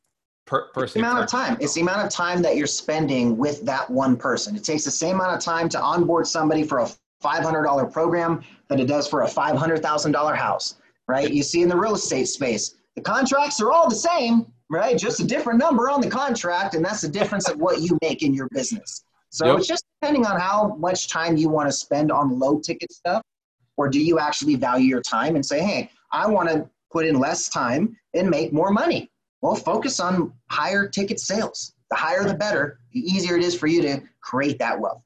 per- 0.46 0.68
person. 0.68 0.84
It's 0.84 0.92
the 0.94 1.00
amount 1.00 1.24
of 1.24 1.30
time. 1.30 1.56
It's 1.60 1.74
the 1.74 1.80
amount 1.80 2.06
of 2.06 2.10
time 2.10 2.42
that 2.42 2.56
you're 2.56 2.66
spending 2.66 3.36
with 3.36 3.64
that 3.64 3.88
one 3.88 4.16
person. 4.16 4.54
It 4.56 4.64
takes 4.64 4.84
the 4.84 4.90
same 4.90 5.16
amount 5.16 5.34
of 5.34 5.40
time 5.40 5.68
to 5.70 5.80
onboard 5.80 6.26
somebody 6.26 6.62
for 6.62 6.80
a 6.80 6.90
$500 7.22 7.92
program 7.92 8.42
that 8.68 8.80
it 8.80 8.86
does 8.86 9.08
for 9.08 9.22
a 9.22 9.28
$500,000 9.28 10.36
house, 10.36 10.76
right? 11.08 11.30
You 11.30 11.42
see 11.42 11.62
in 11.62 11.68
the 11.68 11.76
real 11.76 11.94
estate 11.94 12.28
space, 12.28 12.74
the 12.96 13.02
contracts 13.02 13.60
are 13.60 13.72
all 13.72 13.88
the 13.88 13.94
same, 13.94 14.46
right? 14.68 14.98
Just 14.98 15.20
a 15.20 15.24
different 15.24 15.58
number 15.58 15.88
on 15.88 16.00
the 16.00 16.10
contract, 16.10 16.74
and 16.74 16.84
that's 16.84 17.00
the 17.00 17.08
difference 17.08 17.48
of 17.48 17.58
what 17.58 17.80
you 17.80 17.96
make 18.02 18.22
in 18.22 18.34
your 18.34 18.48
business. 18.52 19.04
So 19.30 19.46
yep. 19.46 19.58
it's 19.58 19.66
just 19.66 19.84
depending 20.00 20.26
on 20.26 20.38
how 20.38 20.76
much 20.78 21.08
time 21.08 21.38
you 21.38 21.48
want 21.48 21.68
to 21.68 21.72
spend 21.72 22.12
on 22.12 22.38
low 22.38 22.58
ticket 22.58 22.92
stuff, 22.92 23.22
or 23.78 23.88
do 23.88 23.98
you 23.98 24.18
actually 24.18 24.56
value 24.56 24.86
your 24.86 25.00
time 25.00 25.36
and 25.36 25.44
say, 25.44 25.62
hey, 25.62 25.90
I 26.12 26.27
want 26.27 26.48
to 26.48 26.68
put 26.90 27.07
in 27.07 27.18
less 27.18 27.48
time 27.48 27.96
and 28.14 28.29
make 28.29 28.53
more 28.53 28.70
money? 28.70 29.11
Well, 29.40 29.55
focus 29.55 29.98
on 29.98 30.33
higher 30.51 30.87
ticket 30.87 31.18
sales. 31.18 31.75
The 31.90 31.96
higher 31.96 32.25
the 32.25 32.35
better, 32.35 32.79
the 32.92 33.01
easier 33.01 33.37
it 33.37 33.42
is 33.42 33.59
for 33.59 33.66
you 33.66 33.83
to 33.83 34.03
create 34.20 34.59
that 34.59 34.79
wealth. 34.79 35.03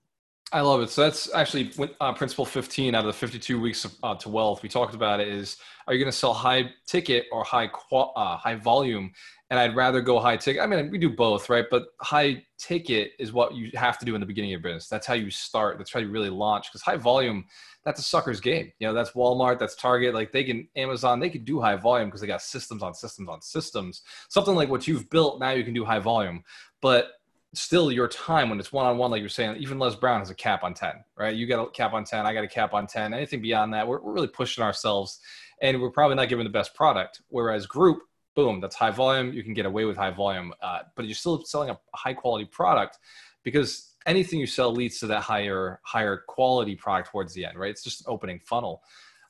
I 0.52 0.60
love 0.60 0.80
it. 0.80 0.90
So 0.90 1.02
that's 1.02 1.32
actually 1.34 1.72
uh, 2.00 2.12
principle 2.12 2.44
15 2.44 2.94
out 2.94 3.00
of 3.00 3.06
the 3.06 3.12
52 3.12 3.60
weeks 3.60 3.84
of, 3.84 3.94
uh, 4.02 4.14
to 4.16 4.28
wealth. 4.28 4.62
We 4.62 4.68
talked 4.68 4.94
about 4.94 5.18
it 5.18 5.26
is, 5.26 5.56
are 5.86 5.94
you 5.94 5.98
going 5.98 6.10
to 6.10 6.16
sell 6.16 6.32
high 6.32 6.70
ticket 6.86 7.26
or 7.32 7.42
high, 7.42 7.66
qual- 7.66 8.12
uh, 8.14 8.36
high 8.36 8.54
volume? 8.54 9.12
And 9.50 9.58
I'd 9.58 9.74
rather 9.74 10.00
go 10.00 10.20
high 10.20 10.36
ticket. 10.36 10.62
I 10.62 10.66
mean, 10.66 10.90
we 10.90 10.98
do 10.98 11.10
both, 11.10 11.50
right? 11.50 11.64
But 11.68 11.86
high 12.00 12.44
ticket 12.58 13.12
is 13.18 13.32
what 13.32 13.54
you 13.54 13.70
have 13.74 13.98
to 13.98 14.04
do 14.04 14.14
in 14.14 14.20
the 14.20 14.26
beginning 14.26 14.50
of 14.50 14.60
your 14.62 14.72
business. 14.72 14.88
That's 14.88 15.06
how 15.06 15.14
you 15.14 15.30
start. 15.30 15.78
That's 15.78 15.92
how 15.92 16.00
you 16.00 16.10
really 16.10 16.30
launch 16.30 16.70
because 16.70 16.82
high 16.82 16.96
volume, 16.96 17.44
that's 17.86 18.00
a 18.00 18.02
sucker's 18.02 18.40
game. 18.40 18.72
You 18.80 18.88
know, 18.88 18.92
that's 18.92 19.12
Walmart, 19.12 19.60
that's 19.60 19.76
Target. 19.76 20.12
Like 20.12 20.32
they 20.32 20.42
can, 20.42 20.66
Amazon, 20.74 21.20
they 21.20 21.30
can 21.30 21.44
do 21.44 21.60
high 21.60 21.76
volume 21.76 22.08
because 22.08 22.20
they 22.20 22.26
got 22.26 22.42
systems 22.42 22.82
on 22.82 22.92
systems 22.94 23.28
on 23.28 23.40
systems. 23.40 24.02
Something 24.28 24.56
like 24.56 24.68
what 24.68 24.88
you've 24.88 25.08
built, 25.08 25.38
now 25.38 25.50
you 25.50 25.62
can 25.62 25.72
do 25.72 25.84
high 25.84 26.00
volume. 26.00 26.42
But 26.82 27.12
still 27.54 27.92
your 27.92 28.08
time 28.08 28.50
when 28.50 28.58
it's 28.58 28.72
one-on-one 28.72 29.10
like 29.10 29.20
you're 29.20 29.30
saying 29.30 29.56
even 29.56 29.78
les 29.78 29.94
brown 29.94 30.18
has 30.18 30.28
a 30.28 30.34
cap 30.34 30.62
on 30.62 30.74
10 30.74 30.92
right 31.16 31.36
you 31.36 31.46
got 31.46 31.62
a 31.62 31.70
cap 31.70 31.94
on 31.94 32.04
10 32.04 32.26
i 32.26 32.34
got 32.34 32.44
a 32.44 32.48
cap 32.48 32.74
on 32.74 32.86
10 32.86 33.14
anything 33.14 33.40
beyond 33.40 33.72
that 33.72 33.86
we're, 33.86 33.98
we're 34.00 34.12
really 34.12 34.26
pushing 34.26 34.62
ourselves 34.62 35.20
and 35.62 35.80
we're 35.80 35.90
probably 35.90 36.16
not 36.16 36.28
giving 36.28 36.44
the 36.44 36.50
best 36.50 36.74
product 36.74 37.22
whereas 37.28 37.64
group 37.66 38.02
boom 38.34 38.60
that's 38.60 38.76
high 38.76 38.90
volume 38.90 39.32
you 39.32 39.42
can 39.42 39.54
get 39.54 39.64
away 39.64 39.86
with 39.86 39.96
high 39.96 40.10
volume 40.10 40.52
uh, 40.60 40.80
but 40.96 41.06
you're 41.06 41.14
still 41.14 41.42
selling 41.44 41.70
a 41.70 41.78
high 41.94 42.12
quality 42.12 42.44
product 42.44 42.98
because 43.42 43.94
anything 44.06 44.40
you 44.40 44.46
sell 44.46 44.72
leads 44.72 44.98
to 44.98 45.06
that 45.06 45.20
higher 45.20 45.80
higher 45.82 46.24
quality 46.28 46.74
product 46.74 47.10
towards 47.10 47.34
the 47.34 47.44
end 47.44 47.58
right 47.58 47.70
it's 47.70 47.84
just 47.84 48.00
an 48.00 48.06
opening 48.08 48.40
funnel 48.44 48.82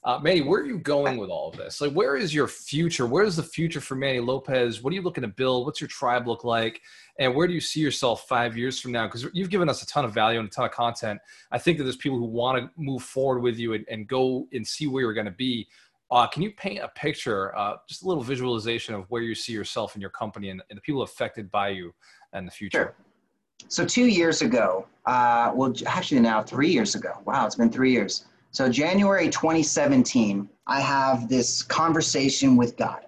uh, 0.06 0.20
Manny, 0.20 0.40
where 0.40 0.60
are 0.60 0.66
you 0.66 0.78
going 0.78 1.16
with 1.16 1.30
all 1.30 1.48
of 1.48 1.56
this? 1.56 1.80
Like, 1.80 1.90
where 1.90 2.16
is 2.16 2.32
your 2.32 2.46
future? 2.46 3.06
Where 3.06 3.24
is 3.24 3.34
the 3.34 3.42
future 3.42 3.80
for 3.80 3.96
Manny 3.96 4.20
Lopez? 4.20 4.80
What 4.80 4.92
are 4.92 4.94
you 4.94 5.02
looking 5.02 5.22
to 5.22 5.28
build? 5.28 5.66
What's 5.66 5.80
your 5.80 5.88
tribe 5.88 6.28
look 6.28 6.44
like? 6.44 6.80
And 7.18 7.34
where 7.34 7.48
do 7.48 7.52
you 7.52 7.60
see 7.60 7.80
yourself 7.80 8.28
five 8.28 8.56
years 8.56 8.78
from 8.78 8.92
now? 8.92 9.08
Because 9.08 9.26
you've 9.32 9.50
given 9.50 9.68
us 9.68 9.82
a 9.82 9.86
ton 9.86 10.04
of 10.04 10.14
value 10.14 10.38
and 10.38 10.48
a 10.48 10.50
ton 10.50 10.64
of 10.64 10.70
content. 10.70 11.18
I 11.50 11.58
think 11.58 11.76
that 11.78 11.84
there's 11.84 11.96
people 11.96 12.18
who 12.18 12.26
want 12.26 12.56
to 12.56 12.70
move 12.80 13.02
forward 13.02 13.40
with 13.40 13.58
you 13.58 13.72
and, 13.72 13.84
and 13.90 14.06
go 14.06 14.46
and 14.52 14.64
see 14.64 14.86
where 14.86 15.02
you're 15.02 15.12
going 15.12 15.26
to 15.26 15.32
be. 15.32 15.66
Uh, 16.08 16.24
can 16.28 16.42
you 16.42 16.52
paint 16.52 16.78
a 16.78 16.88
picture, 16.88 17.56
uh, 17.58 17.78
just 17.88 18.04
a 18.04 18.06
little 18.06 18.22
visualization 18.22 18.94
of 18.94 19.10
where 19.10 19.22
you 19.22 19.34
see 19.34 19.52
yourself 19.52 19.96
and 19.96 20.00
your 20.00 20.10
company 20.12 20.50
and, 20.50 20.62
and 20.70 20.76
the 20.76 20.82
people 20.82 21.02
affected 21.02 21.50
by 21.50 21.70
you 21.70 21.92
in 22.32 22.44
the 22.44 22.52
future? 22.52 22.78
Sure. 22.78 23.05
So 23.68 23.84
two 23.84 24.06
years 24.06 24.42
ago, 24.42 24.86
uh, 25.06 25.52
well, 25.54 25.72
actually 25.86 26.20
now 26.20 26.42
three 26.42 26.70
years 26.70 26.94
ago. 26.94 27.12
Wow, 27.24 27.46
it's 27.46 27.56
been 27.56 27.70
three 27.70 27.92
years. 27.92 28.26
So, 28.50 28.70
January 28.70 29.28
2017, 29.28 30.48
I 30.66 30.80
have 30.80 31.28
this 31.28 31.62
conversation 31.62 32.56
with 32.56 32.76
God. 32.76 33.02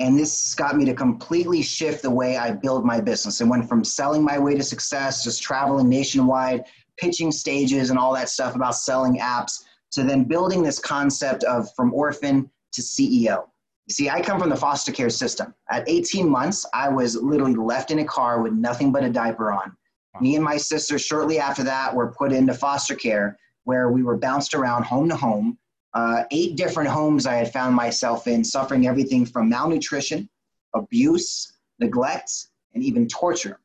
And 0.00 0.18
this 0.18 0.54
got 0.54 0.76
me 0.76 0.84
to 0.84 0.94
completely 0.94 1.62
shift 1.62 2.02
the 2.02 2.10
way 2.10 2.36
I 2.36 2.50
build 2.50 2.84
my 2.84 3.00
business. 3.00 3.40
It 3.40 3.46
went 3.46 3.68
from 3.68 3.84
selling 3.84 4.22
my 4.22 4.38
way 4.38 4.54
to 4.54 4.62
success, 4.62 5.24
just 5.24 5.42
traveling 5.42 5.88
nationwide, 5.88 6.64
pitching 6.98 7.32
stages 7.32 7.90
and 7.90 7.98
all 7.98 8.12
that 8.14 8.28
stuff 8.28 8.54
about 8.54 8.74
selling 8.74 9.18
apps, 9.18 9.62
to 9.92 10.02
then 10.02 10.24
building 10.24 10.62
this 10.62 10.78
concept 10.78 11.44
of 11.44 11.72
from 11.74 11.94
orphan 11.94 12.50
to 12.72 12.82
CEO. 12.82 13.44
See, 13.88 14.10
I 14.10 14.20
come 14.20 14.38
from 14.38 14.50
the 14.50 14.56
foster 14.56 14.92
care 14.92 15.10
system. 15.10 15.54
At 15.70 15.88
18 15.88 16.28
months, 16.28 16.66
I 16.74 16.88
was 16.88 17.16
literally 17.16 17.54
left 17.54 17.90
in 17.90 18.00
a 18.00 18.04
car 18.04 18.42
with 18.42 18.52
nothing 18.52 18.92
but 18.92 19.04
a 19.04 19.10
diaper 19.10 19.52
on. 19.52 19.76
Me 20.22 20.36
and 20.36 20.44
my 20.44 20.56
sister, 20.56 21.00
shortly 21.00 21.40
after 21.40 21.64
that, 21.64 21.92
were 21.92 22.12
put 22.12 22.32
into 22.32 22.54
foster 22.54 22.94
care 22.94 23.36
where 23.64 23.90
we 23.90 24.04
were 24.04 24.16
bounced 24.16 24.54
around 24.54 24.84
home 24.84 25.08
to 25.08 25.16
home. 25.16 25.58
Uh, 25.94 26.22
eight 26.30 26.56
different 26.56 26.88
homes 26.88 27.26
I 27.26 27.34
had 27.34 27.52
found 27.52 27.74
myself 27.74 28.28
in, 28.28 28.44
suffering 28.44 28.86
everything 28.86 29.26
from 29.26 29.48
malnutrition, 29.48 30.28
abuse, 30.74 31.54
neglect, 31.80 32.30
and 32.72 32.84
even 32.84 33.08
torture. 33.08 33.58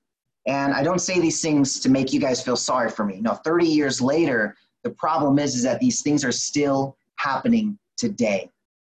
And 0.48 0.74
I 0.74 0.82
don't 0.82 1.00
say 1.00 1.20
these 1.20 1.41
things 1.41 1.80
to 1.82 1.89
make 1.89 2.12
you 2.12 2.20
guys 2.20 2.41
feel 2.41 2.56
sorry 2.56 2.89
for 2.89 3.06
me. 3.06 3.22
No, 3.22 3.36
30 3.36 3.67
years 3.67 4.02
later, 4.02 4.56
the 4.84 4.89
problem 4.89 5.38
is, 5.38 5.56
is 5.56 5.63
that 5.63 5.80
these 5.80 6.02
things 6.02 6.26
are 6.26 6.32
still 6.32 6.98
happening 7.17 7.78
today. 7.98 8.50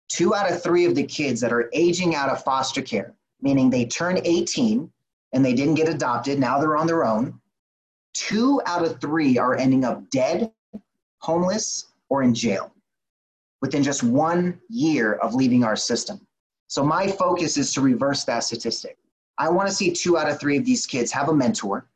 Two 0.10 0.36
out 0.36 0.52
of 0.52 0.62
three 0.62 0.84
of 0.84 0.96
the 0.96 1.04
kids 1.04 1.40
that 1.40 1.54
are 1.54 1.70
aging 1.72 2.14
out 2.14 2.30
of 2.30 2.44
foster 2.44 2.82
care, 2.82 3.14
meaning 3.42 3.70
they 3.70 3.86
turn 3.86 4.20
18 4.22 4.92
and 5.32 5.46
they 5.46 5.54
didn't 5.54 5.76
get 5.76 5.88
adopted, 5.88 6.40
now 6.40 6.60
they're 6.60 6.76
on 6.76 6.88
their 6.88 7.06
own. 7.06 7.40
Two 8.14 8.62
out 8.66 8.86
of 8.86 9.00
three 9.02 9.38
are 9.38 9.56
ending 9.56 9.84
up 9.84 10.10
dead 10.10 10.52
homeless, 11.20 11.88
or 12.10 12.22
in 12.22 12.34
jail 12.34 12.72
within 13.62 13.82
just 13.82 14.04
one 14.04 14.60
year 14.70 15.14
of 15.14 15.34
leaving 15.34 15.64
our 15.64 15.76
system. 15.76 16.20
So 16.68 16.84
my 16.84 17.08
focus 17.08 17.58
is 17.58 17.74
to 17.74 17.82
reverse 17.82 18.26
that 18.26 18.44
statistic. 18.44 18.98
I 19.38 19.50
want 19.50 19.70
to 19.70 19.74
see 19.74 19.92
two 19.92 20.18
out 20.18 20.30
of 20.30 20.38
three 20.38 20.58
of 20.58 20.66
these 20.66 20.86
kids 20.86 21.14
have 21.14 21.30
a 21.30 21.34
mentor, 21.34 21.88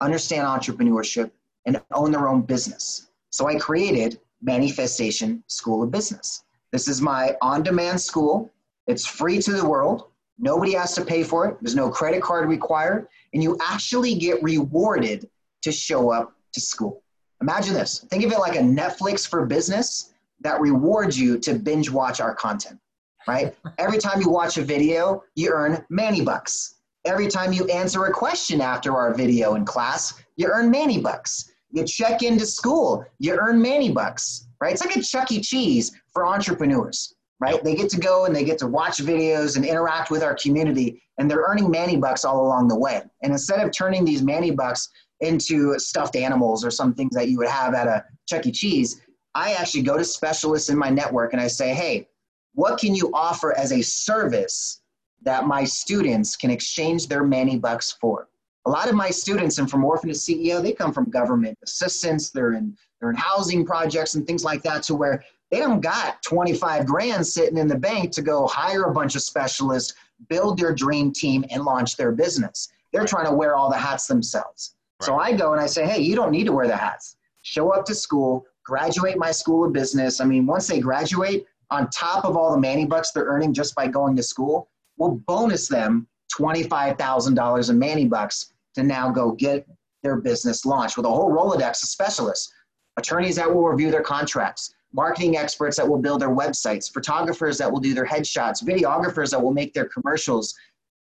understand 0.00 0.46
entrepreneurship, 0.46 1.32
and 1.66 1.82
own 1.92 2.12
their 2.12 2.28
own 2.28 2.42
business. 2.42 3.08
So 3.30 3.48
I 3.48 3.56
created 3.56 4.20
Manifestation 4.40 5.42
School 5.48 5.82
of 5.82 5.90
Business. 5.90 6.44
This 6.70 6.86
is 6.86 7.02
my 7.02 7.34
on 7.42 7.64
demand 7.64 8.00
school. 8.00 8.48
It's 8.86 9.04
free 9.04 9.42
to 9.42 9.52
the 9.52 9.68
world. 9.68 10.04
Nobody 10.38 10.74
has 10.74 10.94
to 10.94 11.04
pay 11.04 11.24
for 11.24 11.48
it. 11.48 11.56
There's 11.60 11.74
no 11.74 11.90
credit 11.90 12.22
card 12.22 12.48
required. 12.48 13.08
And 13.34 13.42
you 13.42 13.58
actually 13.60 14.14
get 14.14 14.40
rewarded 14.40 15.28
to 15.62 15.72
show 15.72 16.10
up 16.10 16.34
to 16.52 16.60
school. 16.60 17.02
Imagine 17.40 17.74
this. 17.74 18.00
Think 18.10 18.24
of 18.24 18.32
it 18.32 18.38
like 18.38 18.56
a 18.56 18.60
Netflix 18.60 19.28
for 19.28 19.46
business 19.46 20.12
that 20.40 20.60
rewards 20.60 21.18
you 21.18 21.38
to 21.38 21.54
binge 21.54 21.90
watch 21.90 22.20
our 22.20 22.34
content, 22.34 22.78
right? 23.26 23.54
Every 23.78 23.98
time 23.98 24.20
you 24.20 24.28
watch 24.28 24.58
a 24.58 24.62
video, 24.62 25.22
you 25.34 25.50
earn 25.52 25.84
Manny 25.90 26.22
bucks. 26.22 26.76
Every 27.04 27.28
time 27.28 27.52
you 27.52 27.64
answer 27.66 28.04
a 28.06 28.12
question 28.12 28.60
after 28.60 28.96
our 28.96 29.14
video 29.14 29.54
in 29.54 29.64
class, 29.64 30.20
you 30.36 30.48
earn 30.48 30.70
Manny 30.70 31.00
bucks. 31.00 31.50
You 31.70 31.84
check 31.84 32.22
into 32.22 32.46
school, 32.46 33.04
you 33.18 33.34
earn 33.34 33.60
Manny 33.60 33.92
bucks, 33.92 34.48
right? 34.60 34.72
It's 34.72 34.84
like 34.84 34.96
a 34.96 35.02
Chuck 35.02 35.30
E. 35.30 35.40
Cheese 35.40 35.92
for 36.12 36.26
entrepreneurs, 36.26 37.14
right? 37.40 37.62
They 37.62 37.74
get 37.74 37.90
to 37.90 38.00
go 38.00 38.24
and 38.24 38.34
they 38.34 38.44
get 38.44 38.58
to 38.58 38.66
watch 38.66 38.98
videos 38.98 39.56
and 39.56 39.64
interact 39.64 40.10
with 40.10 40.22
our 40.22 40.34
community, 40.34 41.02
and 41.18 41.30
they're 41.30 41.44
earning 41.46 41.70
Manny 41.70 41.96
bucks 41.96 42.24
all 42.24 42.44
along 42.44 42.68
the 42.68 42.78
way. 42.78 43.02
And 43.22 43.32
instead 43.32 43.60
of 43.64 43.70
turning 43.70 44.04
these 44.04 44.22
Manny 44.22 44.50
bucks 44.50 44.88
into 45.20 45.78
stuffed 45.78 46.16
animals 46.16 46.64
or 46.64 46.70
some 46.70 46.94
things 46.94 47.14
that 47.14 47.28
you 47.28 47.38
would 47.38 47.48
have 47.48 47.74
at 47.74 47.86
a 47.86 48.04
Chuck 48.26 48.46
E. 48.46 48.52
Cheese, 48.52 49.00
I 49.34 49.52
actually 49.52 49.82
go 49.82 49.96
to 49.96 50.04
specialists 50.04 50.68
in 50.68 50.78
my 50.78 50.90
network 50.90 51.32
and 51.32 51.42
I 51.42 51.48
say, 51.48 51.74
hey, 51.74 52.08
what 52.54 52.78
can 52.78 52.94
you 52.94 53.10
offer 53.14 53.56
as 53.56 53.72
a 53.72 53.82
service 53.82 54.82
that 55.22 55.46
my 55.46 55.64
students 55.64 56.36
can 56.36 56.50
exchange 56.50 57.08
their 57.08 57.24
Manny 57.24 57.58
bucks 57.58 57.92
for? 58.00 58.28
A 58.66 58.70
lot 58.70 58.88
of 58.88 58.94
my 58.94 59.10
students, 59.10 59.58
and 59.58 59.70
from 59.70 59.84
orphan 59.84 60.10
to 60.10 60.14
CEO, 60.14 60.60
they 60.60 60.72
come 60.72 60.92
from 60.92 61.08
government 61.08 61.56
assistance. 61.62 62.30
They're 62.30 62.54
in 62.54 62.76
they're 63.00 63.10
in 63.10 63.16
housing 63.16 63.64
projects 63.64 64.14
and 64.14 64.26
things 64.26 64.44
like 64.44 64.62
that, 64.64 64.82
to 64.84 64.94
where 64.94 65.22
they 65.50 65.60
don't 65.60 65.80
got 65.80 66.22
25 66.22 66.84
grand 66.84 67.26
sitting 67.26 67.56
in 67.56 67.68
the 67.68 67.78
bank 67.78 68.10
to 68.12 68.22
go 68.22 68.46
hire 68.46 68.84
a 68.84 68.92
bunch 68.92 69.14
of 69.14 69.22
specialists, 69.22 69.94
build 70.28 70.58
their 70.58 70.74
dream 70.74 71.12
team, 71.12 71.44
and 71.50 71.64
launch 71.64 71.96
their 71.96 72.12
business. 72.12 72.68
They're 72.92 73.06
trying 73.06 73.26
to 73.26 73.32
wear 73.32 73.54
all 73.54 73.70
the 73.70 73.78
hats 73.78 74.06
themselves. 74.06 74.74
So 75.00 75.16
I 75.16 75.32
go 75.32 75.52
and 75.52 75.60
I 75.60 75.66
say, 75.66 75.86
hey, 75.86 76.00
you 76.00 76.16
don't 76.16 76.32
need 76.32 76.44
to 76.44 76.52
wear 76.52 76.66
the 76.66 76.76
hats. 76.76 77.16
Show 77.42 77.70
up 77.72 77.84
to 77.86 77.94
school, 77.94 78.44
graduate 78.64 79.16
my 79.16 79.30
school 79.30 79.64
of 79.64 79.72
business. 79.72 80.20
I 80.20 80.24
mean, 80.24 80.44
once 80.44 80.66
they 80.66 80.80
graduate, 80.80 81.46
on 81.70 81.88
top 81.90 82.24
of 82.24 82.36
all 82.36 82.52
the 82.52 82.60
Manny 82.60 82.84
bucks 82.84 83.12
they're 83.12 83.24
earning 83.24 83.52
just 83.52 83.74
by 83.74 83.86
going 83.86 84.16
to 84.16 84.22
school, 84.22 84.68
we'll 84.96 85.22
bonus 85.26 85.68
them 85.68 86.08
$25,000 86.36 87.70
in 87.70 87.78
Manny 87.78 88.06
bucks 88.06 88.52
to 88.74 88.82
now 88.82 89.10
go 89.10 89.32
get 89.32 89.66
their 90.02 90.16
business 90.16 90.64
launched 90.64 90.96
with 90.96 91.06
a 91.06 91.10
whole 91.10 91.30
Rolodex 91.30 91.82
of 91.82 91.88
specialists, 91.88 92.52
attorneys 92.96 93.36
that 93.36 93.52
will 93.52 93.68
review 93.68 93.90
their 93.90 94.02
contracts, 94.02 94.74
marketing 94.92 95.36
experts 95.36 95.76
that 95.76 95.88
will 95.88 95.98
build 95.98 96.20
their 96.20 96.34
websites, 96.34 96.92
photographers 96.92 97.58
that 97.58 97.70
will 97.70 97.80
do 97.80 97.94
their 97.94 98.06
headshots, 98.06 98.64
videographers 98.64 99.30
that 99.30 99.42
will 99.42 99.52
make 99.52 99.74
their 99.74 99.86
commercials. 99.86 100.54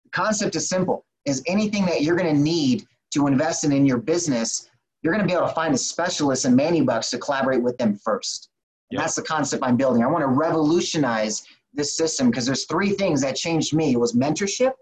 The 0.03 0.09
concept 0.09 0.55
is 0.55 0.67
simple 0.67 1.05
is 1.25 1.43
anything 1.47 1.85
that 1.85 2.01
you're 2.01 2.17
going 2.17 2.35
to 2.35 2.41
need 2.41 2.85
to 3.13 3.27
invest 3.27 3.63
in 3.63 3.71
in 3.71 3.85
your 3.85 3.97
business, 3.97 4.69
you're 5.01 5.13
going 5.13 5.25
to 5.25 5.31
be 5.31 5.37
able 5.37 5.47
to 5.47 5.53
find 5.53 5.73
a 5.73 5.77
specialist 5.77 6.45
in 6.45 6.55
Manny 6.55 6.81
bucks 6.81 7.09
to 7.11 7.17
collaborate 7.17 7.61
with 7.61 7.77
them 7.77 7.97
first. 8.03 8.49
And 8.91 8.99
that's 8.99 9.15
the 9.15 9.21
concept 9.21 9.63
I'm 9.65 9.77
building. 9.77 10.03
I 10.03 10.07
want 10.07 10.23
to 10.23 10.27
revolutionize 10.27 11.43
this 11.73 11.97
system 11.97 12.29
because 12.29 12.45
there's 12.45 12.65
three 12.65 12.91
things 12.91 13.21
that 13.21 13.35
changed 13.35 13.73
me. 13.73 13.93
It 13.93 13.99
was 13.99 14.13
mentorship, 14.13 14.73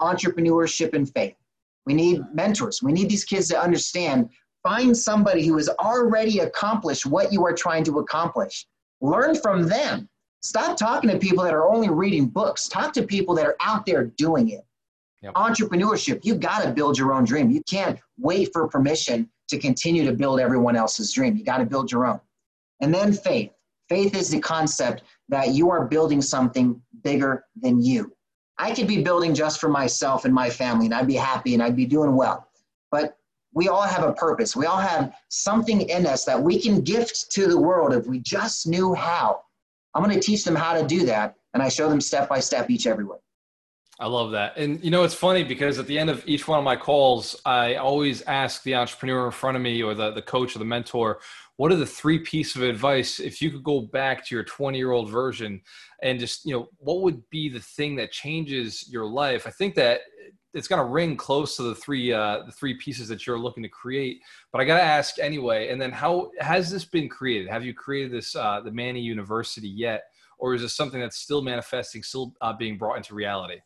entrepreneurship, 0.00 0.92
and 0.94 1.10
faith. 1.12 1.34
We 1.86 1.94
need 1.94 2.22
mentors. 2.34 2.82
We 2.82 2.92
need 2.92 3.08
these 3.08 3.24
kids 3.24 3.48
to 3.48 3.60
understand. 3.60 4.28
Find 4.62 4.96
somebody 4.96 5.46
who 5.46 5.56
has 5.56 5.68
already 5.68 6.40
accomplished 6.40 7.06
what 7.06 7.32
you 7.32 7.44
are 7.46 7.54
trying 7.54 7.84
to 7.84 8.00
accomplish. 8.00 8.66
Learn 9.00 9.34
from 9.34 9.66
them. 9.66 10.08
Stop 10.42 10.76
talking 10.76 11.10
to 11.10 11.18
people 11.18 11.44
that 11.44 11.54
are 11.54 11.68
only 11.68 11.88
reading 11.88 12.26
books. 12.26 12.68
Talk 12.68 12.92
to 12.94 13.02
people 13.02 13.34
that 13.36 13.46
are 13.46 13.56
out 13.60 13.86
there 13.86 14.04
doing 14.04 14.50
it. 14.50 14.62
Yep. 15.22 15.34
Entrepreneurship, 15.34 16.24
you 16.24 16.34
got 16.34 16.62
to 16.62 16.70
build 16.70 16.96
your 16.96 17.12
own 17.12 17.24
dream. 17.24 17.50
You 17.50 17.62
can't 17.68 17.98
wait 18.18 18.50
for 18.52 18.66
permission 18.68 19.28
to 19.48 19.58
continue 19.58 20.04
to 20.04 20.12
build 20.12 20.40
everyone 20.40 20.76
else's 20.76 21.12
dream. 21.12 21.36
You 21.36 21.44
got 21.44 21.58
to 21.58 21.66
build 21.66 21.92
your 21.92 22.06
own. 22.06 22.20
And 22.80 22.94
then 22.94 23.12
faith. 23.12 23.52
Faith 23.88 24.14
is 24.14 24.30
the 24.30 24.40
concept 24.40 25.02
that 25.28 25.48
you 25.48 25.68
are 25.70 25.86
building 25.86 26.22
something 26.22 26.80
bigger 27.02 27.44
than 27.60 27.82
you. 27.82 28.12
I 28.56 28.72
could 28.72 28.86
be 28.86 29.02
building 29.02 29.34
just 29.34 29.60
for 29.60 29.68
myself 29.68 30.24
and 30.24 30.32
my 30.32 30.48
family, 30.48 30.86
and 30.86 30.94
I'd 30.94 31.06
be 31.06 31.14
happy 31.14 31.54
and 31.54 31.62
I'd 31.62 31.76
be 31.76 31.86
doing 31.86 32.14
well. 32.14 32.46
But 32.90 33.16
we 33.52 33.68
all 33.68 33.82
have 33.82 34.04
a 34.04 34.12
purpose. 34.12 34.54
We 34.54 34.66
all 34.66 34.78
have 34.78 35.14
something 35.28 35.82
in 35.82 36.06
us 36.06 36.24
that 36.24 36.40
we 36.40 36.60
can 36.60 36.82
gift 36.82 37.30
to 37.32 37.46
the 37.46 37.58
world 37.58 37.92
if 37.92 38.06
we 38.06 38.20
just 38.20 38.66
knew 38.66 38.94
how. 38.94 39.42
I'm 39.94 40.04
going 40.04 40.14
to 40.14 40.20
teach 40.20 40.44
them 40.44 40.54
how 40.54 40.74
to 40.80 40.86
do 40.86 41.04
that, 41.06 41.34
and 41.54 41.62
I 41.62 41.68
show 41.68 41.88
them 41.88 42.00
step 42.00 42.28
by 42.28 42.38
step 42.40 42.70
each 42.70 42.86
every 42.86 43.04
way. 43.04 43.18
I 44.00 44.06
love 44.06 44.30
that. 44.30 44.56
And 44.56 44.82
you 44.82 44.90
know, 44.90 45.02
it's 45.02 45.14
funny 45.14 45.44
because 45.44 45.78
at 45.78 45.86
the 45.86 45.98
end 45.98 46.08
of 46.08 46.26
each 46.26 46.48
one 46.48 46.58
of 46.58 46.64
my 46.64 46.74
calls, 46.74 47.38
I 47.44 47.74
always 47.74 48.22
ask 48.22 48.62
the 48.62 48.74
entrepreneur 48.74 49.26
in 49.26 49.32
front 49.32 49.58
of 49.58 49.62
me 49.62 49.82
or 49.82 49.94
the, 49.94 50.10
the 50.10 50.22
coach 50.22 50.56
or 50.56 50.58
the 50.58 50.64
mentor, 50.64 51.20
what 51.56 51.70
are 51.70 51.76
the 51.76 51.84
three 51.84 52.18
pieces 52.18 52.56
of 52.56 52.62
advice 52.62 53.20
if 53.20 53.42
you 53.42 53.50
could 53.50 53.62
go 53.62 53.82
back 53.82 54.26
to 54.26 54.34
your 54.34 54.44
20 54.44 54.78
year 54.78 54.92
old 54.92 55.10
version 55.10 55.60
and 56.02 56.18
just, 56.18 56.46
you 56.46 56.54
know, 56.54 56.70
what 56.78 57.02
would 57.02 57.28
be 57.28 57.50
the 57.50 57.60
thing 57.60 57.94
that 57.96 58.10
changes 58.10 58.88
your 58.90 59.04
life? 59.04 59.46
I 59.46 59.50
think 59.50 59.74
that 59.74 60.00
it's 60.54 60.66
going 60.66 60.80
to 60.80 60.90
ring 60.90 61.14
close 61.14 61.56
to 61.56 61.62
the 61.62 61.74
three 61.74 62.10
uh, 62.10 62.44
the 62.46 62.52
three 62.52 62.74
pieces 62.78 63.06
that 63.08 63.26
you're 63.26 63.38
looking 63.38 63.62
to 63.62 63.68
create. 63.68 64.20
But 64.50 64.62
I 64.62 64.64
got 64.64 64.78
to 64.78 64.82
ask 64.82 65.18
anyway. 65.18 65.68
And 65.68 65.80
then, 65.80 65.92
how 65.92 66.30
has 66.40 66.70
this 66.70 66.86
been 66.86 67.08
created? 67.08 67.48
Have 67.48 67.64
you 67.64 67.74
created 67.74 68.12
this 68.12 68.34
uh, 68.34 68.60
the 68.62 68.72
Manny 68.72 69.00
University 69.00 69.68
yet, 69.68 70.04
or 70.38 70.54
is 70.54 70.62
this 70.62 70.74
something 70.74 71.00
that's 71.00 71.18
still 71.18 71.42
manifesting, 71.42 72.02
still 72.02 72.34
uh, 72.40 72.54
being 72.54 72.78
brought 72.78 72.96
into 72.96 73.14
reality? 73.14 73.60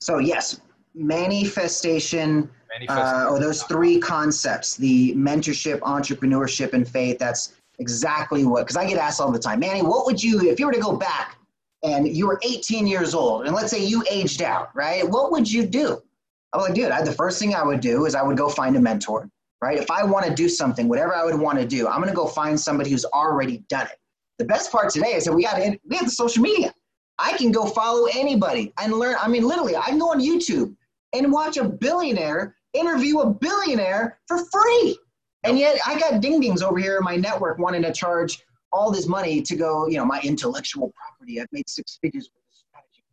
So 0.00 0.18
yes, 0.18 0.60
manifestation, 0.94 2.50
uh, 2.88 3.28
or 3.30 3.38
those 3.38 3.62
three 3.64 3.98
concepts: 3.98 4.76
the 4.76 5.14
mentorship, 5.14 5.80
entrepreneurship, 5.80 6.72
and 6.72 6.88
faith. 6.88 7.18
That's 7.18 7.54
exactly 7.78 8.44
what. 8.44 8.62
Because 8.62 8.76
I 8.76 8.86
get 8.86 8.98
asked 8.98 9.20
all 9.20 9.32
the 9.32 9.38
time, 9.38 9.60
Manny, 9.60 9.82
what 9.82 10.06
would 10.06 10.22
you 10.22 10.48
if 10.48 10.60
you 10.60 10.66
were 10.66 10.72
to 10.72 10.80
go 10.80 10.96
back 10.96 11.38
and 11.82 12.08
you 12.08 12.26
were 12.26 12.40
18 12.42 12.86
years 12.86 13.14
old, 13.14 13.46
and 13.46 13.54
let's 13.54 13.70
say 13.70 13.84
you 13.84 14.02
aged 14.10 14.42
out, 14.42 14.70
right? 14.74 15.08
What 15.08 15.30
would 15.32 15.50
you 15.50 15.66
do? 15.66 16.02
I'm 16.52 16.60
like, 16.60 16.74
dude, 16.74 16.90
I, 16.90 17.02
the 17.02 17.12
first 17.12 17.38
thing 17.38 17.54
I 17.54 17.62
would 17.62 17.80
do 17.80 18.06
is 18.06 18.14
I 18.14 18.22
would 18.22 18.36
go 18.36 18.48
find 18.48 18.76
a 18.76 18.80
mentor, 18.80 19.28
right? 19.60 19.78
If 19.78 19.90
I 19.90 20.02
want 20.04 20.26
to 20.26 20.34
do 20.34 20.48
something, 20.48 20.88
whatever 20.88 21.14
I 21.14 21.24
would 21.24 21.38
want 21.38 21.58
to 21.58 21.66
do, 21.66 21.86
I'm 21.86 21.98
going 22.00 22.08
to 22.08 22.16
go 22.16 22.26
find 22.26 22.58
somebody 22.58 22.90
who's 22.90 23.04
already 23.04 23.58
done 23.68 23.86
it. 23.86 23.98
The 24.38 24.44
best 24.44 24.72
part 24.72 24.90
today 24.90 25.14
is 25.14 25.24
that 25.24 25.32
we 25.32 25.44
got 25.44 25.58
we 25.58 25.96
have 25.96 26.06
the 26.06 26.10
social 26.10 26.42
media. 26.42 26.74
I 27.18 27.36
can 27.36 27.50
go 27.50 27.66
follow 27.66 28.06
anybody 28.12 28.72
and 28.78 28.92
learn. 28.92 29.16
I 29.20 29.28
mean, 29.28 29.44
literally, 29.44 29.76
I 29.76 29.86
can 29.86 29.98
go 29.98 30.10
on 30.10 30.20
YouTube 30.20 30.74
and 31.12 31.32
watch 31.32 31.56
a 31.56 31.64
billionaire 31.64 32.56
interview 32.76 33.20
a 33.20 33.30
billionaire 33.30 34.18
for 34.26 34.44
free. 34.46 34.98
And 35.44 35.58
yet 35.58 35.78
I 35.86 35.98
got 35.98 36.20
ding 36.20 36.40
dings 36.40 36.62
over 36.62 36.78
here 36.78 36.98
in 36.98 37.04
my 37.04 37.16
network 37.16 37.58
wanting 37.58 37.82
to 37.82 37.92
charge 37.92 38.44
all 38.72 38.90
this 38.90 39.06
money 39.06 39.40
to 39.42 39.56
go, 39.56 39.86
you 39.86 39.96
know, 39.96 40.04
my 40.04 40.20
intellectual 40.22 40.92
property. 40.96 41.40
I've 41.40 41.48
made 41.52 41.68
six 41.68 41.98
figures 42.02 42.30
with 42.34 42.42
this 42.50 42.64
strategy. 42.68 43.04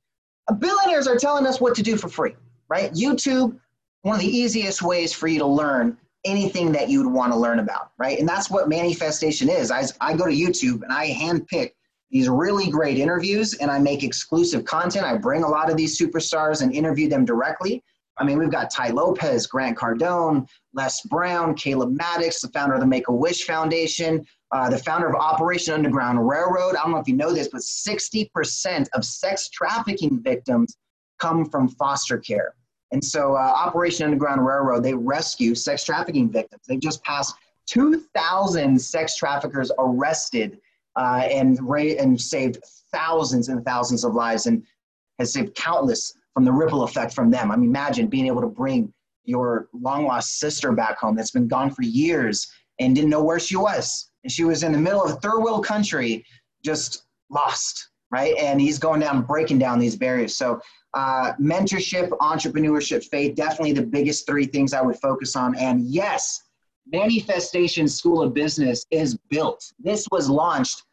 Uh, 0.48 0.54
billionaires 0.56 1.08
are 1.08 1.18
telling 1.18 1.46
us 1.46 1.62
what 1.62 1.76
to 1.76 1.84
do 1.84 1.96
for 1.96 2.10
free, 2.10 2.36
right? 2.68 2.92
YouTube, 2.94 3.58
one 4.02 4.16
of 4.16 4.22
the 4.22 4.28
easiest 4.28 4.82
ways 4.82 5.14
for 5.14 5.28
you 5.28 5.40
to 5.40 5.46
learn 5.46 5.98
anything 6.26 6.72
that 6.72 6.90
you 6.90 7.04
would 7.04 7.14
want 7.14 7.32
to 7.32 7.38
learn 7.38 7.60
about, 7.60 7.92
right? 7.98 8.18
And 8.18 8.28
that's 8.28 8.50
what 8.50 8.68
manifestation 8.68 9.50
is. 9.50 9.72
I, 9.72 9.84
I 10.02 10.16
go 10.16 10.26
to 10.26 10.32
YouTube 10.32 10.82
and 10.84 10.92
I 10.92 11.10
handpick 11.10 11.72
these 12.14 12.30
really 12.30 12.70
great 12.70 13.00
interviews 13.00 13.56
and 13.56 13.72
I 13.72 13.80
make 13.80 14.04
exclusive 14.04 14.64
content. 14.64 15.04
I 15.04 15.18
bring 15.18 15.44
a 15.44 15.50
lot 15.50 15.72
of 15.72 15.76
these 15.76 15.98
superstars 15.98 16.62
and 16.62 16.72
interview 16.72 17.10
them 17.10 17.26
directly. 17.26 17.84
I 18.20 18.24
mean, 18.24 18.38
we've 18.38 18.52
got 18.52 18.70
Tai 18.70 18.90
Lopez, 18.90 19.48
Grant 19.48 19.76
Cardone, 19.76 20.48
Les 20.76 21.02
Brown, 21.08 21.56
Caleb 21.56 21.98
Maddix, 21.98 22.40
the 22.42 22.50
founder 22.50 22.76
of 22.76 22.82
the 22.82 22.86
Make 22.86 23.08
a 23.08 23.12
Wish 23.12 23.46
Foundation, 23.46 24.24
uh, 24.52 24.70
the 24.70 24.78
founder 24.78 25.10
of 25.10 25.16
Operation 25.16 25.74
Underground 25.74 26.30
Railroad. 26.30 26.76
I 26.76 26.84
don't 26.84 26.92
know 26.92 27.00
if 27.00 27.08
you 27.08 27.16
know 27.16 27.34
this, 27.34 27.50
but 27.52 27.62
60% 27.62 28.88
of 28.94 29.04
sex 29.04 29.50
trafficking 29.50 30.22
victims 30.22 30.78
come 31.18 31.50
from 31.50 31.68
foster 31.68 32.20
care. 32.20 32.54
And 32.92 33.04
so, 33.04 33.34
uh, 33.34 33.40
Operation 33.40 34.06
Underground 34.06 34.46
Railroad, 34.46 34.84
they 34.84 34.94
rescue 34.94 35.56
sex 35.56 35.84
trafficking 35.84 36.32
victims. 36.32 36.62
They've 36.68 36.80
just 36.80 37.04
passed 37.04 37.34
2,000 37.66 38.80
sex 38.80 39.16
traffickers 39.16 39.72
arrested 39.80 40.60
uh, 40.96 41.28
and, 41.30 41.58
ra- 41.62 41.82
and 42.00 42.20
saved 42.20 42.58
thousands 42.92 43.50
and 43.50 43.66
thousands 43.66 44.04
of 44.04 44.14
lives 44.14 44.46
and 44.46 44.64
has 45.20 45.34
saved 45.34 45.56
countless 45.56 46.14
from 46.34 46.46
the 46.46 46.52
ripple 46.52 46.84
effect 46.84 47.14
from 47.14 47.30
them. 47.30 47.52
I 47.52 47.56
mean, 47.56 47.70
imagine 47.70 48.08
being 48.08 48.28
able 48.28 48.42
to 48.42 48.48
bring 48.48 48.94
your 49.26 49.70
long 49.74 50.06
lost 50.06 50.40
sister 50.40 50.72
back 50.72 50.98
home 50.98 51.16
that's 51.16 51.32
been 51.32 51.48
gone 51.48 51.72
for 51.72 51.84
years 51.84 52.52
and 52.80 52.96
didn't 52.96 53.10
know 53.10 53.24
where 53.24 53.40
she 53.40 53.56
was. 53.56 54.10
And 54.24 54.32
she 54.32 54.44
was 54.44 54.64
in 54.64 54.72
the 54.72 54.78
middle 54.78 55.04
of 55.04 55.12
a 55.12 55.16
third 55.16 55.40
world 55.40 55.66
country, 55.66 56.26
just 56.64 57.06
lost, 57.30 57.90
right? 58.12 58.36
And 58.38 58.60
he's 58.60 58.80
going 58.80 59.00
down, 59.00 59.24
breaking 59.24 59.60
down 59.60 59.80
these 59.80 59.96
barriers. 59.96 60.36
So, 60.36 60.60
uh, 60.94 61.34
mentorship, 61.40 62.10
entrepreneurship, 62.10 63.04
faith, 63.06 63.36
definitely 63.36 63.74
the 63.74 63.86
biggest 63.86 64.28
three 64.28 64.46
things 64.46 64.74
I 64.74 64.82
would 64.82 64.98
focus 64.98 65.36
on. 65.36 65.56
And 65.56 65.82
yes, 65.82 66.44
Manifestation 66.92 67.88
School 67.88 68.22
of 68.22 68.34
Business 68.34 68.86
is 68.92 69.18
built. 69.30 69.72
This 69.80 70.08
was 70.12 70.30
launched 70.30 70.84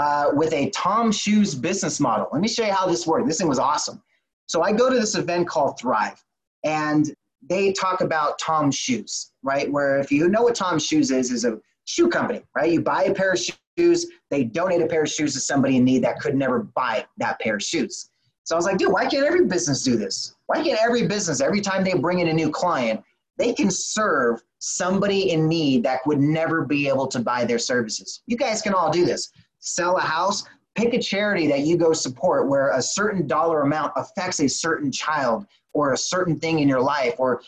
uh, 0.00 0.30
with 0.32 0.52
a 0.52 0.70
TOMS 0.70 1.18
Shoes 1.18 1.54
business 1.54 2.00
model. 2.00 2.28
Let 2.32 2.40
me 2.40 2.48
show 2.48 2.64
you 2.64 2.72
how 2.72 2.86
this 2.86 3.06
worked. 3.06 3.26
This 3.26 3.38
thing 3.38 3.48
was 3.48 3.58
awesome. 3.58 4.02
So 4.46 4.62
I 4.62 4.72
go 4.72 4.88
to 4.90 4.98
this 4.98 5.14
event 5.14 5.48
called 5.48 5.78
Thrive, 5.78 6.22
and 6.64 7.12
they 7.42 7.72
talk 7.72 8.00
about 8.00 8.38
TOMS 8.38 8.74
Shoes, 8.74 9.32
right? 9.42 9.70
Where 9.70 9.98
if 9.98 10.12
you 10.12 10.28
know 10.28 10.42
what 10.42 10.54
TOMS 10.54 10.84
Shoes 10.84 11.10
is, 11.10 11.30
is 11.30 11.44
a 11.44 11.58
shoe 11.84 12.08
company, 12.08 12.42
right? 12.54 12.70
You 12.70 12.80
buy 12.80 13.04
a 13.04 13.14
pair 13.14 13.32
of 13.32 13.40
shoes, 13.78 14.06
they 14.30 14.44
donate 14.44 14.82
a 14.82 14.86
pair 14.86 15.02
of 15.02 15.08
shoes 15.08 15.34
to 15.34 15.40
somebody 15.40 15.76
in 15.76 15.84
need 15.84 16.04
that 16.04 16.20
could 16.20 16.34
never 16.34 16.60
buy 16.60 17.06
that 17.16 17.40
pair 17.40 17.56
of 17.56 17.62
shoes. 17.62 18.10
So 18.44 18.54
I 18.54 18.58
was 18.58 18.64
like, 18.64 18.78
dude, 18.78 18.92
why 18.92 19.06
can't 19.06 19.26
every 19.26 19.44
business 19.44 19.82
do 19.82 19.96
this? 19.96 20.34
Why 20.46 20.62
can't 20.62 20.78
every 20.82 21.06
business, 21.06 21.40
every 21.40 21.60
time 21.60 21.84
they 21.84 21.94
bring 21.94 22.20
in 22.20 22.28
a 22.28 22.32
new 22.32 22.50
client, 22.50 23.02
they 23.38 23.52
can 23.52 23.70
serve 23.70 24.42
somebody 24.58 25.30
in 25.30 25.48
need 25.48 25.84
that 25.84 26.00
would 26.06 26.20
never 26.20 26.64
be 26.64 26.88
able 26.88 27.06
to 27.06 27.20
buy 27.20 27.44
their 27.44 27.58
services? 27.58 28.22
You 28.26 28.36
guys 28.36 28.60
can 28.60 28.74
all 28.74 28.90
do 28.90 29.04
this. 29.04 29.30
Sell 29.60 29.96
a 29.96 30.00
house, 30.00 30.44
pick 30.74 30.94
a 30.94 30.98
charity 30.98 31.46
that 31.48 31.60
you 31.60 31.76
go 31.76 31.92
support 31.92 32.48
where 32.48 32.70
a 32.70 32.82
certain 32.82 33.26
dollar 33.26 33.62
amount 33.62 33.92
affects 33.96 34.40
a 34.40 34.48
certain 34.48 34.92
child 34.92 35.46
or 35.72 35.92
a 35.92 35.96
certain 35.96 36.38
thing 36.38 36.58
in 36.58 36.68
your 36.68 36.80
life 36.80 37.14
or 37.18 37.42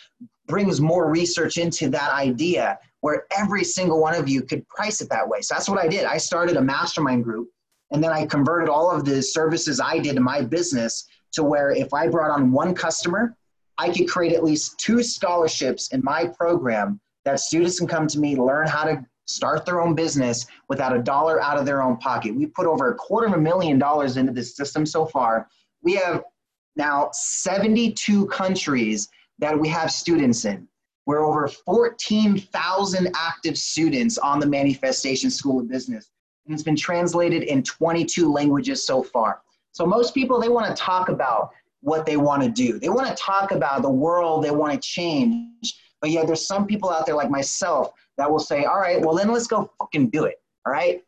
brings 0.47 0.81
more 0.81 1.11
research 1.11 1.57
into 1.57 1.89
that 1.89 2.13
idea 2.13 2.79
where 3.01 3.27
every 3.37 3.65
single 3.65 4.01
one 4.01 4.15
of 4.15 4.29
you 4.29 4.43
could 4.43 4.67
price 4.69 5.01
it 5.01 5.09
that 5.09 5.27
way. 5.27 5.41
So 5.41 5.55
that's 5.55 5.69
what 5.69 5.79
I 5.79 5.89
did. 5.89 6.05
I 6.05 6.19
started 6.19 6.57
a 6.57 6.63
mastermind 6.63 7.25
group 7.25 7.49
and 7.91 8.03
then 8.03 8.13
I 8.13 8.27
converted 8.27 8.69
all 8.69 8.91
of 8.91 9.05
the 9.05 9.23
services 9.23 9.81
I 9.81 9.99
did 9.99 10.17
in 10.17 10.23
my 10.23 10.43
business 10.43 11.07
to 11.33 11.45
where 11.45 11.71
if 11.71 11.93
I 11.95 12.09
brought 12.09 12.31
on 12.31 12.53
one 12.53 12.75
customer, 12.75 13.37
I 13.81 13.89
could 13.89 14.11
create 14.11 14.35
at 14.35 14.45
least 14.45 14.79
two 14.79 15.03
scholarships 15.03 15.89
in 15.89 16.05
my 16.05 16.27
program 16.27 17.01
that 17.25 17.41
students 17.41 17.79
can 17.79 17.89
come 17.89 18.07
to 18.09 18.19
me, 18.19 18.37
learn 18.37 18.67
how 18.67 18.85
to 18.85 19.03
start 19.25 19.65
their 19.65 19.81
own 19.81 19.95
business 19.95 20.47
without 20.69 20.95
a 20.95 21.03
dollar 21.03 21.41
out 21.41 21.57
of 21.57 21.65
their 21.65 21.81
own 21.81 21.97
pocket. 21.97 22.35
We 22.35 22.45
put 22.45 22.67
over 22.67 22.91
a 22.91 22.95
quarter 22.95 23.27
of 23.29 23.33
a 23.33 23.39
million 23.39 23.79
dollars 23.79 24.19
into 24.19 24.33
this 24.33 24.55
system 24.55 24.85
so 24.85 25.07
far. 25.07 25.49
We 25.83 25.95
have 25.95 26.25
now 26.77 27.09
72 27.15 28.27
countries 28.27 29.09
that 29.39 29.59
we 29.59 29.67
have 29.69 29.91
students 29.91 30.45
in. 30.45 30.69
We're 31.07 31.25
over 31.25 31.49
14,000 31.49 33.11
active 33.17 33.57
students 33.57 34.19
on 34.19 34.41
the 34.41 34.47
Manifestation 34.47 35.31
School 35.31 35.61
of 35.61 35.71
Business. 35.71 36.11
And 36.45 36.53
it's 36.53 36.63
been 36.63 36.77
translated 36.77 37.45
in 37.45 37.63
22 37.63 38.31
languages 38.31 38.85
so 38.85 39.03
far. 39.03 39.41
So 39.73 39.87
most 39.87 40.13
people, 40.13 40.39
they 40.39 40.51
want 40.51 40.67
to 40.67 40.83
talk 40.83 41.09
about 41.09 41.51
what 41.81 42.07
they 42.07 42.17
want 42.17 42.43
to 42.43 42.49
do. 42.49 42.79
They 42.79 42.89
want 42.89 43.09
to 43.09 43.15
talk 43.15 43.53
about 43.53 43.83
the 43.83 43.91
world 43.91 44.45
they 44.45 44.51
want 44.51 44.73
to 44.73 44.79
change. 44.81 45.75
But 46.01 46.11
yet 46.11 46.27
there's 46.27 46.47
some 46.47 46.67
people 46.67 46.91
out 46.91 47.07
there 47.07 47.15
like 47.15 47.31
myself 47.31 47.93
that 48.17 48.31
will 48.31 48.39
say, 48.39 48.65
all 48.65 48.79
right, 48.79 49.01
well, 49.01 49.15
then 49.15 49.31
let's 49.31 49.47
go 49.47 49.71
fucking 49.79 50.11
do 50.11 50.25
it. 50.25 50.37
All 50.67 50.73
right. 50.73 51.03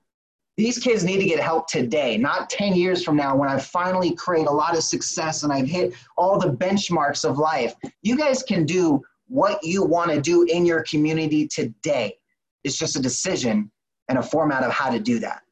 These 0.58 0.78
kids 0.78 1.02
need 1.02 1.18
to 1.18 1.24
get 1.24 1.40
help 1.40 1.66
today, 1.66 2.18
not 2.18 2.50
10 2.50 2.74
years 2.74 3.02
from 3.02 3.16
now 3.16 3.34
when 3.34 3.48
I 3.48 3.58
finally 3.58 4.14
create 4.14 4.46
a 4.46 4.50
lot 4.50 4.76
of 4.76 4.82
success 4.82 5.44
and 5.44 5.52
I've 5.52 5.66
hit 5.66 5.94
all 6.18 6.38
the 6.38 6.50
benchmarks 6.52 7.28
of 7.28 7.38
life. 7.38 7.74
You 8.02 8.16
guys 8.16 8.42
can 8.42 8.66
do 8.66 9.00
what 9.28 9.64
you 9.64 9.82
want 9.82 10.10
to 10.10 10.20
do 10.20 10.42
in 10.42 10.66
your 10.66 10.82
community 10.82 11.48
today. 11.48 12.18
It's 12.64 12.76
just 12.76 12.96
a 12.96 13.00
decision 13.00 13.70
and 14.08 14.18
a 14.18 14.22
format 14.22 14.62
of 14.62 14.70
how 14.70 14.90
to 14.90 15.00
do 15.00 15.18
that. 15.20 15.42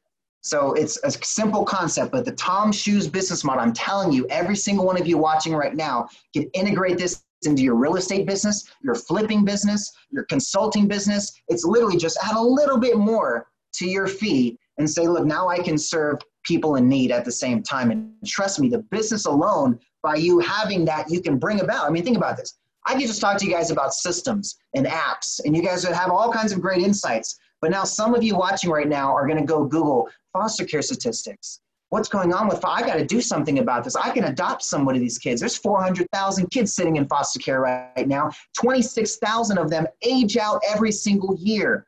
So 0.41 0.73
it's 0.73 0.97
a 1.03 1.11
simple 1.11 1.63
concept, 1.63 2.11
but 2.11 2.25
the 2.25 2.31
TOMS 2.33 2.75
Shoes 2.75 3.07
business 3.07 3.43
model, 3.43 3.61
I'm 3.61 3.73
telling 3.73 4.11
you, 4.11 4.25
every 4.29 4.55
single 4.55 4.85
one 4.85 4.99
of 4.99 5.07
you 5.07 5.17
watching 5.17 5.53
right 5.53 5.75
now 5.75 6.07
can 6.33 6.43
integrate 6.53 6.97
this 6.97 7.23
into 7.43 7.63
your 7.63 7.75
real 7.75 7.95
estate 7.95 8.25
business, 8.25 8.67
your 8.83 8.95
flipping 8.95 9.45
business, 9.45 9.91
your 10.09 10.23
consulting 10.25 10.87
business. 10.87 11.31
It's 11.47 11.63
literally 11.63 11.97
just 11.97 12.17
add 12.23 12.35
a 12.35 12.41
little 12.41 12.77
bit 12.77 12.97
more 12.97 13.47
to 13.73 13.87
your 13.87 14.07
fee 14.07 14.57
and 14.77 14.89
say, 14.89 15.07
look, 15.07 15.25
now 15.25 15.47
I 15.47 15.59
can 15.59 15.77
serve 15.77 16.19
people 16.43 16.75
in 16.75 16.89
need 16.89 17.11
at 17.11 17.23
the 17.23 17.31
same 17.31 17.61
time. 17.61 17.91
And 17.91 18.11
trust 18.25 18.59
me, 18.59 18.67
the 18.69 18.79
business 18.79 19.25
alone, 19.25 19.79
by 20.01 20.15
you 20.15 20.39
having 20.39 20.85
that, 20.85 21.09
you 21.09 21.21
can 21.21 21.37
bring 21.37 21.61
about. 21.61 21.87
I 21.87 21.91
mean, 21.91 22.03
think 22.03 22.17
about 22.17 22.37
this. 22.37 22.57
I 22.87 22.93
could 22.93 23.07
just 23.07 23.21
talk 23.21 23.37
to 23.37 23.45
you 23.45 23.51
guys 23.51 23.69
about 23.69 23.93
systems 23.93 24.57
and 24.73 24.87
apps, 24.87 25.39
and 25.45 25.55
you 25.55 25.61
guys 25.61 25.85
would 25.85 25.95
have 25.95 26.09
all 26.09 26.31
kinds 26.31 26.51
of 26.51 26.61
great 26.61 26.81
insights. 26.81 27.37
But 27.61 27.71
now 27.71 27.83
some 27.83 28.15
of 28.15 28.23
you 28.23 28.35
watching 28.35 28.71
right 28.71 28.87
now 28.87 29.13
are 29.13 29.27
going 29.27 29.39
to 29.39 29.45
go 29.45 29.63
Google 29.65 30.09
foster 30.33 30.65
care 30.65 30.81
statistics. 30.81 31.59
What's 31.89 32.09
going 32.09 32.33
on 32.33 32.47
with, 32.47 32.63
I 32.63 32.81
got 32.81 32.95
to 32.95 33.05
do 33.05 33.21
something 33.21 33.59
about 33.59 33.83
this. 33.83 33.95
I 33.95 34.11
can 34.11 34.23
adopt 34.23 34.63
some 34.63 34.87
of 34.87 34.95
these 34.95 35.17
kids. 35.17 35.41
There's 35.41 35.57
400,000 35.57 36.49
kids 36.49 36.73
sitting 36.73 36.95
in 36.95 37.05
foster 37.07 37.39
care 37.39 37.59
right 37.59 38.07
now. 38.07 38.31
26,000 38.57 39.57
of 39.57 39.69
them 39.69 39.85
age 40.01 40.37
out 40.37 40.61
every 40.69 40.91
single 40.91 41.35
year. 41.37 41.85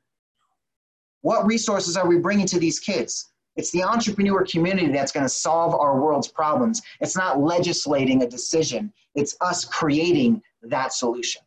What 1.22 1.46
resources 1.46 1.96
are 1.96 2.06
we 2.06 2.20
bringing 2.20 2.46
to 2.48 2.60
these 2.60 2.80
kids? 2.80 3.32
It's 3.56 3.72
the 3.72 3.84
entrepreneur 3.84 4.46
community 4.46 4.92
that's 4.92 5.12
going 5.12 5.26
to 5.26 5.30
solve 5.30 5.74
our 5.74 6.02
world's 6.02 6.28
problems. 6.28 6.82
It's 7.00 7.16
not 7.16 7.40
legislating 7.40 8.24
a 8.24 8.28
decision, 8.28 8.92
it's 9.16 9.38
us 9.42 9.64
creating 9.64 10.42
that 10.64 10.92
solution. 10.92 11.42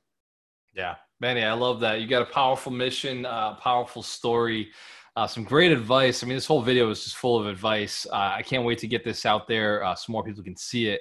Yeah, 0.73 0.97
Manny, 1.21 1.43
I 1.43 1.55
love 1.55 1.81
that. 1.81 2.01
You 2.01 2.07
got 2.07 2.23
a 2.23 2.27
powerful 2.27 2.73
mission, 2.73 3.25
a 3.25 3.29
uh, 3.29 3.55
powerful 3.55 4.03
story, 4.03 4.71
uh, 5.17 5.27
some 5.27 5.45
great 5.45 5.73
advice. 5.73 6.23
I 6.23 6.27
mean, 6.27 6.37
this 6.37 6.47
whole 6.47 6.61
video 6.61 6.91
is 6.91 7.05
just 7.05 7.17
full 7.17 7.39
of 7.39 7.47
advice. 7.47 8.07
Uh, 8.13 8.35
I 8.37 8.43
can't 8.43 8.65
wait 8.65 8.79
to 8.79 8.87
get 8.87 9.03
this 9.03 9.25
out 9.25 9.49
there 9.49 9.83
uh, 9.83 9.95
so 9.95 10.13
more 10.13 10.23
people 10.23 10.43
can 10.43 10.57
see 10.57 10.89
it. 10.89 11.01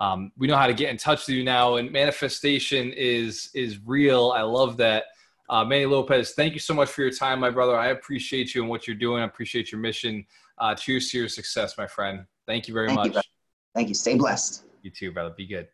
Um, 0.00 0.32
we 0.36 0.46
know 0.46 0.56
how 0.56 0.66
to 0.66 0.74
get 0.74 0.90
in 0.90 0.98
touch 0.98 1.26
with 1.26 1.36
you 1.36 1.44
now, 1.44 1.76
and 1.76 1.90
manifestation 1.90 2.92
is 2.92 3.48
is 3.54 3.78
real. 3.86 4.32
I 4.36 4.42
love 4.42 4.76
that. 4.78 5.04
Uh, 5.48 5.64
Manny 5.64 5.86
Lopez, 5.86 6.32
thank 6.32 6.52
you 6.52 6.58
so 6.58 6.74
much 6.74 6.90
for 6.90 7.02
your 7.02 7.10
time, 7.10 7.40
my 7.40 7.50
brother. 7.50 7.76
I 7.76 7.88
appreciate 7.88 8.54
you 8.54 8.62
and 8.62 8.70
what 8.70 8.86
you're 8.86 8.96
doing. 8.96 9.22
I 9.22 9.26
appreciate 9.26 9.70
your 9.72 9.80
mission. 9.80 10.26
Uh, 10.58 10.74
cheers 10.74 11.10
to 11.10 11.18
your 11.18 11.28
success, 11.28 11.78
my 11.78 11.86
friend. 11.86 12.26
Thank 12.46 12.68
you 12.68 12.74
very 12.74 12.88
thank 12.88 12.98
much. 12.98 13.14
You, 13.14 13.30
thank 13.74 13.88
you. 13.88 13.94
Stay 13.94 14.16
blessed. 14.16 14.64
You 14.82 14.90
too, 14.90 15.12
brother. 15.12 15.34
Be 15.36 15.46
good. 15.46 15.68